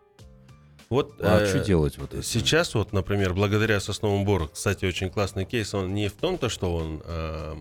Вот 0.89 1.15
А 1.19 1.41
э, 1.41 1.47
что 1.47 1.59
делать 1.59 1.97
вот 1.97 2.13
это? 2.13 2.23
Сейчас 2.23 2.73
вот, 2.75 2.93
например, 2.93 3.33
благодаря 3.33 3.79
сосновому 3.79 4.23
бору, 4.25 4.49
кстати, 4.53 4.85
очень 4.85 5.09
классный 5.09 5.45
кейс, 5.45 5.73
он 5.73 5.93
не 5.93 6.07
в 6.07 6.13
том, 6.13 6.37
то, 6.37 6.49
что 6.49 6.73
он 6.75 7.01
э, 7.03 7.55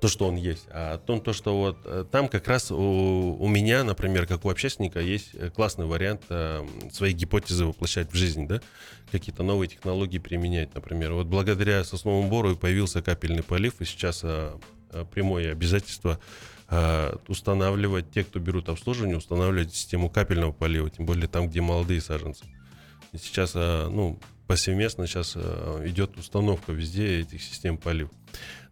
то, 0.00 0.08
что 0.08 0.26
он 0.26 0.36
есть, 0.36 0.66
а 0.70 0.98
в 0.98 1.02
том, 1.02 1.20
то, 1.20 1.32
что 1.32 1.56
вот 1.58 1.78
э, 1.84 2.04
там 2.10 2.28
как 2.28 2.48
раз 2.48 2.70
у, 2.70 3.36
у 3.38 3.48
меня, 3.48 3.84
например, 3.84 4.26
как 4.26 4.44
у 4.44 4.50
общественника, 4.50 5.00
есть 5.00 5.30
э, 5.34 5.50
классный 5.50 5.86
вариант 5.86 6.22
э, 6.30 6.66
свои 6.92 7.12
гипотезы 7.12 7.66
воплощать 7.66 8.10
в 8.10 8.14
жизнь, 8.14 8.46
да, 8.46 8.60
какие-то 9.12 9.42
новые 9.42 9.68
технологии 9.68 10.18
применять, 10.18 10.74
например. 10.74 11.12
Вот 11.12 11.26
благодаря 11.26 11.84
сосновому 11.84 12.28
бору 12.28 12.52
и 12.52 12.56
появился 12.56 13.02
капельный 13.02 13.42
полив, 13.42 13.80
и 13.80 13.84
сейчас 13.84 14.20
э, 14.22 14.52
прямое 15.12 15.52
обязательство 15.52 16.18
э, 16.68 17.16
устанавливать, 17.28 18.10
те, 18.10 18.24
кто 18.24 18.38
берут 18.38 18.68
обслуживание, 18.68 19.16
устанавливать 19.16 19.74
систему 19.74 20.08
капельного 20.08 20.52
полива, 20.52 20.90
тем 20.90 21.06
более 21.06 21.28
там, 21.28 21.48
где 21.48 21.60
молодые 21.60 22.00
саженцы. 22.00 22.44
И 23.12 23.18
сейчас, 23.18 23.52
э, 23.54 23.88
ну, 23.88 24.18
повсеместно 24.46 25.06
сейчас 25.06 25.32
э, 25.36 25.82
идет 25.86 26.16
установка 26.16 26.72
везде 26.72 27.20
этих 27.20 27.42
систем 27.42 27.76
полив. 27.76 28.08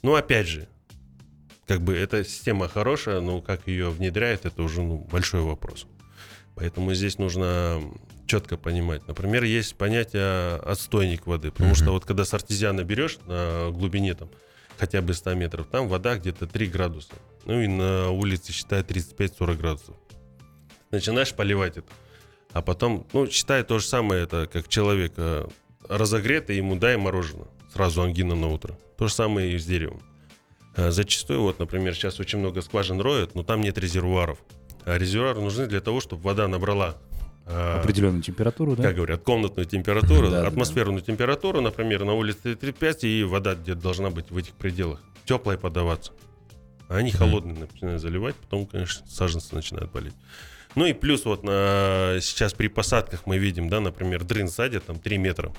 Ну, 0.02 0.14
опять 0.14 0.46
же, 0.46 0.68
как 1.66 1.82
бы 1.82 1.94
эта 1.96 2.24
система 2.24 2.68
хорошая, 2.68 3.20
но 3.20 3.40
как 3.42 3.66
ее 3.66 3.90
внедряют, 3.90 4.46
это 4.46 4.62
уже 4.62 4.82
ну, 4.82 4.98
большой 4.98 5.42
вопрос. 5.42 5.86
Поэтому 6.54 6.94
здесь 6.94 7.18
нужно 7.18 7.80
четко 8.26 8.56
понимать. 8.56 9.06
Например, 9.06 9.44
есть 9.44 9.76
понятие 9.76 10.56
отстойник 10.56 11.26
воды, 11.26 11.50
потому 11.50 11.70
Мгм. 11.70 11.76
что 11.76 11.92
вот 11.92 12.04
когда 12.04 12.24
с 12.24 12.34
артезиана 12.34 12.84
берешь 12.84 13.18
на 13.26 13.70
глубине 13.70 14.14
там 14.14 14.30
хотя 14.78 15.02
бы 15.02 15.14
100 15.14 15.34
метров, 15.34 15.66
там 15.66 15.88
вода 15.88 16.16
где-то 16.16 16.46
3 16.46 16.66
градуса. 16.66 17.14
Ну 17.44 17.60
и 17.60 17.66
на 17.66 18.10
улице 18.10 18.52
считай 18.52 18.82
35-40 18.82 19.56
градусов. 19.56 19.96
Начинаешь 20.90 21.34
поливать 21.34 21.76
это. 21.76 21.88
А 22.52 22.62
потом, 22.62 23.06
ну, 23.12 23.26
считай 23.26 23.62
то 23.62 23.78
же 23.78 23.86
самое, 23.86 24.22
это 24.22 24.48
как 24.50 24.68
человек 24.68 25.12
э, 25.16 25.46
разогретый, 25.88 26.56
ему 26.56 26.76
дай 26.76 26.96
мороженое. 26.96 27.48
Сразу 27.72 28.02
ангина 28.02 28.34
на 28.34 28.48
утро. 28.48 28.78
То 28.96 29.08
же 29.08 29.14
самое 29.14 29.52
и 29.52 29.58
с 29.58 29.66
деревом. 29.66 30.00
Э, 30.76 30.90
Зачастую, 30.90 31.42
вот, 31.42 31.58
например, 31.58 31.94
сейчас 31.94 32.20
очень 32.20 32.38
много 32.38 32.62
скважин 32.62 33.00
роют, 33.00 33.34
но 33.34 33.42
там 33.42 33.60
нет 33.60 33.76
резервуаров. 33.76 34.38
А 34.84 34.96
резервуары 34.96 35.40
нужны 35.40 35.66
для 35.66 35.80
того, 35.80 36.00
чтобы 36.00 36.22
вода 36.22 36.48
набрала 36.48 36.96
Определенную 37.48 38.22
температуру, 38.22 38.76
да? 38.76 38.82
как 38.82 38.96
говорят, 38.96 39.22
комнатную 39.22 39.66
температуру, 39.66 40.28
Да, 40.30 40.42
да, 40.42 40.48
атмосферную 40.48 41.02
температуру, 41.02 41.60
например, 41.60 42.04
на 42.04 42.12
улице 42.12 42.54
35, 42.54 43.04
и 43.04 43.24
вода 43.24 43.54
где-то 43.54 43.80
должна 43.80 44.10
быть 44.10 44.30
в 44.30 44.36
этих 44.36 44.52
пределах. 44.54 45.00
Теплая 45.24 45.56
подаваться. 45.56 46.12
А 46.88 46.96
они 46.96 47.10
холодные 47.10 47.56
начинают 47.56 48.00
заливать, 48.02 48.34
потом, 48.36 48.66
конечно, 48.66 49.06
саженцы 49.06 49.54
начинают 49.54 49.90
болеть. 49.92 50.14
Ну 50.74 50.86
и 50.86 50.92
плюс 50.92 51.24
вот 51.24 51.42
на, 51.42 52.18
сейчас 52.20 52.52
при 52.52 52.68
посадках 52.68 53.26
мы 53.26 53.38
видим, 53.38 53.68
да, 53.68 53.80
например, 53.80 54.24
дрын 54.24 54.48
садят 54.48 54.84
там 54.84 54.98
3 54.98 55.18
метра. 55.18 55.52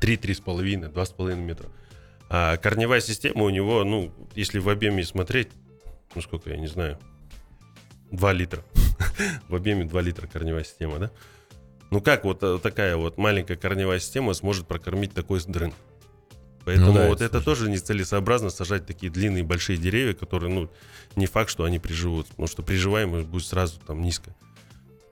3-3,5, 0.00 0.92
2,5 0.92 1.34
метра. 1.36 1.68
А 2.28 2.56
корневая 2.56 3.00
система 3.00 3.44
у 3.44 3.50
него, 3.50 3.84
ну, 3.84 4.12
если 4.34 4.58
в 4.58 4.68
объеме 4.68 5.04
смотреть, 5.04 5.48
ну 6.14 6.20
сколько, 6.20 6.50
я 6.50 6.56
не 6.56 6.66
знаю, 6.66 6.98
2 8.10 8.32
литра. 8.32 8.64
в 9.48 9.54
объеме 9.54 9.84
2 9.84 10.00
литра 10.00 10.26
корневая 10.26 10.64
система, 10.64 10.98
да? 10.98 11.10
Ну 11.90 12.00
как 12.00 12.24
вот 12.24 12.42
э, 12.42 12.58
такая 12.62 12.96
вот 12.96 13.18
маленькая 13.18 13.56
корневая 13.56 13.98
система 14.00 14.34
сможет 14.34 14.66
прокормить 14.66 15.12
такой 15.12 15.40
дрын? 15.46 15.72
Поэтому 16.64 16.88
Ну 16.88 16.94
да, 16.94 17.08
вот 17.08 17.20
это 17.20 17.36
это 17.36 17.44
тоже 17.44 17.68
нецелесообразно 17.68 18.50
сажать 18.50 18.86
такие 18.86 19.12
длинные 19.12 19.44
большие 19.44 19.76
деревья, 19.76 20.14
которые, 20.14 20.52
ну, 20.52 20.70
не 21.14 21.26
факт, 21.26 21.50
что 21.50 21.64
они 21.64 21.78
приживут, 21.78 22.26
потому 22.28 22.48
что 22.48 22.62
приживаемость 22.62 23.28
будет 23.28 23.44
сразу 23.46 23.78
там 23.86 24.00
низкая. 24.02 24.34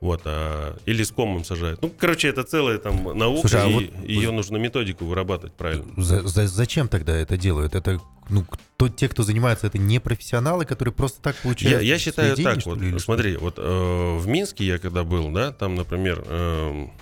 Вот, 0.00 0.22
а, 0.24 0.76
или 0.86 1.04
с 1.04 1.12
комом 1.12 1.44
сажают. 1.44 1.80
Ну, 1.82 1.92
короче, 1.96 2.28
это 2.28 2.42
целая 2.42 2.78
там 2.78 3.16
наука, 3.16 3.48
Слушай, 3.48 3.62
а 3.62 3.68
и 3.68 3.72
вот- 3.74 4.08
ее 4.08 4.30
нужно 4.32 4.56
методику 4.56 5.04
вырабатывать 5.04 5.52
правильно. 5.52 5.84
За- 6.02 6.26
за- 6.26 6.48
зачем 6.48 6.88
тогда 6.88 7.14
это 7.14 7.36
делают? 7.36 7.74
Это 7.76 8.00
ну, 8.28 8.44
кто, 8.44 8.88
те, 8.88 9.08
кто 9.08 9.22
занимается, 9.22 9.66
это 9.66 9.78
не 9.78 9.98
профессионалы, 10.00 10.64
которые 10.64 10.94
просто 10.94 11.20
так 11.20 11.36
Я, 11.36 11.42
получают. 11.42 11.82
я 11.82 11.98
считаю 11.98 12.34
свои 12.34 12.44
деньги, 12.44 12.54
так 12.54 12.60
что 12.60 12.70
вот. 12.70 12.80
ли, 12.80 12.90
что? 12.90 12.98
Смотри, 13.00 13.36
вот 13.36 13.54
э, 13.58 14.16
в 14.18 14.26
Минске 14.26 14.64
я 14.66 14.78
когда 14.78 15.04
был, 15.04 15.30
да, 15.30 15.52
там, 15.52 15.74
например, 15.74 16.24
эм, 16.28 16.92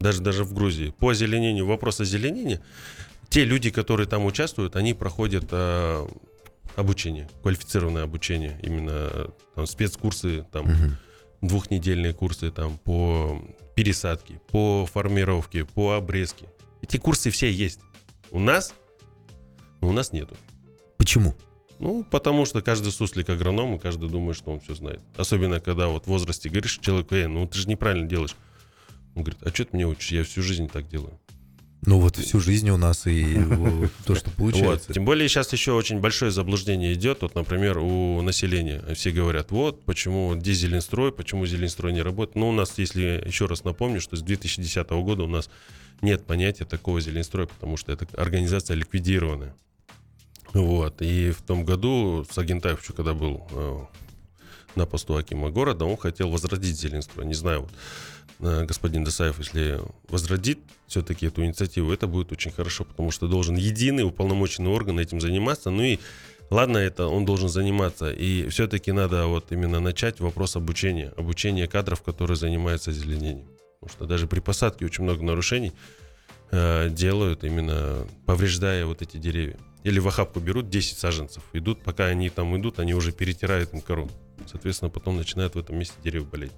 даже 0.00 0.20
даже 0.22 0.44
в 0.44 0.52
Грузии 0.52 0.92
по 0.98 1.10
озеленению, 1.10 1.66
вопрос 1.66 2.00
озеленения, 2.00 2.60
те 3.28 3.44
люди, 3.44 3.70
которые 3.70 4.06
там 4.06 4.24
участвуют, 4.24 4.76
они 4.76 4.94
проходят 4.94 5.46
э, 5.50 6.06
обучение, 6.76 7.28
квалифицированное 7.42 8.02
обучение, 8.02 8.58
именно 8.62 8.90
э, 9.12 9.26
там, 9.54 9.66
спецкурсы, 9.66 10.44
там 10.52 10.66
Мгм. 10.66 10.96
двухнедельные 11.40 12.12
курсы 12.14 12.50
там 12.50 12.78
по 12.78 13.42
пересадке, 13.74 14.40
по 14.50 14.86
формировке, 14.86 15.64
по 15.64 15.92
обрезке. 15.92 16.46
Эти 16.82 16.96
курсы 16.98 17.30
все 17.30 17.50
есть. 17.50 17.80
У 18.30 18.38
нас, 18.38 18.74
у 19.80 19.92
нас 19.92 20.12
нету. 20.12 20.36
Почему? 21.02 21.34
Ну, 21.80 22.06
потому 22.08 22.46
что 22.46 22.62
каждый 22.62 22.92
суслик 22.92 23.28
агроном, 23.28 23.74
и 23.74 23.78
каждый 23.80 24.08
думает, 24.08 24.36
что 24.36 24.52
он 24.52 24.60
все 24.60 24.76
знает. 24.76 25.00
Особенно, 25.16 25.58
когда 25.58 25.88
вот 25.88 26.04
в 26.04 26.06
возрасте 26.06 26.48
говоришь 26.48 26.78
человеку, 26.80 27.16
э, 27.16 27.26
ну 27.26 27.44
ты 27.48 27.58
же 27.58 27.68
неправильно 27.68 28.08
делаешь. 28.08 28.36
Он 29.16 29.24
говорит, 29.24 29.42
а 29.42 29.48
что 29.52 29.64
ты 29.64 29.70
мне 29.72 29.84
учишь? 29.84 30.12
Я 30.12 30.22
всю 30.22 30.42
жизнь 30.42 30.68
так 30.68 30.88
делаю. 30.88 31.18
Ну 31.84 31.98
вот 31.98 32.18
всю 32.18 32.38
жизнь 32.38 32.70
у 32.70 32.76
нас 32.76 33.08
и 33.08 33.34
вот 33.36 33.90
то, 34.06 34.14
что 34.14 34.30
Вот. 34.30 34.36
получается. 34.36 34.92
Тем 34.92 35.04
более 35.04 35.28
сейчас 35.28 35.52
еще 35.52 35.72
очень 35.72 35.98
большое 35.98 36.30
заблуждение 36.30 36.92
идет. 36.92 37.22
Вот, 37.22 37.34
например, 37.34 37.78
у 37.78 38.22
населения. 38.22 38.80
Все 38.94 39.10
говорят, 39.10 39.50
вот 39.50 39.84
почему 39.84 40.28
вот 40.28 40.38
дизельный 40.38 40.82
строй, 40.82 41.10
почему 41.10 41.46
Зеленстрой 41.46 41.92
не 41.92 42.02
работает. 42.02 42.36
Ну, 42.36 42.50
у 42.50 42.52
нас, 42.52 42.74
если 42.78 43.24
еще 43.26 43.46
раз 43.46 43.64
напомню, 43.64 44.00
что 44.00 44.14
с 44.14 44.22
2010 44.22 44.88
года 44.90 45.24
у 45.24 45.26
нас 45.26 45.50
нет 46.00 46.24
понятия 46.24 46.64
такого 46.64 47.00
Зеленстроя, 47.00 47.48
потому 47.48 47.76
что 47.76 47.90
это 47.90 48.06
организация 48.16 48.76
ликвидированная. 48.76 49.56
Вот. 50.54 51.00
И 51.00 51.30
в 51.30 51.42
том 51.42 51.64
году 51.64 52.26
Сагентаев, 52.30 52.82
еще 52.82 52.92
когда 52.92 53.14
был 53.14 53.46
э, 53.52 53.84
на 54.74 54.86
посту 54.86 55.16
Акима 55.16 55.50
города, 55.50 55.84
он 55.84 55.96
хотел 55.96 56.30
возродить 56.30 56.78
Зеленстрой. 56.78 57.26
Не 57.26 57.34
знаю, 57.34 57.62
вот, 57.62 57.70
э, 58.40 58.64
господин 58.64 59.04
Десаев, 59.04 59.38
если 59.38 59.80
возродит 60.08 60.58
все-таки 60.86 61.26
эту 61.26 61.44
инициативу, 61.44 61.92
это 61.92 62.06
будет 62.06 62.32
очень 62.32 62.50
хорошо, 62.50 62.84
потому 62.84 63.10
что 63.10 63.28
должен 63.28 63.56
единый 63.56 64.04
уполномоченный 64.04 64.70
орган 64.70 64.98
этим 64.98 65.20
заниматься. 65.20 65.70
Ну 65.70 65.82
и 65.82 65.98
ладно, 66.50 66.76
это 66.76 67.06
он 67.06 67.24
должен 67.24 67.48
заниматься. 67.48 68.10
И 68.10 68.48
все-таки 68.48 68.92
надо 68.92 69.26
вот 69.26 69.52
именно 69.52 69.80
начать 69.80 70.20
вопрос 70.20 70.56
обучения. 70.56 71.12
Обучения 71.16 71.66
кадров, 71.66 72.02
которые 72.02 72.36
занимаются 72.36 72.90
озеленением. 72.90 73.48
Потому 73.80 73.96
что 73.96 74.06
даже 74.06 74.26
при 74.26 74.40
посадке 74.40 74.84
очень 74.84 75.04
много 75.04 75.24
нарушений 75.24 75.72
э, 76.50 76.90
делают, 76.90 77.42
именно 77.42 78.06
повреждая 78.26 78.84
вот 78.84 79.00
эти 79.00 79.16
деревья. 79.16 79.58
Или 79.84 79.98
в 79.98 80.06
охапку 80.08 80.40
берут 80.40 80.68
10 80.68 80.96
саженцев, 80.98 81.42
идут, 81.52 81.82
пока 81.82 82.06
они 82.06 82.30
там 82.30 82.56
идут, 82.56 82.78
они 82.78 82.94
уже 82.94 83.12
перетирают 83.12 83.72
им 83.74 83.80
кору. 83.80 84.08
Соответственно, 84.46 84.90
потом 84.90 85.16
начинают 85.16 85.54
в 85.54 85.58
этом 85.58 85.76
месте 85.78 85.94
дерево 86.02 86.24
болеть. 86.24 86.52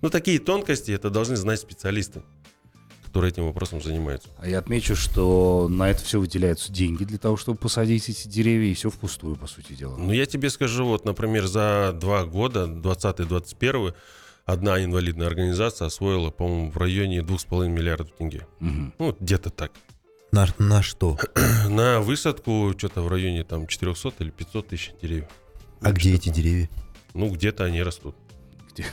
Ну, 0.00 0.10
такие 0.10 0.38
тонкости, 0.38 0.92
это 0.92 1.10
должны 1.10 1.34
знать 1.34 1.58
специалисты, 1.58 2.22
которые 3.04 3.32
этим 3.32 3.46
вопросом 3.46 3.82
занимаются. 3.82 4.28
А 4.38 4.48
я 4.48 4.60
отмечу, 4.60 4.94
что 4.94 5.66
на 5.68 5.90
это 5.90 6.04
все 6.04 6.20
выделяются 6.20 6.72
деньги 6.72 7.02
для 7.02 7.18
того, 7.18 7.36
чтобы 7.36 7.58
посадить 7.58 8.08
эти 8.08 8.28
деревья, 8.28 8.70
и 8.70 8.74
все 8.74 8.90
впустую, 8.90 9.34
по 9.34 9.48
сути 9.48 9.72
дела. 9.72 9.96
Ну, 9.96 10.12
я 10.12 10.26
тебе 10.26 10.50
скажу, 10.50 10.84
вот, 10.84 11.04
например, 11.04 11.46
за 11.46 11.96
два 12.00 12.24
года, 12.24 12.66
20-21, 12.66 13.94
одна 14.44 14.84
инвалидная 14.84 15.26
организация 15.26 15.86
освоила, 15.86 16.30
по-моему, 16.30 16.70
в 16.70 16.76
районе 16.76 17.20
2,5 17.20 17.68
миллиардов 17.68 18.12
тенге. 18.12 18.46
Мгм. 18.60 18.94
Ну, 18.98 19.16
где-то 19.18 19.50
так. 19.50 19.72
На, 20.32 20.46
на 20.58 20.82
что? 20.82 21.18
На 21.68 22.00
высадку 22.00 22.74
что-то 22.76 23.02
в 23.02 23.08
районе 23.08 23.44
там 23.44 23.66
400 23.66 24.12
или 24.18 24.30
500 24.30 24.68
тысяч 24.68 24.92
деревьев. 25.00 25.28
А 25.80 25.92
где 25.92 26.14
эти 26.14 26.28
деревья? 26.28 26.68
Ну, 27.14 27.30
где-то 27.30 27.64
они 27.64 27.82
растут. 27.82 28.14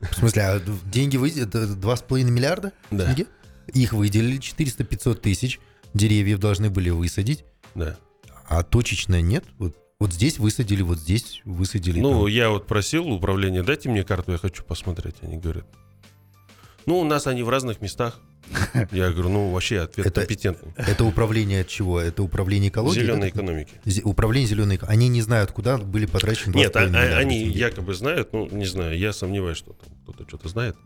В 0.00 0.14
смысле, 0.14 0.42
а 0.42 0.62
деньги 0.84 1.16
вы... 1.16 1.30
это 1.30 1.64
2,5 1.64 2.22
миллиарда? 2.24 2.72
Да. 2.90 3.14
Их 3.74 3.92
выделили 3.92 4.38
400-500 4.38 5.14
тысяч. 5.16 5.60
Деревьев 5.94 6.38
должны 6.38 6.70
были 6.70 6.90
высадить. 6.90 7.44
Да. 7.74 7.98
А 8.48 8.62
точечно 8.62 9.20
нет? 9.20 9.44
Вот, 9.58 9.76
Вот 9.98 10.12
здесь 10.12 10.38
высадили, 10.38 10.82
вот 10.82 10.98
здесь 10.98 11.42
высадили. 11.44 12.00
Ну, 12.00 12.26
я 12.26 12.50
вот 12.50 12.66
просил 12.66 13.08
управление, 13.10 13.62
дайте 13.62 13.88
мне 13.88 14.04
карту, 14.04 14.32
я 14.32 14.38
хочу 14.38 14.62
посмотреть. 14.62 15.16
Они 15.22 15.38
говорят, 15.38 15.66
ну, 16.86 16.98
у 17.00 17.04
нас 17.04 17.26
они 17.26 17.42
в 17.42 17.48
разных 17.48 17.80
местах. 17.80 18.20
Я 18.92 19.10
говорю, 19.10 19.28
ну, 19.30 19.50
вообще 19.50 19.80
ответ 19.80 20.06
Это- 20.06 20.20
компетентный. 20.22 20.72
Это 20.76 21.04
управление 21.04 21.62
от 21.62 21.68
чего? 21.68 22.00
Это 22.00 22.22
управление 22.22 22.68
экологии? 22.70 23.00
Зеленой 23.00 23.30
да? 23.32 23.38
экономики. 23.38 23.72
Зе- 23.84 24.02
Управление 24.02 24.48
зеленой 24.48 24.76
экономики. 24.76 24.94
Они 24.98 25.08
не 25.08 25.22
знают, 25.22 25.52
куда 25.52 25.78
были 25.78 26.06
потрачены 26.06 26.54
Нет, 26.54 26.74
а- 26.76 26.80
2,5 26.80 26.84
а- 26.84 26.88
миллиарда 26.88 27.18
они 27.18 27.44
якобы 27.44 27.94
знают, 27.94 28.32
ну, 28.32 28.48
не 28.50 28.66
знаю, 28.66 28.98
я 28.98 29.12
сомневаюсь, 29.12 29.58
что 29.58 29.72
там 29.72 29.88
кто-то 30.04 30.28
что-то 30.28 30.48
знает. 30.48 30.76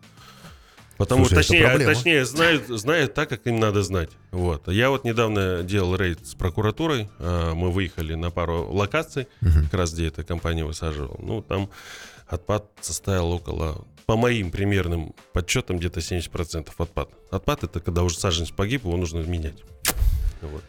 Потому 0.99 1.27
Слушай, 1.27 1.33
это 1.41 1.49
точнее, 1.49 1.65
проблема. 1.67 1.95
точнее 1.95 2.25
знают, 2.25 2.69
знают 2.69 3.13
так, 3.15 3.29
как 3.29 3.47
им 3.47 3.61
надо 3.61 3.83
знать. 3.83 4.09
Вот. 4.31 4.67
Я 4.69 4.89
вот 4.89 5.05
недавно 5.05 5.63
делал 5.63 5.95
рейд 5.95 6.27
с 6.27 6.35
прокуратурой. 6.35 7.11
а, 7.19 7.55
Мы 7.55 7.71
выехали 7.71 8.15
на 8.15 8.31
пару 8.31 8.73
локаций, 8.73 9.29
Мгм. 9.43 9.65
как 9.65 9.75
раз 9.75 9.93
где 9.93 10.07
эта 10.07 10.25
компания 10.25 10.65
высаживала. 10.65 11.19
Ну, 11.21 11.43
там 11.43 11.69
отпад 12.29 12.65
составил 12.81 13.31
около, 13.33 13.85
по 14.07 14.17
моим 14.17 14.51
примерным 14.51 15.15
подсчетам, 15.33 15.79
где-то 15.79 16.01
70% 16.01 16.69
отпад. 16.79 17.11
Отпад 17.31 17.65
это 17.65 17.81
когда 17.81 18.03
уже 18.05 18.19
саженец 18.19 18.51
погиб, 18.51 18.85
его 18.85 18.97
нужно 18.97 19.19
менять. 19.19 19.63
Вот. 20.43 20.63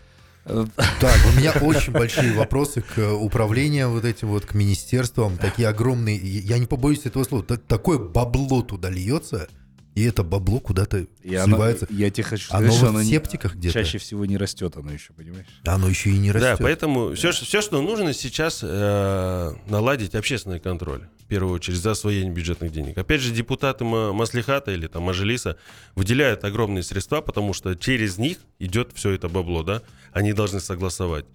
Так, 0.43 1.15
у 1.34 1.38
меня 1.38 1.52
очень 1.62 1.91
большие 1.91 2.34
вопросы 2.34 2.82
к 2.82 3.13
управлению 3.13 3.89
вот 3.91 4.06
этим 4.06 4.30
вот, 4.30 4.45
к 4.45 4.54
министерствам. 4.54 5.38
Такие 5.38 5.67
огромные, 5.67 6.15
я 6.17 6.58
не 6.58 6.65
побоюсь 6.65 7.06
этого 7.06 7.26
слова, 7.26 7.43
та- 7.43 7.58
такое 7.58 8.00
бабло 8.00 8.62
туда 8.62 8.89
льется, 8.89 9.50
и 9.98 10.04
это 10.04 10.22
бабло 10.24 10.60
куда-то 10.60 11.08
И 11.24 11.34
оно, 11.34 11.56
сливается. 11.56 11.88
я 11.90 12.12
тебе 12.12 12.24
хочу 12.24 12.48
Оно 12.52 12.68
сказать, 12.68 12.74
что 12.76 12.86
вот 12.86 12.90
оно 12.92 13.00
в 13.00 13.04
не- 13.04 13.10
септиках 13.10 13.56
где-то. 13.56 13.74
чаще 13.74 13.98
всего 13.98 14.26
не 14.26 14.38
растет, 14.38 14.78
оно 14.78 14.92
еще, 14.92 15.12
понимаешь? 15.14 15.48
Оно 15.66 15.90
еще 15.90 16.12
и 16.12 16.18
не 16.20 16.32
растет. 16.32 16.58
Да, 16.60 16.64
поэтому 16.64 17.16
все, 17.16 17.32
все, 17.32 17.62
что 17.62 17.82
нужно 17.82 18.14
сейчас 18.14 18.60
э, 18.64 19.54
наладить 19.68 20.14
общественный 20.14 20.60
контроль. 20.60 21.08
В 21.24 21.26
первую 21.28 21.54
очередь 21.56 21.80
за 21.80 21.92
освоение 21.92 22.32
бюджетных 22.32 22.72
денег. 22.72 22.98
Опять 22.98 23.22
же, 23.22 23.32
депутаты 23.34 23.84
Ма- 23.86 24.14
Маслихата 24.14 24.72
или 24.72 24.86
там 24.88 25.02
Мажилиса 25.04 25.58
выделяют 25.96 26.44
огромные 26.44 26.84
средства, 26.84 27.22
потому 27.22 27.54
что 27.54 27.74
через 27.76 28.18
них 28.20 28.38
идет 28.60 28.92
все 28.94 29.10
это 29.12 29.28
бабло, 29.30 29.64
да? 29.64 29.82
Они 30.14 30.32
должны 30.32 30.60
согласовать. 30.60 31.26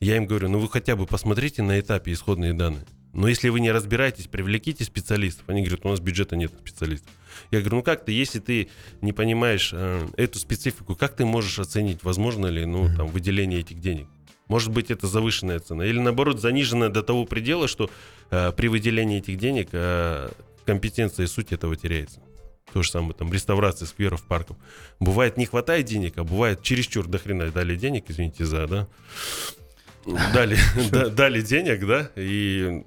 Я 0.00 0.16
им 0.16 0.26
говорю, 0.26 0.48
ну 0.48 0.58
вы 0.58 0.68
хотя 0.70 0.96
бы 0.96 1.06
посмотрите 1.06 1.62
на 1.62 1.78
этапе 1.78 2.12
исходные 2.12 2.54
данные. 2.54 2.86
Но 3.12 3.28
если 3.28 3.48
вы 3.48 3.60
не 3.60 3.70
разбираетесь, 3.72 4.26
привлеките 4.26 4.84
специалистов. 4.84 5.44
Они 5.48 5.60
говорят, 5.62 5.84
у 5.86 5.88
нас 5.88 6.00
бюджета 6.00 6.36
нет 6.36 6.52
специалистов. 6.58 7.10
Я 7.50 7.60
говорю, 7.60 7.76
ну 7.76 7.82
как 7.82 8.04
ты, 8.04 8.12
если 8.12 8.40
ты 8.40 8.68
не 9.00 9.12
понимаешь 9.12 9.70
э, 9.72 10.06
эту 10.16 10.38
специфику, 10.38 10.94
как 10.94 11.16
ты 11.16 11.24
можешь 11.24 11.58
оценить, 11.58 12.02
возможно 12.02 12.46
ли 12.46 12.64
ну, 12.64 12.88
там, 12.96 13.08
выделение 13.08 13.60
этих 13.60 13.80
денег? 13.80 14.08
Может 14.48 14.70
быть, 14.70 14.90
это 14.90 15.06
завышенная 15.06 15.58
цена. 15.58 15.84
Или 15.84 15.98
наоборот, 15.98 16.40
заниженная 16.40 16.88
до 16.88 17.02
того 17.02 17.24
предела, 17.24 17.66
что 17.66 17.90
э, 18.30 18.52
при 18.52 18.68
выделении 18.68 19.18
этих 19.18 19.38
денег 19.38 19.68
э, 19.72 20.28
компетенция 20.64 21.24
и 21.24 21.26
суть 21.26 21.52
этого 21.52 21.74
теряется. 21.76 22.20
То 22.72 22.82
же 22.82 22.90
самое, 22.90 23.14
там, 23.14 23.32
реставрация 23.32 23.86
скверов, 23.86 24.22
парков. 24.26 24.56
Бывает, 25.00 25.36
не 25.36 25.46
хватает 25.46 25.86
денег, 25.86 26.18
а 26.18 26.24
бывает, 26.24 26.62
чересчур 26.62 27.06
до 27.06 27.18
хрена 27.18 27.50
дали 27.50 27.76
денег, 27.76 28.04
извините 28.08 28.44
за, 28.44 28.66
да. 28.66 28.88
Дали, 30.32 30.56
да- 30.90 31.08
дали 31.08 31.40
денег, 31.40 31.86
да, 31.86 32.10
и, 32.16 32.84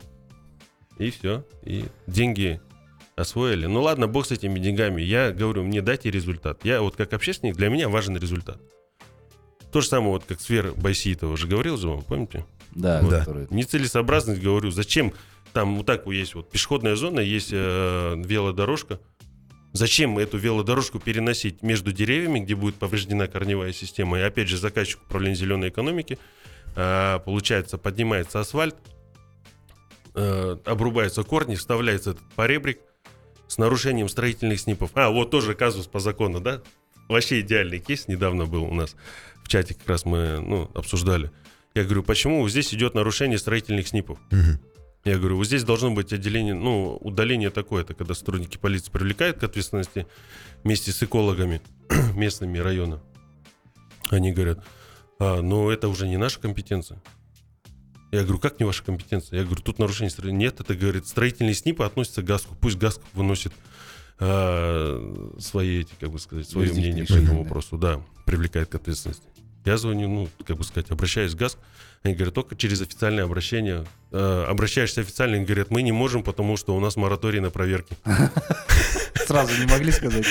и 0.98 1.10
все. 1.12 1.44
И 1.64 1.86
деньги 2.08 2.62
освоили. 3.19 3.65
Ну 3.65 3.82
ладно, 3.82 4.08
бог 4.08 4.25
с 4.25 4.32
этими 4.32 4.60
деньгами. 4.60 5.01
Я 5.01 5.32
говорю, 5.32 5.63
мне 5.63 5.82
дайте 5.82 6.10
результат. 6.12 6.63
Я 6.65 6.82
вот 6.82 6.95
как 6.95 7.13
общественник, 7.13 7.55
для 7.55 7.69
меня 7.69 7.89
важен 7.89 8.17
результат. 8.17 8.60
То 9.71 9.82
же 9.82 9.88
самое, 9.88 10.12
вот 10.12 10.23
как 10.25 10.41
сфера 10.41 10.71
Байситова 10.73 11.38
же 11.38 11.47
говорил 11.47 11.77
же 11.77 11.88
вам, 11.89 12.01
помните? 12.01 12.45
Да, 12.71 13.01
Да. 13.01 13.19
который- 13.19 13.47
Нецелесообразность, 13.51 14.41
говорю, 14.41 14.71
зачем 14.71 15.13
там 15.53 15.77
вот 15.77 15.86
так 15.86 16.05
вот 16.05 16.12
есть 16.13 16.36
вот 16.36 16.49
пешеходная 16.49 16.95
зона, 16.95 17.19
есть 17.19 17.49
э, 17.51 18.13
велодорожка. 18.17 18.99
Зачем 19.73 20.17
эту 20.17 20.38
велодорожку 20.38 20.99
переносить 20.99 21.62
между 21.62 21.91
деревьями, 21.91 22.39
где 22.39 22.55
будет 22.55 22.75
повреждена 22.75 23.27
корневая 23.27 23.71
система? 23.73 24.17
И 24.19 24.21
опять 24.23 24.47
же, 24.47 24.58
заказчик 24.58 24.99
управления 25.03 25.36
зеленой 25.36 25.69
экономики, 25.69 26.17
э, 26.75 27.19
получается, 27.23 27.77
поднимается 27.77 28.39
асфальт, 28.39 28.75
э, 30.15 30.58
обрубаются 30.65 31.23
корни, 31.23 31.55
вставляется 31.55 32.12
этот 32.12 32.23
поребрик 32.36 32.79
с 33.50 33.58
нарушением 33.58 34.08
строительных 34.08 34.60
снипов. 34.62 34.92
А, 34.94 35.10
вот 35.10 35.32
тоже 35.32 35.56
казус 35.56 35.88
по 35.88 36.00
закону, 36.00 36.40
да? 36.40 36.62
Вообще 37.10 37.42
идеальный 37.42 37.80
кейс 37.80 38.08
недавно 38.08 38.46
был 38.46 38.64
у 38.64 38.74
нас 38.74 38.96
в 39.44 39.48
чате, 39.50 39.74
как 39.74 39.90
раз 39.90 40.06
мы 40.06 40.40
ну, 40.40 40.72
обсуждали. 40.76 41.32
Я 41.74 41.84
говорю, 41.84 42.04
почему 42.04 42.48
здесь 42.48 42.74
идет 42.74 42.94
нарушение 42.94 43.40
строительных 43.40 43.88
снипов? 43.88 44.20
Я 45.06 45.18
говорю, 45.18 45.38
вот 45.38 45.46
здесь 45.46 45.64
должно 45.64 45.92
быть 45.92 46.14
отделение, 46.14 46.54
ну, 46.54 46.98
удаление 46.98 47.50
такое, 47.50 47.84
это 47.84 47.94
когда 47.94 48.14
сотрудники 48.14 48.58
полиции 48.58 48.92
привлекают 48.92 49.40
к 49.40 49.44
ответственности 49.44 50.06
вместе 50.64 50.92
с 50.92 51.02
экологами 51.02 51.62
местными 52.16 52.60
района. 52.60 53.02
Они 54.10 54.32
говорят, 54.32 54.64
а, 55.18 55.42
ну, 55.42 55.70
это 55.70 55.88
уже 55.88 56.08
не 56.08 56.18
наша 56.18 56.40
компетенция. 56.40 57.02
Я 58.12 58.24
говорю, 58.24 58.39
как 58.39 58.60
не 58.60 58.65
ваша 58.65 58.84
компетенция? 58.84 59.39
Я 59.39 59.45
говорю, 59.45 59.62
тут 59.62 59.78
нарушение 59.78 60.10
строения. 60.10 60.45
Нет, 60.45 60.60
это, 60.60 60.76
говорит, 60.76 61.08
строительные 61.08 61.54
СНИПы 61.54 61.84
относятся 61.84 62.22
к 62.22 62.26
ГАСКу. 62.26 62.56
Пусть 62.60 62.78
ГАСК 62.78 63.02
выносит 63.13 63.54
а, 64.19 65.36
свои 65.39 65.82
эти, 65.82 65.93
как 66.00 66.12
бы 66.12 66.19
сказать, 66.19 66.50
свое 66.50 66.74
мнение 66.74 67.06
по 67.06 67.13
этому 67.13 67.34
да. 67.34 67.43
вопросу. 67.43 67.78
Да, 67.78 68.02
привлекает 68.26 68.69
к 68.69 68.76
ответственности. 68.76 69.24
Я 69.65 69.78
звоню, 69.78 70.08
ну, 70.08 70.30
как 70.45 70.58
бы 70.58 70.63
сказать, 70.63 70.89
обращаюсь 70.89 71.34
в 71.34 71.36
ГАСК. 71.36 71.60
Они 72.02 72.15
говорят, 72.15 72.34
только 72.34 72.56
через 72.56 72.82
официальное 72.82 73.26
обращение. 73.26 73.86
Э, 74.12 74.45
обращаешься 74.48 75.02
официально, 75.02 75.36
они 75.36 75.45
говорят, 75.45 75.69
мы 75.69 75.82
не 75.82 75.91
можем, 75.91 76.24
потому 76.24 76.56
что 76.58 76.76
у 76.76 76.80
нас 76.80 76.95
мораторий 76.95 77.41
на 77.41 77.50
проверки. 77.50 77.95
Сразу 79.28 79.52
не 79.60 79.69
могли 79.69 79.91
сказать. 79.91 80.26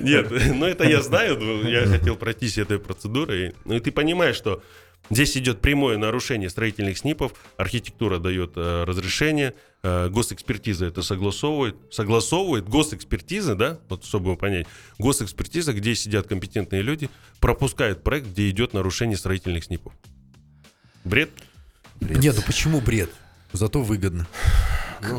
Нет, 0.00 0.30
ну 0.54 0.64
это 0.64 0.84
я 0.84 1.02
знаю, 1.02 1.68
я 1.68 1.86
хотел 1.86 2.16
пройтись 2.16 2.56
этой 2.56 2.78
процедурой. 2.78 3.54
Ну 3.64 3.74
и 3.74 3.80
ты 3.80 3.90
понимаешь, 3.90 4.36
что 4.36 4.62
здесь 5.10 5.36
идет 5.36 5.60
прямое 5.60 5.98
нарушение 5.98 6.50
строительных 6.50 6.98
СНИПов, 6.98 7.32
архитектура 7.56 8.18
дает 8.18 8.52
э, 8.56 8.84
разрешение, 8.84 9.54
э, 9.82 10.08
госэкспертиза 10.08 10.86
это 10.86 11.02
согласовывает, 11.02 11.76
согласовывает 11.90 12.68
госэкспертиза, 12.68 13.54
да, 13.54 13.78
вот 13.88 14.04
чтобы 14.04 14.36
понять, 14.36 14.66
госэкспертиза, 14.98 15.72
где 15.72 15.94
сидят 15.94 16.26
компетентные 16.26 16.82
люди, 16.82 17.10
пропускает 17.40 18.02
проект, 18.02 18.28
где 18.28 18.48
идет 18.50 18.74
нарушение 18.74 19.16
строительных 19.16 19.64
СНИПов. 19.64 19.92
Бред? 21.04 21.30
Нет, 22.00 22.36
ну 22.36 22.42
почему 22.46 22.80
бред? 22.80 23.10
Зато 23.52 23.82
выгодно. 23.82 24.26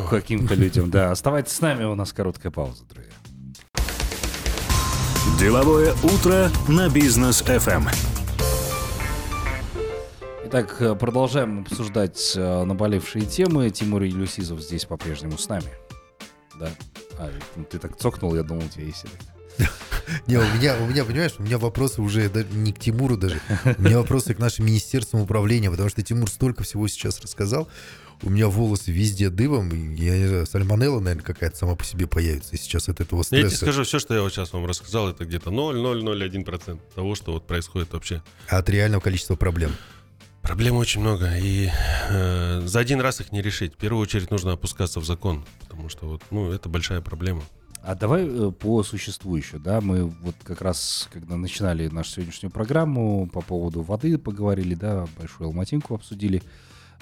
Каким-то 0.10 0.56
людям, 0.56 0.92
да. 0.92 1.12
Оставайтесь 1.12 1.54
с 1.54 1.62
нами, 1.62 1.84
у 1.84 1.96
нас 1.96 2.14
короткая 2.14 2.52
пауза, 2.52 2.84
друзья. 2.86 3.14
Деловое 5.40 5.94
утро 6.04 6.52
на 6.68 6.90
бизнес 6.90 7.42
FM. 7.42 8.19
Итак, 10.52 10.78
э, 10.82 10.96
продолжаем 10.96 11.60
обсуждать 11.60 12.34
э, 12.36 12.64
наболевшие 12.64 13.24
темы. 13.24 13.70
Тимур 13.70 14.02
Елюсизов 14.02 14.60
здесь 14.62 14.84
по-прежнему 14.84 15.38
с 15.38 15.48
нами. 15.48 15.70
Да. 16.60 16.72
А, 17.20 17.30
ну, 17.56 17.66
ты 17.66 17.78
так 17.78 17.96
цокнул, 17.98 18.34
я 18.34 18.42
думал, 18.42 18.66
у 18.66 18.68
тебя 18.68 18.86
есть. 18.86 19.06
Не, 20.26 20.38
у 20.38 20.54
меня, 20.56 20.76
у 20.82 20.88
меня, 20.88 21.06
понимаешь, 21.06 21.34
у 21.38 21.44
меня 21.44 21.60
вопросы 21.60 22.02
уже 22.02 22.32
не 22.52 22.74
к 22.74 22.80
Тимуру 22.80 23.16
даже. 23.16 23.40
У 23.78 23.82
меня 23.84 24.00
вопросы 24.00 24.34
к 24.34 24.40
нашим 24.40 24.66
министерствам 24.66 25.22
управления, 25.22 25.70
потому 25.70 25.88
что 25.88 26.02
Тимур 26.02 26.28
столько 26.28 26.64
всего 26.64 26.88
сейчас 26.88 27.22
рассказал. 27.22 27.70
У 28.24 28.32
меня 28.32 28.48
волосы 28.48 28.92
везде 28.92 29.30
дыбом. 29.30 29.70
Я 29.94 30.18
не 30.18 30.26
знаю, 30.26 30.48
сальмонелла, 30.48 31.00
наверное, 31.00 31.24
какая-то 31.24 31.58
сама 31.58 31.76
по 31.76 31.86
себе 31.86 32.08
появится 32.08 32.58
сейчас 32.58 32.90
от 32.90 33.02
этого 33.02 33.20
Я 33.20 33.24
тебе 33.26 33.50
стресса. 33.50 33.66
скажу, 33.66 33.84
все, 33.84 34.00
что 34.00 34.16
я 34.16 34.24
вот 34.24 34.34
сейчас 34.34 34.52
вам 34.52 34.66
рассказал, 34.66 35.10
это 35.10 35.26
где-то 35.26 35.52
0,001% 35.52 36.80
того, 36.96 37.14
что 37.14 37.34
вот 37.34 37.46
происходит 37.46 37.94
вообще. 37.94 38.24
От 38.48 38.68
реального 38.68 39.00
количества 39.00 39.36
проблем. 39.36 39.74
Проблем 40.50 40.78
очень 40.78 41.02
много, 41.02 41.38
и 41.38 41.70
э, 42.10 42.62
за 42.66 42.80
один 42.80 43.02
раз 43.02 43.22
их 43.22 43.32
не 43.32 43.40
решить. 43.40 43.76
В 43.76 43.78
первую 43.78 44.02
очередь 44.02 44.32
нужно 44.32 44.54
опускаться 44.54 45.00
в 45.00 45.06
закон, 45.06 45.46
потому 45.60 45.90
что 45.90 46.08
вот, 46.08 46.24
ну, 46.32 46.52
это 46.52 46.70
большая 46.70 47.02
проблема. 47.02 47.44
А 47.84 47.94
давай 47.94 48.28
э, 48.28 48.50
по 48.50 48.82
существу 48.82 49.36
еще, 49.36 49.60
да, 49.60 49.80
мы 49.80 50.06
вот 50.06 50.34
как 50.44 50.64
раз, 50.64 51.08
когда 51.14 51.38
начинали 51.38 51.88
нашу 51.90 52.14
сегодняшнюю 52.14 52.52
программу, 52.52 53.30
по 53.32 53.42
поводу 53.42 53.84
воды 53.84 54.18
поговорили, 54.18 54.74
да, 54.74 55.06
большую 55.20 55.50
алматинку 55.50 55.94
обсудили. 55.94 56.42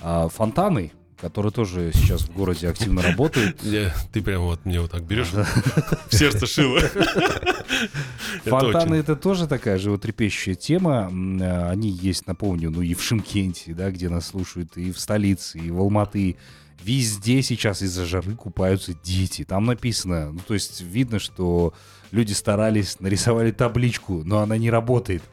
А 0.01 0.27
фонтаны, 0.27 0.91
которые 1.19 1.51
тоже 1.51 1.91
сейчас 1.93 2.21
в 2.21 2.31
городе 2.33 2.69
активно 2.69 3.01
работают. 3.01 3.59
Я- 3.63 3.93
ты 4.13 4.21
прям 4.21 4.43
вот 4.43 4.65
мне 4.65 4.79
вот 4.81 4.91
так 4.91 5.03
берешь, 5.03 5.31
в 5.31 6.13
сердце 6.15 6.45
шило. 6.45 6.79
Фонтаны 8.45 8.95
это 8.95 9.15
тоже 9.15 9.47
такая 9.47 9.77
животрепещущая 9.77 10.55
тема. 10.55 11.11
Э, 11.41 11.69
Они 11.69 11.89
есть, 11.89 12.27
напомню, 12.27 12.69
ну 12.71 12.81
и 12.81 12.93
в 12.93 13.01
Шимкенте, 13.03 13.73
да, 13.73 13.91
где 13.91 14.09
нас 14.09 14.27
слушают, 14.27 14.77
и 14.77 14.91
в 14.91 14.99
столице, 14.99 15.59
и 15.59 15.71
в 15.71 15.79
Алматы. 15.79 16.37
Везде 16.83 17.41
сейчас 17.41 17.81
из-за 17.81 18.05
жары 18.05 18.35
купаются 18.35 18.93
дети. 19.03 19.43
Там 19.43 19.65
написано, 19.65 20.31
ну 20.31 20.39
то 20.47 20.53
есть 20.53 20.81
видно, 20.81 21.17
что 21.17 21.73
люди 22.11 22.33
старались, 22.33 22.99
нарисовали 22.99 23.49
табличку, 23.51 24.21
но 24.23 24.39
она 24.39 24.57
не 24.57 24.69
работает. 24.69 25.23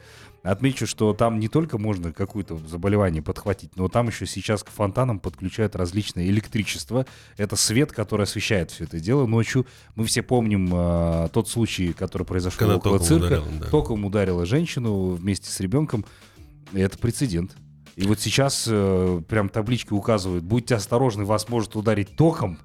Отмечу, 0.45 0.85
что 0.85 1.13
там 1.13 1.39
не 1.39 1.47
только 1.47 1.79
можно 1.79 2.13
какое-то 2.13 2.55
заболевание 2.67 3.23
подхватить, 3.23 3.75
но 3.75 3.87
там 3.87 4.09
еще 4.09 4.27
сейчас 4.27 4.63
к 4.63 4.69
фонтанам 4.69 5.19
подключают 5.19 5.75
различное 5.75 6.27
электричество. 6.27 7.07
Это 7.35 7.55
свет, 7.55 7.91
который 7.91 8.23
освещает 8.23 8.69
все 8.69 8.83
это 8.83 8.99
дело 8.99 9.25
ночью. 9.25 9.65
Мы 9.95 10.05
все 10.05 10.21
помним 10.21 10.69
э, 10.71 11.29
тот 11.33 11.49
случай, 11.49 11.93
который 11.93 12.27
произошел 12.27 12.59
Когда 12.59 12.75
около 12.75 12.99
цирка. 12.99 13.25
Ударил, 13.25 13.45
да. 13.59 13.67
Током 13.69 14.05
ударила 14.05 14.45
женщину 14.45 15.15
вместе 15.15 15.49
с 15.49 15.59
ребенком. 15.59 16.05
Это 16.73 16.95
прецедент. 16.99 17.55
И 17.95 18.05
вот 18.05 18.19
сейчас 18.19 18.65
э, 18.69 19.21
прям 19.27 19.49
таблички 19.49 19.93
указывают, 19.93 20.43
будьте 20.43 20.75
осторожны, 20.75 21.25
вас 21.25 21.49
может 21.49 21.75
ударить 21.75 22.15
током. 22.15 22.59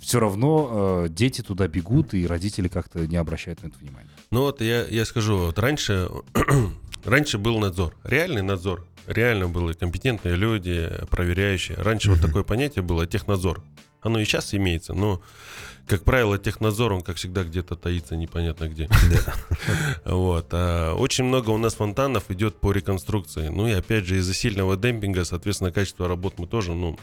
Все 0.00 0.20
равно 0.20 1.04
э, 1.06 1.08
дети 1.08 1.40
туда 1.40 1.66
бегут, 1.66 2.12
и 2.12 2.26
родители 2.26 2.68
как-то 2.68 3.06
не 3.06 3.16
обращают 3.16 3.62
на 3.62 3.68
это 3.68 3.78
внимания. 3.78 4.10
Ну 4.30 4.42
вот 4.42 4.60
я, 4.60 4.84
я 4.84 5.06
скажу, 5.06 5.38
вот 5.38 5.58
раньше, 5.58 6.10
раньше 7.04 7.38
был 7.38 7.58
надзор, 7.58 7.94
реальный 8.04 8.42
надзор. 8.42 8.86
Реально 9.06 9.48
были 9.48 9.72
компетентные 9.72 10.34
люди, 10.34 10.90
проверяющие. 11.10 11.76
Раньше 11.78 12.10
вот 12.10 12.20
такое 12.20 12.42
понятие 12.42 12.82
было 12.82 13.06
технадзор. 13.06 13.62
Оно 14.00 14.18
и 14.18 14.24
сейчас 14.24 14.52
имеется, 14.52 14.94
но 14.94 15.22
как 15.86 16.02
правило, 16.02 16.36
технадзор, 16.36 16.92
он, 16.92 17.02
как 17.02 17.16
всегда, 17.16 17.44
где-то 17.44 17.76
таится 17.76 18.16
непонятно 18.16 18.68
где. 18.68 18.88
Вот. 20.04 20.48
А 20.50 20.94
очень 20.94 21.24
много 21.24 21.50
у 21.50 21.58
нас 21.58 21.74
фонтанов 21.74 22.30
идет 22.30 22.56
по 22.56 22.72
реконструкции. 22.72 23.48
Ну 23.48 23.68
и 23.68 23.72
опять 23.72 24.04
же, 24.04 24.16
из-за 24.16 24.34
сильного 24.34 24.76
демпинга, 24.76 25.24
соответственно, 25.24 25.70
качество 25.70 26.08
работ 26.08 26.34
мы 26.38 26.48
тоже, 26.48 26.72
ну, 26.74 26.98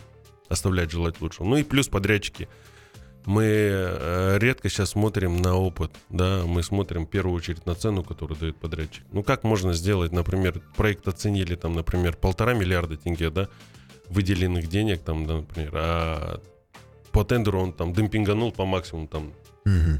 оставляет 0.49 0.91
желать 0.91 1.21
лучшего. 1.21 1.45
Ну 1.45 1.57
и 1.57 1.63
плюс 1.63 1.87
подрядчики. 1.87 2.49
Мы 3.25 3.43
э, 3.45 4.37
редко 4.39 4.69
сейчас 4.69 4.91
смотрим 4.91 5.37
на 5.37 5.55
опыт, 5.55 5.91
да, 6.09 6.43
мы 6.45 6.61
смотрим 6.61 7.05
в 7.05 7.09
первую 7.09 7.35
очередь 7.35 7.65
на 7.65 7.73
цену, 7.73 8.03
которую 8.03 8.37
дает 8.37 8.57
подрядчик. 8.57 9.05
Ну 9.11 9.23
как 9.23 9.43
можно 9.43 9.73
сделать, 9.73 10.11
например, 10.11 10.61
проект 10.75 11.07
оценили 11.07 11.55
там, 11.55 11.73
например, 11.73 12.17
полтора 12.17 12.53
миллиарда 12.53 12.97
тенге, 12.97 13.29
да, 13.29 13.47
выделенных 14.09 14.67
денег 14.67 15.01
там, 15.01 15.25
да, 15.25 15.35
например, 15.35 15.71
а 15.73 16.41
по 17.11 17.23
тендеру 17.23 17.61
он 17.61 17.73
там 17.73 17.93
демпинганул 17.93 18.51
по 18.51 18.65
максимуму 18.65 19.07
там. 19.07 19.27
Угу. 19.65 19.99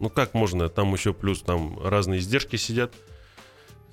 Ну 0.00 0.10
как 0.10 0.34
можно? 0.34 0.68
Там 0.68 0.92
еще 0.92 1.14
плюс 1.14 1.42
там 1.42 1.78
разные 1.86 2.18
издержки 2.18 2.56
сидят 2.56 2.92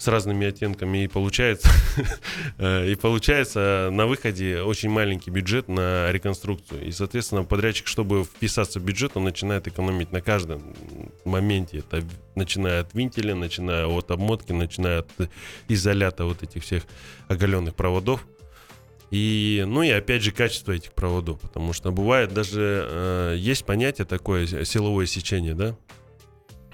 с 0.04 0.08
разными 0.08 0.48
оттенками 0.48 1.06
и 1.06 1.08
получается 1.08 1.70
э, 2.58 2.92
и 2.92 2.96
получается 2.96 3.90
на 3.92 4.06
выходе 4.06 4.62
очень 4.62 4.90
маленький 4.90 5.32
бюджет 5.32 5.70
на 5.70 6.12
реконструкцию. 6.12 6.86
И 6.86 6.92
соответственно 6.92 7.44
подрядчик 7.44 7.88
чтобы 7.88 8.24
вписаться 8.24 8.80
в 8.80 8.84
бюджет 8.84 9.14
он 9.16 9.24
начинает 9.24 9.68
экономить 9.68 10.12
на 10.12 10.22
каждом 10.22 10.76
моменте. 11.24 11.80
Это 11.80 12.04
начиная 12.36 12.82
от 12.82 12.94
винтеля 12.94 13.36
начиная 13.36 13.88
от 13.88 14.12
обмотки 14.12 14.52
начиная 14.52 15.00
от 15.00 15.10
изолята 15.70 16.26
вот 16.26 16.44
этих 16.44 16.64
всех 16.64 16.84
оголенных 17.28 17.76
проводов. 17.76 18.26
И, 19.10 19.64
ну 19.68 19.84
и 19.84 19.92
опять 19.92 20.24
же 20.24 20.32
качество 20.32 20.72
этих 20.72 20.92
проводов, 20.94 21.40
потому 21.40 21.72
что 21.72 21.92
бывает 21.92 22.34
даже, 22.34 22.88
э, 22.90 23.36
есть 23.38 23.64
понятие 23.64 24.06
такое, 24.06 24.48
силовое 24.66 25.06
сечение, 25.06 25.54
да? 25.54 25.76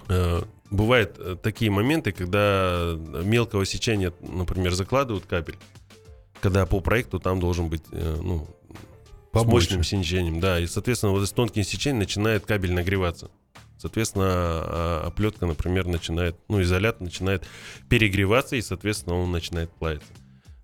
Э, 0.10 0.42
бывают 0.72 1.16
э, 1.20 1.38
такие 1.42 1.70
моменты, 1.70 2.12
когда 2.12 2.96
мелкого 3.24 3.66
сечения, 3.66 4.12
например, 4.22 4.74
закладывают 4.74 5.26
кабель, 5.26 5.58
когда 6.42 6.66
по 6.66 6.80
проекту 6.82 7.20
там 7.20 7.40
должен 7.40 7.70
быть, 7.70 7.84
э, 7.92 8.18
ну, 8.22 8.48
Побольше. 9.32 9.68
с 9.68 9.72
мощным 9.72 9.84
сечением, 9.84 10.40
да, 10.40 10.60
и, 10.60 10.66
соответственно, 10.66 11.14
вот 11.14 11.28
с 11.28 11.32
тонким 11.32 11.64
сечением 11.64 12.00
начинает 12.00 12.46
кабель 12.46 12.74
нагреваться. 12.74 13.30
Соответственно, 13.78 14.26
а, 14.28 15.04
оплетка, 15.08 15.46
например, 15.46 15.88
начинает, 15.88 16.36
ну, 16.50 16.62
изолят 16.62 17.00
начинает 17.00 17.46
перегреваться, 17.88 18.58
и, 18.58 18.62
соответственно, 18.62 19.16
он 19.16 19.32
начинает 19.32 19.70
плавиться. 19.72 20.12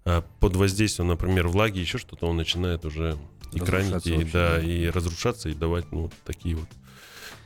А 0.03 0.21
под 0.41 0.57
воздействием, 0.57 1.07
например, 1.07 1.47
влаги, 1.47 1.79
еще 1.79 1.97
что-то, 1.97 2.25
он 2.25 2.35
начинает 2.35 2.83
уже 2.83 3.17
экранить 3.53 4.05
и, 4.07 4.23
да, 4.25 4.59
и 4.59 4.87
разрушаться, 4.87 5.47
и 5.47 5.53
давать 5.53 5.89
ну, 5.93 6.11
такие 6.25 6.57
вот 6.57 6.67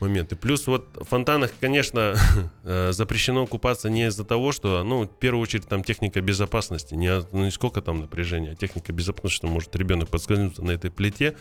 моменты. 0.00 0.36
Плюс 0.36 0.66
вот 0.66 0.88
в 0.94 1.04
фонтанах, 1.04 1.52
конечно, 1.60 2.14
э, 2.64 2.92
запрещено 2.92 3.46
купаться 3.46 3.90
не 3.90 4.06
из-за 4.06 4.24
того, 4.24 4.52
что, 4.52 4.82
ну, 4.82 5.04
в 5.04 5.18
первую 5.18 5.42
очередь, 5.42 5.68
там 5.68 5.84
техника 5.84 6.20
безопасности, 6.20 6.94
не, 6.94 7.10
ну, 7.32 7.44
не 7.44 7.50
сколько 7.50 7.82
там 7.82 8.00
напряжения, 8.00 8.52
а 8.52 8.54
техника 8.54 8.92
безопасности, 8.92 9.36
что 9.36 9.46
может 9.46 9.74
ребенок 9.76 10.08
подскользнуться 10.08 10.62
на 10.62 10.70
этой 10.70 10.90
плите 10.90 11.36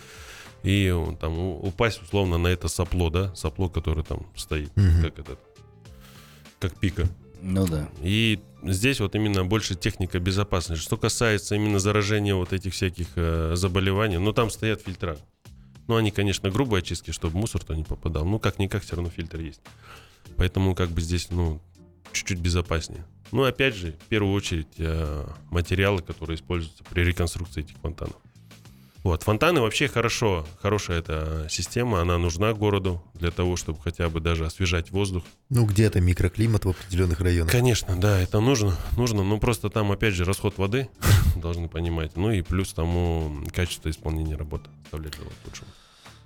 и 0.64 0.94
там 1.20 1.40
упасть 1.40 2.02
условно 2.02 2.38
на 2.38 2.48
это 2.48 2.68
сопло, 2.68 3.10
да, 3.10 3.34
сопло, 3.36 3.70
которое 3.70 4.04
там 4.04 4.26
стоит, 4.36 4.72
угу. 4.76 5.04
как 5.04 5.20
этот, 5.20 5.40
как 6.60 6.78
пика. 6.78 7.08
Ну 7.42 7.66
да. 7.66 7.88
И 8.02 8.40
здесь 8.64 9.00
вот 9.00 9.16
именно 9.16 9.46
больше 9.46 9.76
техника 9.76 10.20
безопасности. 10.20 10.84
Что 10.84 10.98
касается 10.98 11.56
именно 11.56 11.80
заражения 11.80 12.36
вот 12.36 12.52
этих 12.52 12.74
всяких 12.74 13.08
э, 13.16 13.54
заболеваний, 13.56 14.18
ну 14.18 14.34
там 14.34 14.50
стоят 14.50 14.82
фильтра. 14.82 15.18
Ну 15.90 15.96
они, 15.96 16.12
конечно, 16.12 16.52
грубые 16.52 16.80
очистки, 16.80 17.10
чтобы 17.10 17.40
мусор 17.40 17.64
то 17.64 17.74
не 17.74 17.84
попадал. 17.84 18.24
Ну 18.24 18.38
как-никак 18.38 18.84
все 18.84 18.96
равно 18.96 19.10
фильтр 19.10 19.40
есть. 19.40 19.60
Поэтому 20.38 20.76
как 20.76 20.92
бы 20.92 21.02
здесь, 21.02 21.32
ну, 21.32 21.60
чуть-чуть 22.12 22.38
безопаснее. 22.38 23.04
Ну, 23.32 23.44
опять 23.44 23.74
же, 23.74 23.94
в 23.94 24.06
первую 24.06 24.36
очередь, 24.36 24.68
э, 24.78 25.28
материалы, 25.50 26.04
которые 26.04 26.36
используются 26.36 26.84
при 26.84 27.02
реконструкции 27.02 27.62
этих 27.62 27.76
фонтанов. 27.78 28.18
Вот, 29.04 29.24
фонтаны 29.24 29.62
вообще 29.62 29.88
хорошо, 29.88 30.46
хорошая 30.62 31.00
эта 31.00 31.48
система, 31.50 32.02
она 32.02 32.18
нужна 32.18 32.54
городу 32.54 33.02
для 33.14 33.32
того, 33.32 33.56
чтобы 33.56 33.80
хотя 33.82 34.10
бы 34.10 34.20
даже 34.20 34.46
освежать 34.46 34.92
воздух. 34.92 35.24
Ну, 35.50 35.66
где-то 35.66 36.02
микроклимат 36.02 36.66
в 36.66 36.70
определенных 36.70 37.22
районах. 37.22 37.52
Конечно, 37.52 37.96
да, 37.96 38.20
это 38.20 38.42
нужно, 38.42 38.76
нужно, 38.98 39.24
но 39.24 39.40
просто 39.40 39.70
там, 39.70 39.92
опять 39.92 40.16
же, 40.16 40.26
расход 40.26 40.58
воды, 40.58 40.90
должны 41.38 41.70
понимать, 41.70 42.18
ну 42.18 42.32
и 42.32 42.42
плюс 42.42 42.74
тому 42.74 43.42
качество 43.54 43.90
исполнения 43.90 44.36
работы 44.36 44.70
оставлять 44.84 45.16
желать 45.16 45.34
лучшего. 45.46 45.68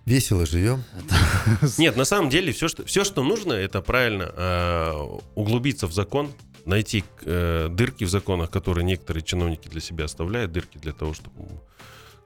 Весело 0.06 0.46
живем. 0.46 0.84
Нет, 1.78 1.96
на 1.96 2.06
самом 2.06 2.30
деле 2.30 2.52
все, 2.52 2.68
что, 2.68 2.86
все, 2.86 3.04
что 3.04 3.24
нужно, 3.24 3.54
это 3.54 3.82
правильно 3.82 4.32
э, 4.36 4.94
углубиться 5.36 5.88
в 5.88 5.94
закон, 5.94 6.32
найти 6.66 7.04
э, 7.22 7.70
дырки 7.70 8.04
в 8.04 8.10
законах, 8.10 8.50
которые 8.50 8.84
некоторые 8.84 9.24
чиновники 9.24 9.68
для 9.68 9.80
себя 9.80 10.06
оставляют, 10.06 10.52
дырки 10.52 10.78
для 10.78 10.92
того, 10.92 11.14
чтобы 11.14 11.32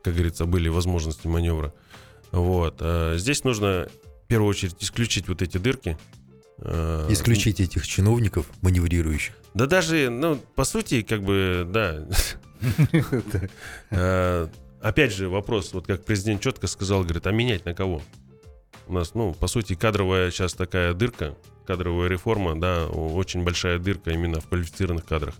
как 0.08 0.16
говорится, 0.16 0.46
были 0.46 0.70
возможности 0.70 1.28
маневра. 1.28 1.74
Вот. 2.32 2.78
А 2.80 3.18
здесь 3.18 3.44
нужно 3.44 3.90
в 4.24 4.28
первую 4.28 4.50
очередь 4.50 4.78
исключить 4.80 5.28
вот 5.28 5.42
эти 5.42 5.58
дырки. 5.58 5.98
А, 6.60 7.12
исключить 7.12 7.60
этих 7.60 7.86
чиновников 7.86 8.46
маневрирующих. 8.62 9.36
Да 9.54 9.66
даже, 9.66 10.10
ну, 10.10 10.38
по 10.56 10.64
сути, 10.64 11.02
как 11.02 11.24
бы, 11.24 11.68
да. 11.70 12.08
А, 13.92 14.50
опять 14.82 15.14
же, 15.14 15.28
вопрос, 15.28 15.74
вот 15.74 15.88
как 15.88 16.06
президент 16.06 16.42
четко 16.42 16.68
сказал, 16.68 17.04
говорит, 17.04 17.28
а 17.28 17.32
менять 17.32 17.66
на 17.66 17.74
кого? 17.74 18.02
У 18.88 18.94
нас, 18.94 19.14
ну, 19.14 19.34
по 19.34 19.48
сути, 19.48 19.76
кадровая 19.76 20.32
сейчас 20.32 20.54
такая 20.54 20.94
дырка, 20.94 21.36
кадровая 21.66 22.08
реформа, 22.08 22.58
да, 22.58 22.88
очень 22.88 23.44
большая 23.44 23.78
дырка 23.78 24.12
именно 24.12 24.40
в 24.40 24.48
квалифицированных 24.48 25.04
кадрах. 25.04 25.36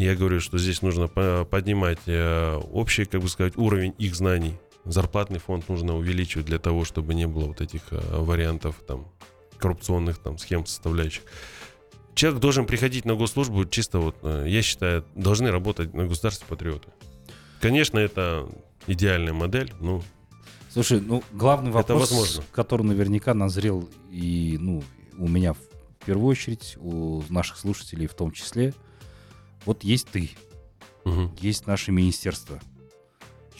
Я 0.00 0.16
говорю, 0.16 0.40
что 0.40 0.56
здесь 0.56 0.80
нужно 0.80 1.08
поднимать 1.08 1.98
э, 2.06 2.54
общий, 2.72 3.04
как 3.04 3.20
бы 3.20 3.28
сказать, 3.28 3.58
уровень 3.58 3.94
их 3.98 4.14
знаний. 4.14 4.56
Зарплатный 4.86 5.38
фонд 5.38 5.68
нужно 5.68 5.94
увеличивать 5.94 6.46
для 6.46 6.58
того, 6.58 6.86
чтобы 6.86 7.12
не 7.12 7.26
было 7.26 7.48
вот 7.48 7.60
этих 7.60 7.82
э, 7.90 8.00
вариантов 8.16 8.76
там 8.86 9.06
коррупционных 9.58 10.16
там 10.16 10.38
схем 10.38 10.64
составляющих. 10.64 11.24
Человек 12.14 12.40
должен 12.40 12.64
приходить 12.64 13.04
на 13.04 13.14
госслужбу 13.14 13.66
чисто 13.66 13.98
вот, 13.98 14.16
э, 14.22 14.46
я 14.48 14.62
считаю, 14.62 15.04
должны 15.14 15.50
работать 15.50 15.92
на 15.92 16.06
государстве 16.06 16.46
патриоты. 16.48 16.88
Конечно, 17.60 17.98
это 17.98 18.48
идеальная 18.86 19.34
модель, 19.34 19.70
ну, 19.80 20.02
Слушай, 20.70 21.02
ну 21.02 21.22
главный 21.30 21.72
вопрос, 21.72 22.10
возможно. 22.10 22.42
который 22.52 22.86
наверняка 22.86 23.34
назрел 23.34 23.86
и 24.10 24.56
ну 24.58 24.82
у 25.18 25.28
меня 25.28 25.52
в 25.52 25.58
первую 26.06 26.28
очередь, 26.28 26.78
у 26.80 27.22
наших 27.28 27.58
слушателей 27.58 28.06
в 28.06 28.14
том 28.14 28.32
числе, 28.32 28.72
вот 29.64 29.84
есть 29.84 30.08
ты, 30.08 30.30
угу. 31.04 31.30
есть 31.40 31.66
наше 31.66 31.92
министерство. 31.92 32.60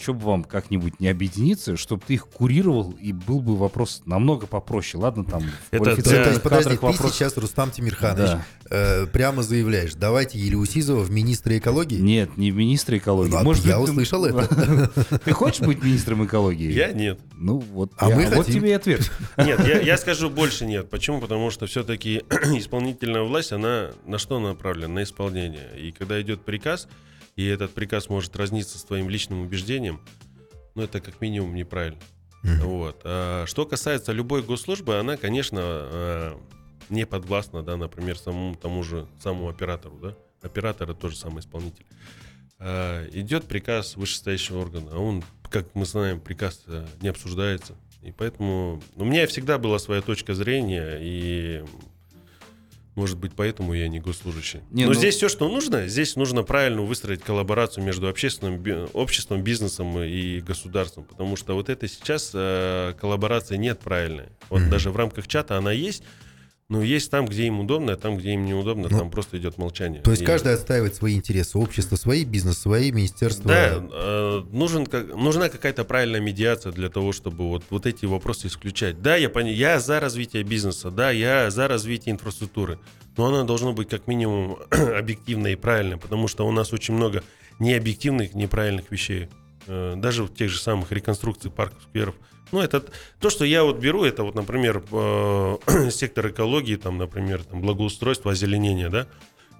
Еще 0.00 0.14
бы 0.14 0.24
вам 0.24 0.44
как-нибудь 0.44 0.98
не 0.98 1.08
объединиться, 1.08 1.76
чтобы 1.76 2.02
ты 2.06 2.14
их 2.14 2.26
курировал, 2.26 2.92
и 2.92 3.12
был 3.12 3.40
бы 3.40 3.54
вопрос 3.54 4.00
намного 4.06 4.46
попроще. 4.46 5.02
Ладно, 5.02 5.26
там 5.26 5.42
это, 5.70 5.90
это, 5.90 6.40
Подожди, 6.40 6.70
ты 6.70 6.86
вопрос... 6.86 7.12
сейчас, 7.12 7.36
Рустам 7.36 7.70
Тимирханович, 7.70 8.30
да. 8.30 8.44
э, 8.70 9.06
прямо 9.08 9.42
заявляешь, 9.42 9.92
давайте 9.92 10.38
Елеусизова 10.38 11.00
в 11.00 11.10
министра 11.10 11.58
экологии? 11.58 11.98
Нет, 11.98 12.38
не 12.38 12.50
в 12.50 12.56
министра 12.56 12.96
экологии. 12.96 13.30
Ну, 13.30 13.42
Может, 13.42 13.66
я 13.66 13.78
быть, 13.78 13.90
услышал 13.90 14.24
ты... 14.24 14.30
это. 14.30 15.18
Ты 15.24 15.32
хочешь 15.32 15.60
быть 15.60 15.82
министром 15.82 16.24
экологии? 16.24 16.72
Я 16.72 16.92
нет. 16.92 17.20
Ну, 17.34 17.58
вот, 17.58 17.92
а 17.98 18.08
я, 18.08 18.16
мы 18.16 18.26
вот 18.28 18.46
тебе 18.46 18.70
и 18.70 18.72
ответ. 18.72 19.10
Нет, 19.36 19.66
я, 19.66 19.80
я 19.80 19.98
скажу 19.98 20.30
больше 20.30 20.66
нет. 20.66 20.88
Почему? 20.88 21.20
Потому 21.20 21.50
что 21.50 21.66
все-таки 21.66 22.22
исполнительная 22.30 23.22
власть, 23.22 23.52
она 23.52 23.90
на 24.06 24.18
что 24.18 24.40
направлена? 24.40 24.94
На 24.94 25.02
исполнение. 25.02 25.68
И 25.78 25.92
когда 25.92 26.20
идет 26.20 26.42
приказ, 26.42 26.88
и 27.40 27.46
этот 27.46 27.72
приказ 27.72 28.10
может 28.10 28.36
разниться 28.36 28.78
с 28.78 28.84
твоим 28.84 29.08
личным 29.08 29.40
убеждением, 29.40 30.02
ну, 30.74 30.82
это 30.82 31.00
как 31.00 31.22
минимум 31.22 31.54
неправильно. 31.54 31.98
Mm-hmm. 32.44 32.64
Вот. 32.64 33.00
А, 33.04 33.44
что 33.46 33.64
касается 33.64 34.12
любой 34.12 34.42
госслужбы, 34.42 34.98
она, 34.98 35.16
конечно, 35.16 35.58
а, 35.62 36.40
не 36.90 37.06
подвластна, 37.06 37.62
да, 37.62 37.78
например, 37.78 38.18
самому 38.18 38.56
тому 38.56 38.82
же 38.82 39.06
самому 39.22 39.48
оператору, 39.48 39.96
да, 39.96 40.16
оператор 40.42 40.90
это 40.90 41.00
тоже 41.00 41.16
самый 41.16 41.40
исполнитель. 41.40 41.86
А, 42.58 43.08
идет 43.08 43.46
приказ 43.46 43.96
вышестоящего 43.96 44.60
органа, 44.60 44.90
а 44.92 44.98
он, 44.98 45.24
как 45.48 45.74
мы 45.74 45.86
знаем, 45.86 46.20
приказ 46.20 46.62
э, 46.66 46.86
не 47.00 47.08
обсуждается. 47.08 47.74
И 48.02 48.12
поэтому 48.12 48.82
у 48.96 49.04
меня 49.04 49.26
всегда 49.26 49.56
была 49.56 49.78
своя 49.78 50.02
точка 50.02 50.34
зрения, 50.34 50.98
и 51.00 51.64
может 53.00 53.16
быть, 53.16 53.32
поэтому 53.34 53.72
я 53.72 53.88
не 53.88 53.98
госслужащий. 53.98 54.60
Не, 54.70 54.84
Но 54.84 54.90
ну... 54.90 54.94
здесь 54.94 55.16
все, 55.16 55.30
что 55.30 55.48
нужно, 55.48 55.88
здесь 55.88 56.16
нужно 56.16 56.42
правильно 56.42 56.82
выстроить 56.82 57.22
коллаборацию 57.22 57.82
между 57.82 58.08
общественным 58.08 58.62
обществом, 58.92 59.42
бизнесом 59.42 59.98
и 60.02 60.40
государством, 60.40 61.04
потому 61.04 61.36
что 61.36 61.54
вот 61.54 61.70
это 61.70 61.88
сейчас 61.88 62.32
э, 62.34 62.92
коллаборация 63.00 63.56
нет 63.56 63.80
правильной. 63.80 64.26
Вот 64.50 64.60
mm-hmm. 64.60 64.68
даже 64.68 64.90
в 64.90 64.96
рамках 64.96 65.28
чата 65.28 65.56
она 65.56 65.72
есть, 65.72 66.02
ну, 66.70 66.82
есть 66.82 67.10
там, 67.10 67.26
где 67.26 67.46
им 67.46 67.58
удобно, 67.58 67.94
а 67.94 67.96
там, 67.96 68.16
где 68.16 68.30
им 68.32 68.44
неудобно, 68.44 68.86
ну, 68.88 68.96
там 68.96 69.10
просто 69.10 69.38
идет 69.38 69.58
молчание. 69.58 70.02
То 70.02 70.12
есть 70.12 70.22
и... 70.22 70.24
каждый 70.24 70.54
отстаивает 70.54 70.94
свои 70.94 71.16
интересы, 71.16 71.58
общество 71.58 71.96
свои, 71.96 72.24
бизнес 72.24 72.58
свои, 72.58 72.92
министерство. 72.92 73.44
Да, 73.44 73.84
э, 73.92 74.42
нужен, 74.52 74.86
как, 74.86 75.12
нужна 75.16 75.48
какая-то 75.48 75.84
правильная 75.84 76.20
медиация 76.20 76.70
для 76.70 76.88
того, 76.88 77.10
чтобы 77.10 77.48
вот, 77.48 77.64
вот 77.70 77.86
эти 77.86 78.04
вопросы 78.04 78.46
исключать. 78.46 79.02
Да, 79.02 79.16
я, 79.16 79.28
пон... 79.28 79.46
я 79.46 79.80
за 79.80 79.98
развитие 79.98 80.44
бизнеса, 80.44 80.92
да, 80.92 81.10
я 81.10 81.50
за 81.50 81.66
развитие 81.66 82.12
инфраструктуры, 82.12 82.78
но 83.16 83.26
она 83.26 83.42
должна 83.42 83.72
быть 83.72 83.88
как 83.88 84.06
минимум 84.06 84.56
объективной 84.70 85.54
и 85.54 85.56
правильной, 85.56 85.96
потому 85.96 86.28
что 86.28 86.46
у 86.46 86.52
нас 86.52 86.72
очень 86.72 86.94
много 86.94 87.24
необъективных, 87.58 88.32
неправильных 88.34 88.92
вещей. 88.92 89.28
Э, 89.66 89.94
даже 89.96 90.22
в 90.22 90.32
тех 90.32 90.48
же 90.48 90.60
самых 90.60 90.92
реконструкций 90.92 91.50
парков, 91.50 91.82
скверов– 91.82 92.14
ну, 92.52 92.60
это 92.60 92.84
то, 93.18 93.30
что 93.30 93.44
я 93.44 93.64
вот 93.64 93.78
беру, 93.78 94.04
это 94.04 94.22
вот, 94.22 94.34
например, 94.34 94.82
э, 94.90 95.56
сектор 95.90 96.28
экологии, 96.28 96.76
там, 96.76 96.98
например, 96.98 97.44
там, 97.44 97.60
благоустройство, 97.60 98.32
озеленение, 98.32 98.88
да. 98.88 99.06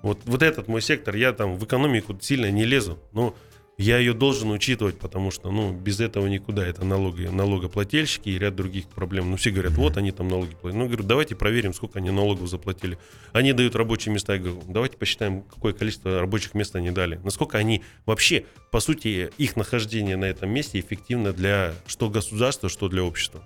Вот, 0.03 0.18
вот 0.24 0.43
этот 0.43 0.68
мой 0.68 0.80
сектор, 0.80 1.14
я 1.14 1.32
там 1.32 1.57
в 1.57 1.64
экономику 1.64 2.16
сильно 2.20 2.51
не 2.51 2.64
лезу, 2.64 2.99
но 3.12 3.34
я 3.80 3.96
ее 3.96 4.12
должен 4.12 4.50
учитывать, 4.50 4.98
потому 4.98 5.30
что, 5.30 5.50
ну, 5.50 5.72
без 5.72 6.00
этого 6.00 6.26
никуда. 6.26 6.66
Это 6.66 6.84
налоги, 6.84 7.22
налогоплательщики 7.24 8.28
и 8.28 8.38
ряд 8.38 8.54
других 8.54 8.86
проблем. 8.88 9.30
Ну, 9.30 9.36
все 9.38 9.50
говорят, 9.50 9.72
вот 9.72 9.96
они 9.96 10.12
там 10.12 10.28
налоги 10.28 10.54
платят. 10.54 10.78
Ну, 10.78 10.86
говорю, 10.86 11.02
давайте 11.02 11.34
проверим, 11.34 11.72
сколько 11.72 11.98
они 11.98 12.10
налогов 12.10 12.48
заплатили. 12.50 12.98
Они 13.32 13.54
дают 13.54 13.74
рабочие 13.74 14.12
места. 14.12 14.34
Я 14.34 14.40
говорю, 14.40 14.62
давайте 14.68 14.98
посчитаем, 14.98 15.42
какое 15.42 15.72
количество 15.72 16.20
рабочих 16.20 16.52
мест 16.52 16.76
они 16.76 16.90
дали. 16.90 17.20
Насколько 17.24 17.56
они 17.56 17.82
вообще, 18.04 18.44
по 18.70 18.80
сути, 18.80 19.30
их 19.38 19.56
нахождение 19.56 20.16
на 20.16 20.26
этом 20.26 20.50
месте 20.50 20.78
эффективно 20.78 21.32
для 21.32 21.72
что 21.86 22.10
государства, 22.10 22.68
что 22.68 22.88
для 22.90 23.02
общества 23.02 23.42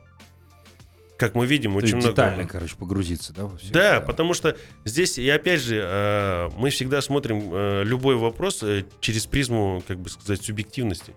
как 1.25 1.35
мы 1.35 1.47
видим, 1.47 1.75
очень 1.77 1.97
много... 1.97 2.11
Детально, 2.11 2.47
короче, 2.47 2.77
погрузиться, 2.77 3.33
да? 3.33 3.47
Во 3.47 3.57
все 3.57 3.73
да, 3.73 3.97
это. 3.97 4.07
потому 4.07 4.35
что 4.35 4.59
здесь, 4.85 5.17
и 5.17 5.27
опять 5.31 5.63
же, 5.63 5.81
э, 5.83 6.51
мы 6.59 6.69
всегда 6.69 7.01
смотрим 7.01 7.49
э, 7.51 7.83
любой 7.83 8.17
вопрос 8.17 8.63
э, 8.63 8.85
через 9.01 9.25
призму, 9.25 9.83
как 9.89 10.01
бы 10.01 10.11
сказать, 10.11 10.45
субъективности. 10.45 11.15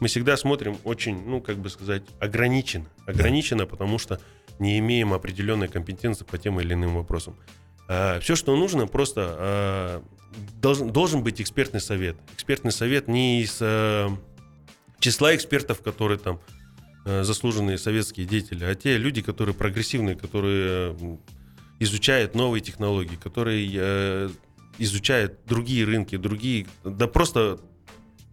Мы 0.00 0.08
всегда 0.08 0.36
смотрим 0.36 0.76
очень, 0.84 1.26
ну, 1.26 1.40
как 1.40 1.56
бы 1.56 1.70
сказать, 1.70 2.02
ограниченно. 2.20 2.84
Ограниченно, 3.06 3.64
потому 3.64 3.98
что 3.98 4.20
не 4.58 4.78
имеем 4.80 5.14
определенной 5.14 5.68
компетенции 5.68 6.26
по 6.26 6.36
тем 6.36 6.60
или 6.60 6.74
иным 6.74 6.94
вопросам. 6.94 7.34
Все, 8.20 8.36
что 8.36 8.54
нужно, 8.54 8.86
просто 8.86 10.02
должен, 10.60 10.92
должен 10.92 11.22
быть 11.22 11.40
экспертный 11.40 11.80
совет. 11.80 12.16
Экспертный 12.34 12.72
совет 12.72 13.08
не 13.08 13.40
из 13.40 13.62
числа 14.98 15.34
экспертов, 15.34 15.80
которые 15.82 16.18
там 16.18 16.40
заслуженные 17.04 17.78
советские 17.78 18.26
деятели, 18.26 18.64
а 18.64 18.74
те 18.74 18.96
люди, 18.96 19.22
которые 19.22 19.54
прогрессивные, 19.54 20.16
которые 20.16 21.18
изучают 21.80 22.34
новые 22.34 22.60
технологии, 22.60 23.16
которые 23.16 23.70
э, 23.74 24.30
изучают 24.78 25.40
другие 25.46 25.84
рынки, 25.84 26.16
другие, 26.16 26.66
да 26.84 27.08
просто 27.08 27.58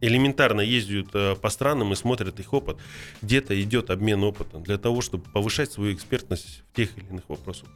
элементарно 0.02 0.62
ездят 0.62 1.08
э, 1.14 1.36
по 1.36 1.50
странам 1.50 1.92
и 1.94 1.96
смотрят 1.96 2.40
их 2.40 2.54
опыт. 2.54 2.78
Где-то 3.22 3.60
идет 3.62 3.90
обмен 3.90 4.24
опытом 4.24 4.64
для 4.64 4.78
того, 4.78 5.02
чтобы 5.02 5.24
повышать 5.26 5.72
свою 5.72 5.94
экспертность 5.94 6.64
в 6.72 6.76
тех 6.76 6.98
или 6.98 7.06
иных 7.08 7.28
вопросах. 7.28 7.68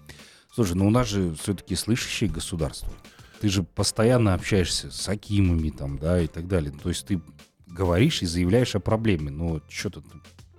Слушай, 0.53 0.75
ну 0.75 0.87
у 0.87 0.91
нас 0.91 1.07
же 1.07 1.33
все-таки 1.41 1.75
слышащее 1.75 2.29
государство. 2.29 2.93
Ты 3.41 3.49
же 3.49 3.63
постоянно 3.63 4.33
общаешься 4.35 4.91
с 4.91 5.09
Акимами 5.09 5.69
там, 5.69 5.97
да, 5.97 6.21
и 6.21 6.27
так 6.27 6.47
далее. 6.47 6.71
То 6.71 6.89
есть 6.89 7.07
ты 7.07 7.19
говоришь 7.67 8.21
и 8.21 8.25
заявляешь 8.25 8.75
о 8.75 8.79
проблеме, 8.79 9.31
но 9.31 9.61
что-то 9.67 10.03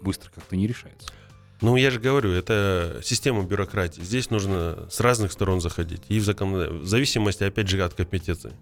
быстро 0.05 0.30
как-то 0.34 0.57
не 0.57 0.66
решается. 0.66 1.09
Ну, 1.61 1.76
я 1.76 1.90
же 1.90 1.98
говорю, 1.98 2.30
это 2.30 3.00
система 3.02 3.42
бюрократии. 3.44 4.02
Здесь 4.02 4.30
нужно 4.30 4.86
с 4.90 5.00
разных 5.00 5.32
сторон 5.32 5.61
заходить. 5.61 6.02
И 6.09 6.20
в, 6.20 6.24
закон... 6.24 6.82
в 6.82 6.86
зависимости, 6.86 7.42
опять 7.42 7.68
же, 7.68 7.82
от 7.82 7.94
компетенции. 7.94 8.52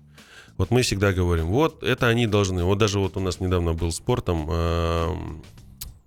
Вот 0.57 0.71
мы 0.71 0.83
всегда 0.83 1.13
говорим, 1.13 1.47
вот 1.47 1.83
это 1.83 2.07
они 2.07 2.27
должны. 2.27 2.63
Вот 2.63 2.79
даже 2.79 3.01
вот 3.01 3.17
у 3.17 3.21
нас 3.21 3.41
недавно 3.41 3.73
был 3.73 3.91
спор 3.91 4.21
там 4.21 4.47
э, 4.51 5.15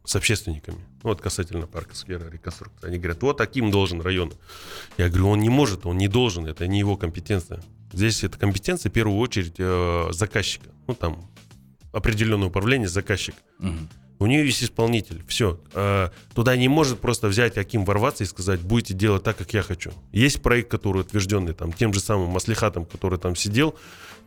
с 0.06 0.16
общественниками. 0.16 0.78
Вот 1.04 1.22
касательно 1.22 1.68
парка 1.68 1.96
сквера 1.96 2.30
реконструкции. 2.30 2.88
Они 2.88 2.98
говорят, 2.98 3.22
вот 3.24 3.38
таким 3.38 3.72
должен 3.72 4.02
район. 4.02 4.32
Я 4.98 5.10
говорю, 5.10 5.30
он 5.30 5.40
не 5.40 5.50
может, 5.50 5.86
он 5.86 5.98
не 5.98 6.08
должен, 6.08 6.46
это 6.46 6.68
не 6.68 6.80
его 6.80 6.96
компетенция. 6.96 7.62
Здесь 7.92 8.24
это 8.24 8.38
компетенция 8.38 8.90
в 8.90 8.94
первую 8.94 9.18
очередь 9.18 9.56
э, 9.58 10.08
заказчика. 10.12 10.70
Ну 10.88 10.94
там 10.94 11.30
определенное 11.92 12.48
управление 12.48 12.88
заказчик. 12.88 13.36
Угу. 13.60 13.90
У 14.20 14.28
нее 14.28 14.46
есть 14.46 14.64
исполнитель. 14.64 15.24
Все. 15.28 15.60
А, 15.74 16.12
туда 16.34 16.56
не 16.56 16.68
может 16.68 17.00
просто 17.00 17.28
взять 17.28 17.58
Аким 17.58 17.84
ворваться 17.84 18.24
и 18.24 18.28
сказать, 18.28 18.62
будете 18.62 18.94
делать 18.94 19.24
так, 19.24 19.38
как 19.38 19.54
я 19.54 19.62
хочу. 19.62 19.92
Есть 20.12 20.42
проект, 20.42 20.70
который 20.70 21.02
утвержденный 21.02 21.54
там 21.54 21.74
тем 21.74 21.94
же 21.94 22.00
самым 22.00 22.30
Маслихатом, 22.30 22.86
который 22.86 23.20
там 23.20 23.36
сидел, 23.36 23.76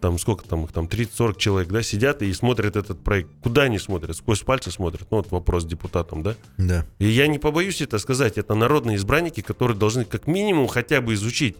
там 0.01 0.19
сколько 0.19 0.47
там 0.47 0.65
их 0.65 0.73
там 0.73 0.87
30-40 0.87 1.39
человек, 1.39 1.69
да, 1.69 1.83
сидят 1.83 2.23
и 2.23 2.33
смотрят 2.33 2.77
этот 2.77 3.03
проект. 3.03 3.31
Куда 3.43 3.63
они 3.63 3.79
смотрят? 3.79 4.17
Сквозь 4.17 4.41
пальцы 4.41 4.71
смотрят. 4.71 5.11
Ну, 5.11 5.19
вот 5.19 5.31
вопрос 5.31 5.65
депутатам, 5.65 6.23
да? 6.23 6.37
Да. 6.59 6.87
И 6.99 7.09
я 7.09 7.27
не 7.27 7.39
побоюсь 7.39 7.81
это 7.81 7.99
сказать. 7.99 8.39
Это 8.39 8.55
народные 8.55 8.97
избранники, 8.97 9.41
которые 9.41 9.77
должны 9.77 10.05
как 10.05 10.27
минимум 10.27 10.69
хотя 10.69 11.01
бы 11.01 11.15
изучить 11.15 11.57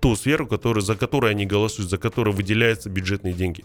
ту 0.00 0.16
сферу, 0.16 0.46
которую, 0.46 0.82
за 0.82 0.94
которую 0.94 1.30
они 1.30 1.46
голосуют, 1.46 1.90
за 1.90 1.98
которую 1.98 2.34
выделяются 2.34 2.90
бюджетные 2.90 3.34
деньги. 3.34 3.64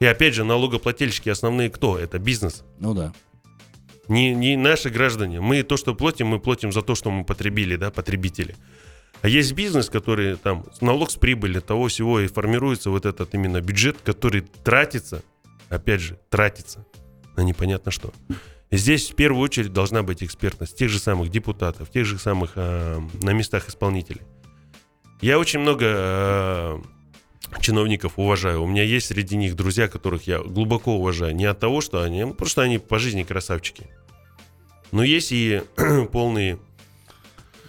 И 0.00 0.06
опять 0.06 0.34
же, 0.34 0.44
налогоплательщики 0.44 1.28
основные 1.28 1.70
кто? 1.70 1.98
Это 1.98 2.18
бизнес. 2.18 2.64
Ну 2.78 2.94
да. 2.94 3.12
Не, 4.08 4.34
не 4.34 4.56
наши 4.56 4.90
граждане. 4.90 5.40
Мы 5.40 5.62
то, 5.62 5.76
что 5.76 5.94
платим, 5.94 6.28
мы 6.28 6.38
платим 6.40 6.72
за 6.72 6.82
то, 6.82 6.94
что 6.94 7.10
мы 7.10 7.24
потребили, 7.24 7.76
да, 7.76 7.90
потребители. 7.90 8.56
А 9.20 9.28
есть 9.28 9.52
бизнес, 9.52 9.90
который 9.90 10.36
там 10.36 10.64
налог 10.80 11.10
с 11.10 11.16
прибыли 11.16 11.60
того 11.60 11.88
всего 11.88 12.20
и 12.20 12.28
формируется 12.28 12.90
вот 12.90 13.04
этот 13.04 13.34
именно 13.34 13.60
бюджет, 13.60 13.96
который 14.04 14.42
тратится, 14.64 15.22
опять 15.68 16.00
же, 16.00 16.18
тратится 16.30 16.86
на 17.36 17.42
непонятно 17.42 17.90
что. 17.90 18.12
И 18.70 18.76
здесь 18.76 19.10
в 19.10 19.14
первую 19.14 19.42
очередь 19.42 19.72
должна 19.72 20.02
быть 20.02 20.22
экспертность 20.22 20.76
тех 20.76 20.90
же 20.90 20.98
самых 20.98 21.30
депутатов, 21.30 21.90
тех 21.90 22.04
же 22.04 22.18
самых 22.18 22.52
э, 22.54 23.00
на 23.22 23.32
местах 23.32 23.68
исполнителей. 23.68 24.22
Я 25.20 25.38
очень 25.38 25.60
много 25.60 25.84
э, 25.88 26.78
чиновников 27.60 28.14
уважаю. 28.16 28.62
У 28.62 28.66
меня 28.66 28.82
есть 28.82 29.08
среди 29.08 29.36
них 29.36 29.56
друзья, 29.56 29.88
которых 29.88 30.26
я 30.26 30.40
глубоко 30.40 30.96
уважаю. 30.96 31.34
Не 31.34 31.46
от 31.46 31.58
того, 31.58 31.80
что 31.80 32.02
они... 32.02 32.24
Просто 32.32 32.62
они 32.62 32.78
по 32.78 32.98
жизни 32.98 33.22
красавчики. 33.22 33.86
Но 34.92 35.02
есть 35.02 35.32
и 35.32 35.62
полные... 36.12 36.58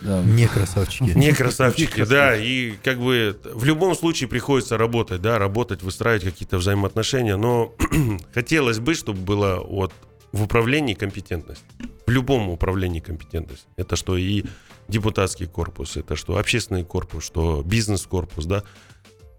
Да. 0.01 0.21
Не 0.23 0.47
красавчики. 0.47 1.11
Не 1.17 1.33
красавчики, 1.33 2.05
да. 2.05 2.35
И 2.37 2.71
как 2.83 2.99
бы 2.99 3.37
в 3.43 3.65
любом 3.65 3.95
случае 3.95 4.29
приходится 4.29 4.77
работать, 4.77 5.21
да, 5.21 5.37
работать, 5.37 5.81
выстраивать 5.83 6.23
какие-то 6.23 6.57
взаимоотношения. 6.57 7.35
Но 7.35 7.73
хотелось 8.33 8.79
бы, 8.79 8.95
чтобы 8.95 9.19
была 9.19 9.59
вот 9.59 9.91
в 10.31 10.43
управлении 10.43 10.93
компетентность. 10.93 11.63
В 12.05 12.11
любом 12.11 12.49
управлении 12.49 13.01
компетентность. 13.01 13.67
Это 13.75 13.95
что 13.95 14.15
и 14.15 14.45
депутатский 14.87 15.47
корпус, 15.47 15.97
это 15.97 16.15
что 16.15 16.37
общественный 16.37 16.83
корпус, 16.83 17.23
что 17.23 17.61
бизнес-корпус, 17.65 18.45
да. 18.45 18.63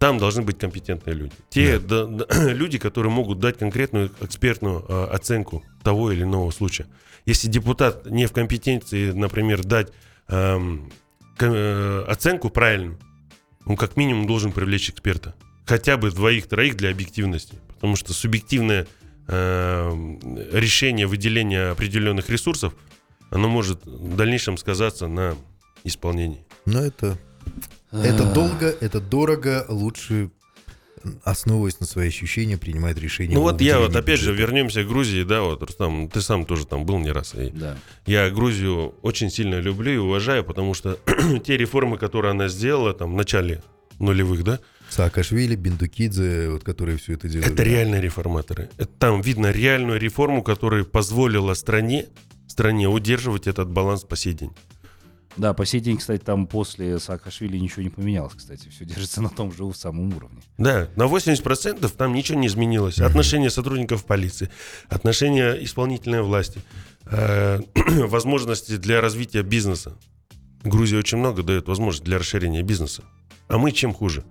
Там 0.01 0.17
должны 0.17 0.41
быть 0.41 0.59
компетентные 0.59 1.15
люди. 1.15 1.35
Те 1.51 1.79
да. 1.79 2.07
Да, 2.07 2.25
да, 2.25 2.53
люди, 2.53 2.79
которые 2.79 3.13
могут 3.13 3.39
дать 3.39 3.59
конкретную 3.59 4.11
экспертную 4.23 4.83
э, 4.89 5.05
оценку 5.13 5.63
того 5.83 6.11
или 6.11 6.23
иного 6.23 6.51
случая. 6.53 6.87
Если 7.27 7.49
депутат 7.49 8.07
не 8.07 8.25
в 8.25 8.33
компетенции, 8.33 9.13
например, 9.13 9.63
дать 9.63 9.93
эм, 10.29 10.91
э, 11.39 12.05
оценку 12.09 12.49
правильную, 12.49 12.99
он 13.67 13.77
как 13.77 13.99
минимум 13.99 14.27
должен 14.27 14.53
привлечь 14.53 14.89
эксперта. 14.89 15.35
Хотя 15.67 15.99
бы 15.99 16.11
двоих-троих 16.11 16.79
для 16.79 16.89
объективности. 16.89 17.59
Потому 17.75 17.95
что 17.97 18.15
субъективное 18.15 18.87
э, 19.29 20.17
решение 20.51 21.09
выделения 21.09 21.73
определенных 21.73 22.31
ресурсов, 22.31 22.73
оно 23.29 23.51
может 23.51 23.85
в 23.85 24.17
дальнейшем 24.17 24.57
сказаться 24.57 25.09
на 25.09 25.37
исполнении. 25.85 26.43
Но 26.65 26.81
это 26.81 27.19
это 27.93 28.33
долго, 28.33 28.75
это 28.81 29.01
дорого, 29.01 29.65
лучше 29.69 30.31
основываясь 31.25 31.81
на 31.81 31.87
свои 31.87 32.09
ощущения, 32.09 32.59
принимать 32.59 32.99
решения. 32.99 33.35
Ну 33.35 33.41
вот 33.41 33.61
я 33.61 33.79
вот 33.79 33.97
опять 33.97 34.21
же 34.21 34.35
вернемся 34.35 34.83
к 34.83 34.89
Грузии, 34.89 35.23
да, 35.23 35.43
вот 35.43 35.63
Рустам, 35.63 36.09
ты 36.09 36.21
сам 36.21 36.45
тоже 36.45 36.67
там 36.67 36.85
был 36.85 36.99
не 36.99 37.11
раз. 37.11 37.35
И 37.35 37.51
да. 37.51 37.77
Я 38.07 38.29
Грузию 38.31 38.95
очень 39.03 39.31
сильно 39.31 39.61
люблю 39.61 39.93
и 39.93 39.97
уважаю, 39.97 40.45
потому 40.45 40.75
что 40.75 40.99
те 41.45 41.57
реформы, 41.57 41.97
которые 41.97 42.33
она 42.33 42.49
сделала 42.49 42.93
там 42.93 43.13
в 43.13 43.17
начале 43.17 43.63
нулевых, 43.99 44.45
да, 44.45 44.61
Саакашвили, 44.91 45.55
Биндукидзе, 45.55 46.51
вот, 46.51 46.65
которые 46.65 46.99
все 46.99 47.15
это 47.15 47.29
делают. 47.29 47.53
Это 47.53 47.63
реальные 47.63 48.01
реформаторы. 48.01 48.69
Там 48.99 49.21
видно 49.21 49.51
реальную 49.53 50.01
реформу, 50.01 50.43
которая 50.43 50.85
позволила 50.85 51.55
стране, 51.55 52.07
стране 52.49 52.89
удерживать 52.89 53.47
этот 53.47 53.71
баланс 53.71 54.03
по 54.03 54.17
сей 54.17 54.33
день. 54.35 54.51
Да, 55.37 55.55
по 55.55 55.65
сей 55.65 55.81
день, 55.81 55.97
кстати, 55.97 56.21
там 56.23 56.47
после 56.47 56.99
Саакашвили 56.99 57.57
ничего 57.57 57.83
не 57.83 57.91
поменялось, 57.91 58.35
кстати. 58.35 58.69
Все 58.69 58.85
держится 58.85 59.23
на 59.23 59.29
том 59.29 59.53
же 59.53 59.73
самом 59.75 60.15
уровне. 60.15 60.41
Да, 60.59 60.89
на 60.97 61.05
80% 61.05 61.89
там 61.97 62.15
ничего 62.15 62.39
не 62.39 62.49
изменилось. 62.49 62.99
Отношения 62.99 63.51
сотрудников 63.51 64.05
полиции, 64.05 64.51
отношения 64.89 65.53
исполнительной 65.65 66.23
власти, 66.23 66.61
э, 67.07 67.61
возможности 68.07 68.77
для 68.77 69.01
развития 69.01 69.43
бизнеса. 69.43 69.97
Грузия 70.65 70.99
очень 70.99 71.19
много 71.19 71.43
дает 71.43 71.69
возможность 71.69 72.05
для 72.05 72.19
расширения 72.19 72.63
бизнеса. 72.63 73.05
А 73.49 73.57
мы 73.57 73.73
чем 73.73 73.95
хуже? 73.95 74.25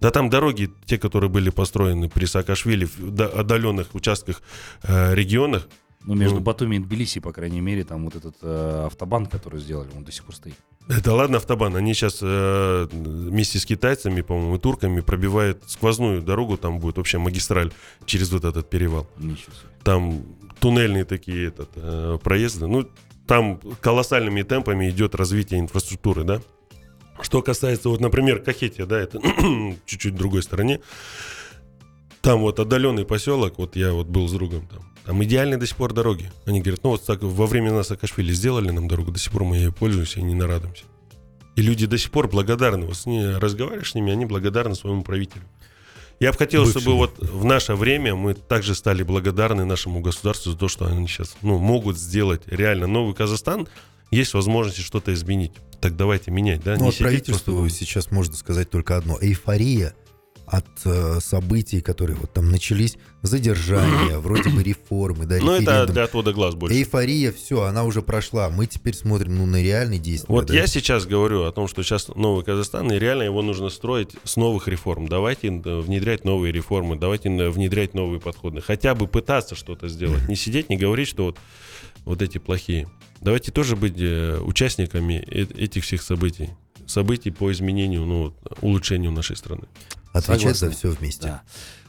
Да 0.00 0.10
там 0.10 0.30
дороги, 0.30 0.70
те, 0.86 0.98
которые 0.98 1.30
были 1.30 1.50
построены 1.50 2.08
при 2.08 2.24
Саакашвили 2.24 2.86
в 2.86 3.22
отдаленных 3.22 3.94
участках, 3.94 4.42
э, 4.82 5.14
регионах, 5.14 5.68
ну, 6.04 6.14
между 6.14 6.36
ну, 6.36 6.42
Батуми 6.42 6.76
и 6.76 6.78
Тбилиси, 6.78 7.20
по 7.20 7.32
крайней 7.32 7.60
мере, 7.60 7.84
там 7.84 8.04
вот 8.04 8.16
этот 8.16 8.36
э, 8.42 8.84
автобан, 8.86 9.26
который 9.26 9.60
сделали, 9.60 9.90
он 9.96 10.04
до 10.04 10.12
сих 10.12 10.24
пор 10.24 10.34
стоит. 10.34 10.54
Это 10.88 11.12
ладно 11.12 11.36
автобан, 11.36 11.76
они 11.76 11.94
сейчас 11.94 12.18
э, 12.22 12.88
вместе 12.90 13.58
с 13.58 13.66
китайцами, 13.66 14.22
по-моему, 14.22 14.56
и 14.56 14.58
турками 14.58 15.00
пробивают 15.00 15.62
сквозную 15.66 16.22
дорогу, 16.22 16.56
там 16.56 16.78
будет 16.78 16.96
вообще 16.96 17.18
магистраль 17.18 17.70
через 18.06 18.32
вот 18.32 18.44
этот 18.44 18.70
перевал. 18.70 19.06
Ничего 19.18 19.52
себе. 19.52 19.68
Там 19.84 20.22
туннельные 20.58 21.04
такие 21.04 21.48
этот, 21.48 21.70
э, 21.76 22.18
проезды. 22.22 22.66
Ну, 22.66 22.88
там 23.26 23.60
колоссальными 23.80 24.42
темпами 24.42 24.90
идет 24.90 25.14
развитие 25.14 25.60
инфраструктуры, 25.60 26.24
да. 26.24 26.40
Что 27.20 27.42
касается, 27.42 27.90
вот, 27.90 28.00
например, 28.00 28.40
Кахетия, 28.40 28.86
да, 28.86 28.98
это 28.98 29.20
чуть-чуть 29.86 30.16
другой 30.16 30.42
стороне. 30.42 30.80
Там 32.22 32.40
вот 32.40 32.58
отдаленный 32.58 33.04
поселок, 33.04 33.58
вот 33.58 33.76
я 33.76 33.92
вот 33.92 34.08
был 34.08 34.28
с 34.28 34.32
другом 34.32 34.66
там, 34.66 34.89
там 35.10 35.24
идеальные 35.24 35.58
до 35.58 35.66
сих 35.66 35.74
пор 35.74 35.92
дороги. 35.92 36.30
Они 36.46 36.60
говорят, 36.60 36.84
ну 36.84 36.90
вот 36.90 37.04
так 37.04 37.20
во 37.20 37.46
время 37.48 37.72
нас 37.72 37.88
Саакашвили 37.88 38.32
сделали 38.32 38.70
нам 38.70 38.86
дорогу, 38.86 39.10
до 39.10 39.18
сих 39.18 39.32
пор 39.32 39.42
мы 39.42 39.56
ей 39.56 39.72
пользуемся 39.72 40.20
и 40.20 40.22
не 40.22 40.36
нарадуемся. 40.36 40.84
И 41.56 41.62
люди 41.62 41.86
до 41.86 41.98
сих 41.98 42.12
пор 42.12 42.28
благодарны. 42.28 42.86
Вот 42.86 42.96
с 42.96 43.06
ними 43.06 43.32
разговариваешь 43.32 43.90
с 43.90 43.96
ними, 43.96 44.12
они 44.12 44.24
благодарны 44.24 44.76
своему 44.76 45.02
правителю. 45.02 45.42
Я 46.20 46.30
бы 46.30 46.38
хотел, 46.38 46.62
Бывший. 46.62 46.80
чтобы 46.80 46.96
вот 46.96 47.18
в 47.18 47.44
наше 47.44 47.74
время 47.74 48.14
мы 48.14 48.34
также 48.34 48.76
стали 48.76 49.02
благодарны 49.02 49.64
нашему 49.64 49.98
государству 49.98 50.52
за 50.52 50.56
то, 50.56 50.68
что 50.68 50.86
они 50.86 51.08
сейчас 51.08 51.36
ну, 51.42 51.58
могут 51.58 51.98
сделать 51.98 52.42
реально 52.46 52.86
новый 52.86 53.12
Казахстан. 53.12 53.66
Есть 54.12 54.34
возможность 54.34 54.78
что-то 54.78 55.12
изменить. 55.12 55.54
Так 55.80 55.96
давайте 55.96 56.30
менять, 56.30 56.62
да? 56.62 56.76
Ну, 56.76 56.86
от 56.86 56.98
правительства 56.98 57.50
просто... 57.50 57.76
сейчас 57.76 58.12
можно 58.12 58.36
сказать 58.36 58.70
только 58.70 58.96
одно. 58.96 59.18
Эйфория 59.20 59.92
от 60.50 60.66
э, 60.84 61.20
событий, 61.20 61.80
которые 61.80 62.16
вот 62.16 62.32
там 62.32 62.50
начались, 62.50 62.98
задержания, 63.22 64.18
вроде 64.18 64.50
бы 64.50 64.62
реформы, 64.62 65.24
да, 65.24 65.38
Ну, 65.40 65.52
это 65.52 65.86
для 65.86 66.04
отвода 66.04 66.32
глаз 66.32 66.56
больше. 66.56 66.76
Эйфория, 66.76 67.30
все, 67.30 67.62
она 67.62 67.84
уже 67.84 68.02
прошла. 68.02 68.50
Мы 68.50 68.66
теперь 68.66 68.94
смотрим, 68.94 69.36
ну, 69.38 69.46
на 69.46 69.62
реальные 69.62 70.00
действия. 70.00 70.26
Вот 70.28 70.46
да? 70.46 70.54
я 70.54 70.66
сейчас 70.66 71.06
говорю 71.06 71.44
о 71.44 71.52
том, 71.52 71.68
что 71.68 71.84
сейчас 71.84 72.08
новый 72.08 72.44
Казахстан, 72.44 72.90
и 72.90 72.98
реально 72.98 73.22
его 73.22 73.42
нужно 73.42 73.68
строить 73.68 74.16
с 74.24 74.36
новых 74.36 74.66
реформ. 74.66 75.06
Давайте 75.06 75.48
э, 75.48 75.80
внедрять 75.80 76.24
новые 76.24 76.52
реформы, 76.52 76.98
давайте 76.98 77.28
э, 77.28 77.48
внедрять 77.48 77.94
новые 77.94 78.20
подходы. 78.20 78.60
Хотя 78.60 78.96
бы 78.96 79.06
пытаться 79.06 79.54
что-то 79.54 79.88
сделать. 79.88 80.28
Не 80.28 80.34
сидеть, 80.34 80.68
не 80.68 80.76
говорить, 80.76 81.06
что 81.06 81.26
вот, 81.26 81.38
вот 82.04 82.22
эти 82.22 82.38
плохие. 82.38 82.88
Давайте 83.20 83.52
тоже 83.52 83.76
быть 83.76 83.94
э, 83.98 84.40
участниками 84.40 85.14
этих 85.14 85.84
всех 85.84 86.02
событий 86.02 86.50
событий 86.86 87.30
по 87.30 87.52
изменению, 87.52 88.04
ну, 88.04 88.34
улучшению 88.60 89.12
нашей 89.12 89.36
страны. 89.36 89.68
Отвечать 90.12 90.56
Согласен. 90.56 90.68
за 90.68 90.70
все 90.70 90.90
вместе. 90.90 91.22
Да. 91.22 91.42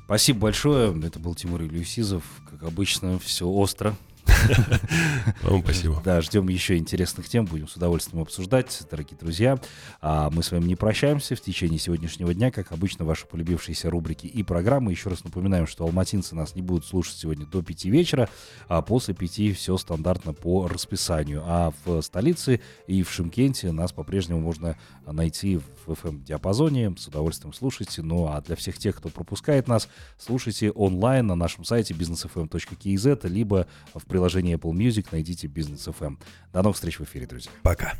Спасибо 0.05 0.39
большое. 0.39 0.99
Это 1.05 1.19
был 1.19 1.35
Тимур 1.35 1.61
Илюсизов. 1.63 2.23
Как 2.49 2.63
обычно, 2.63 3.17
все 3.19 3.47
остро. 3.47 3.95
Вам 5.43 5.63
спасибо. 5.63 6.01
Да, 6.03 6.21
ждем 6.21 6.47
еще 6.47 6.77
интересных 6.77 7.27
тем, 7.27 7.45
будем 7.45 7.67
с 7.67 7.75
удовольствием 7.75 8.21
обсуждать, 8.21 8.81
дорогие 8.89 9.17
друзья. 9.17 9.59
А 10.01 10.29
мы 10.29 10.43
с 10.43 10.51
вами 10.51 10.65
не 10.65 10.75
прощаемся 10.75 11.35
в 11.35 11.41
течение 11.41 11.79
сегодняшнего 11.79 12.33
дня, 12.33 12.51
как 12.51 12.71
обычно, 12.71 13.05
ваши 13.05 13.25
полюбившиеся 13.25 13.89
рубрики 13.89 14.27
и 14.27 14.43
программы. 14.43 14.91
Еще 14.91 15.09
раз 15.09 15.23
напоминаем, 15.23 15.67
что 15.67 15.83
алматинцы 15.83 16.35
нас 16.35 16.55
не 16.55 16.61
будут 16.61 16.85
слушать 16.85 17.17
сегодня 17.17 17.45
до 17.45 17.61
5 17.61 17.85
вечера, 17.85 18.29
а 18.67 18.81
после 18.81 19.13
5 19.13 19.55
все 19.57 19.77
стандартно 19.77 20.33
по 20.33 20.67
расписанию. 20.67 21.43
А 21.45 21.73
в 21.85 22.01
столице 22.01 22.61
и 22.87 23.03
в 23.03 23.11
Шимкенте 23.11 23.71
нас 23.71 23.91
по-прежнему 23.91 24.39
можно 24.39 24.77
найти 25.05 25.57
в 25.57 25.91
FM-диапазоне. 25.91 26.95
С 26.97 27.07
удовольствием 27.07 27.53
слушайте. 27.53 28.01
Ну 28.01 28.27
а 28.27 28.41
для 28.41 28.55
всех 28.55 28.77
тех, 28.77 28.95
кто 28.95 29.09
пропускает 29.09 29.67
нас, 29.67 29.87
слушайте 30.17 30.71
онлайн 30.71 31.27
на 31.27 31.35
нашем 31.35 31.63
сайте 31.63 31.93
businessfm.kz, 31.93 33.27
либо 33.27 33.67
в 33.93 34.05
приложении 34.11 34.55
Apple 34.55 34.73
Music 34.73 35.07
найдите 35.11 35.47
Business 35.47 35.91
FM. 35.91 36.17
До 36.53 36.61
новых 36.61 36.75
встреч 36.75 36.99
в 36.99 37.03
эфире, 37.03 37.25
друзья. 37.25 37.51
Пока. 37.63 37.93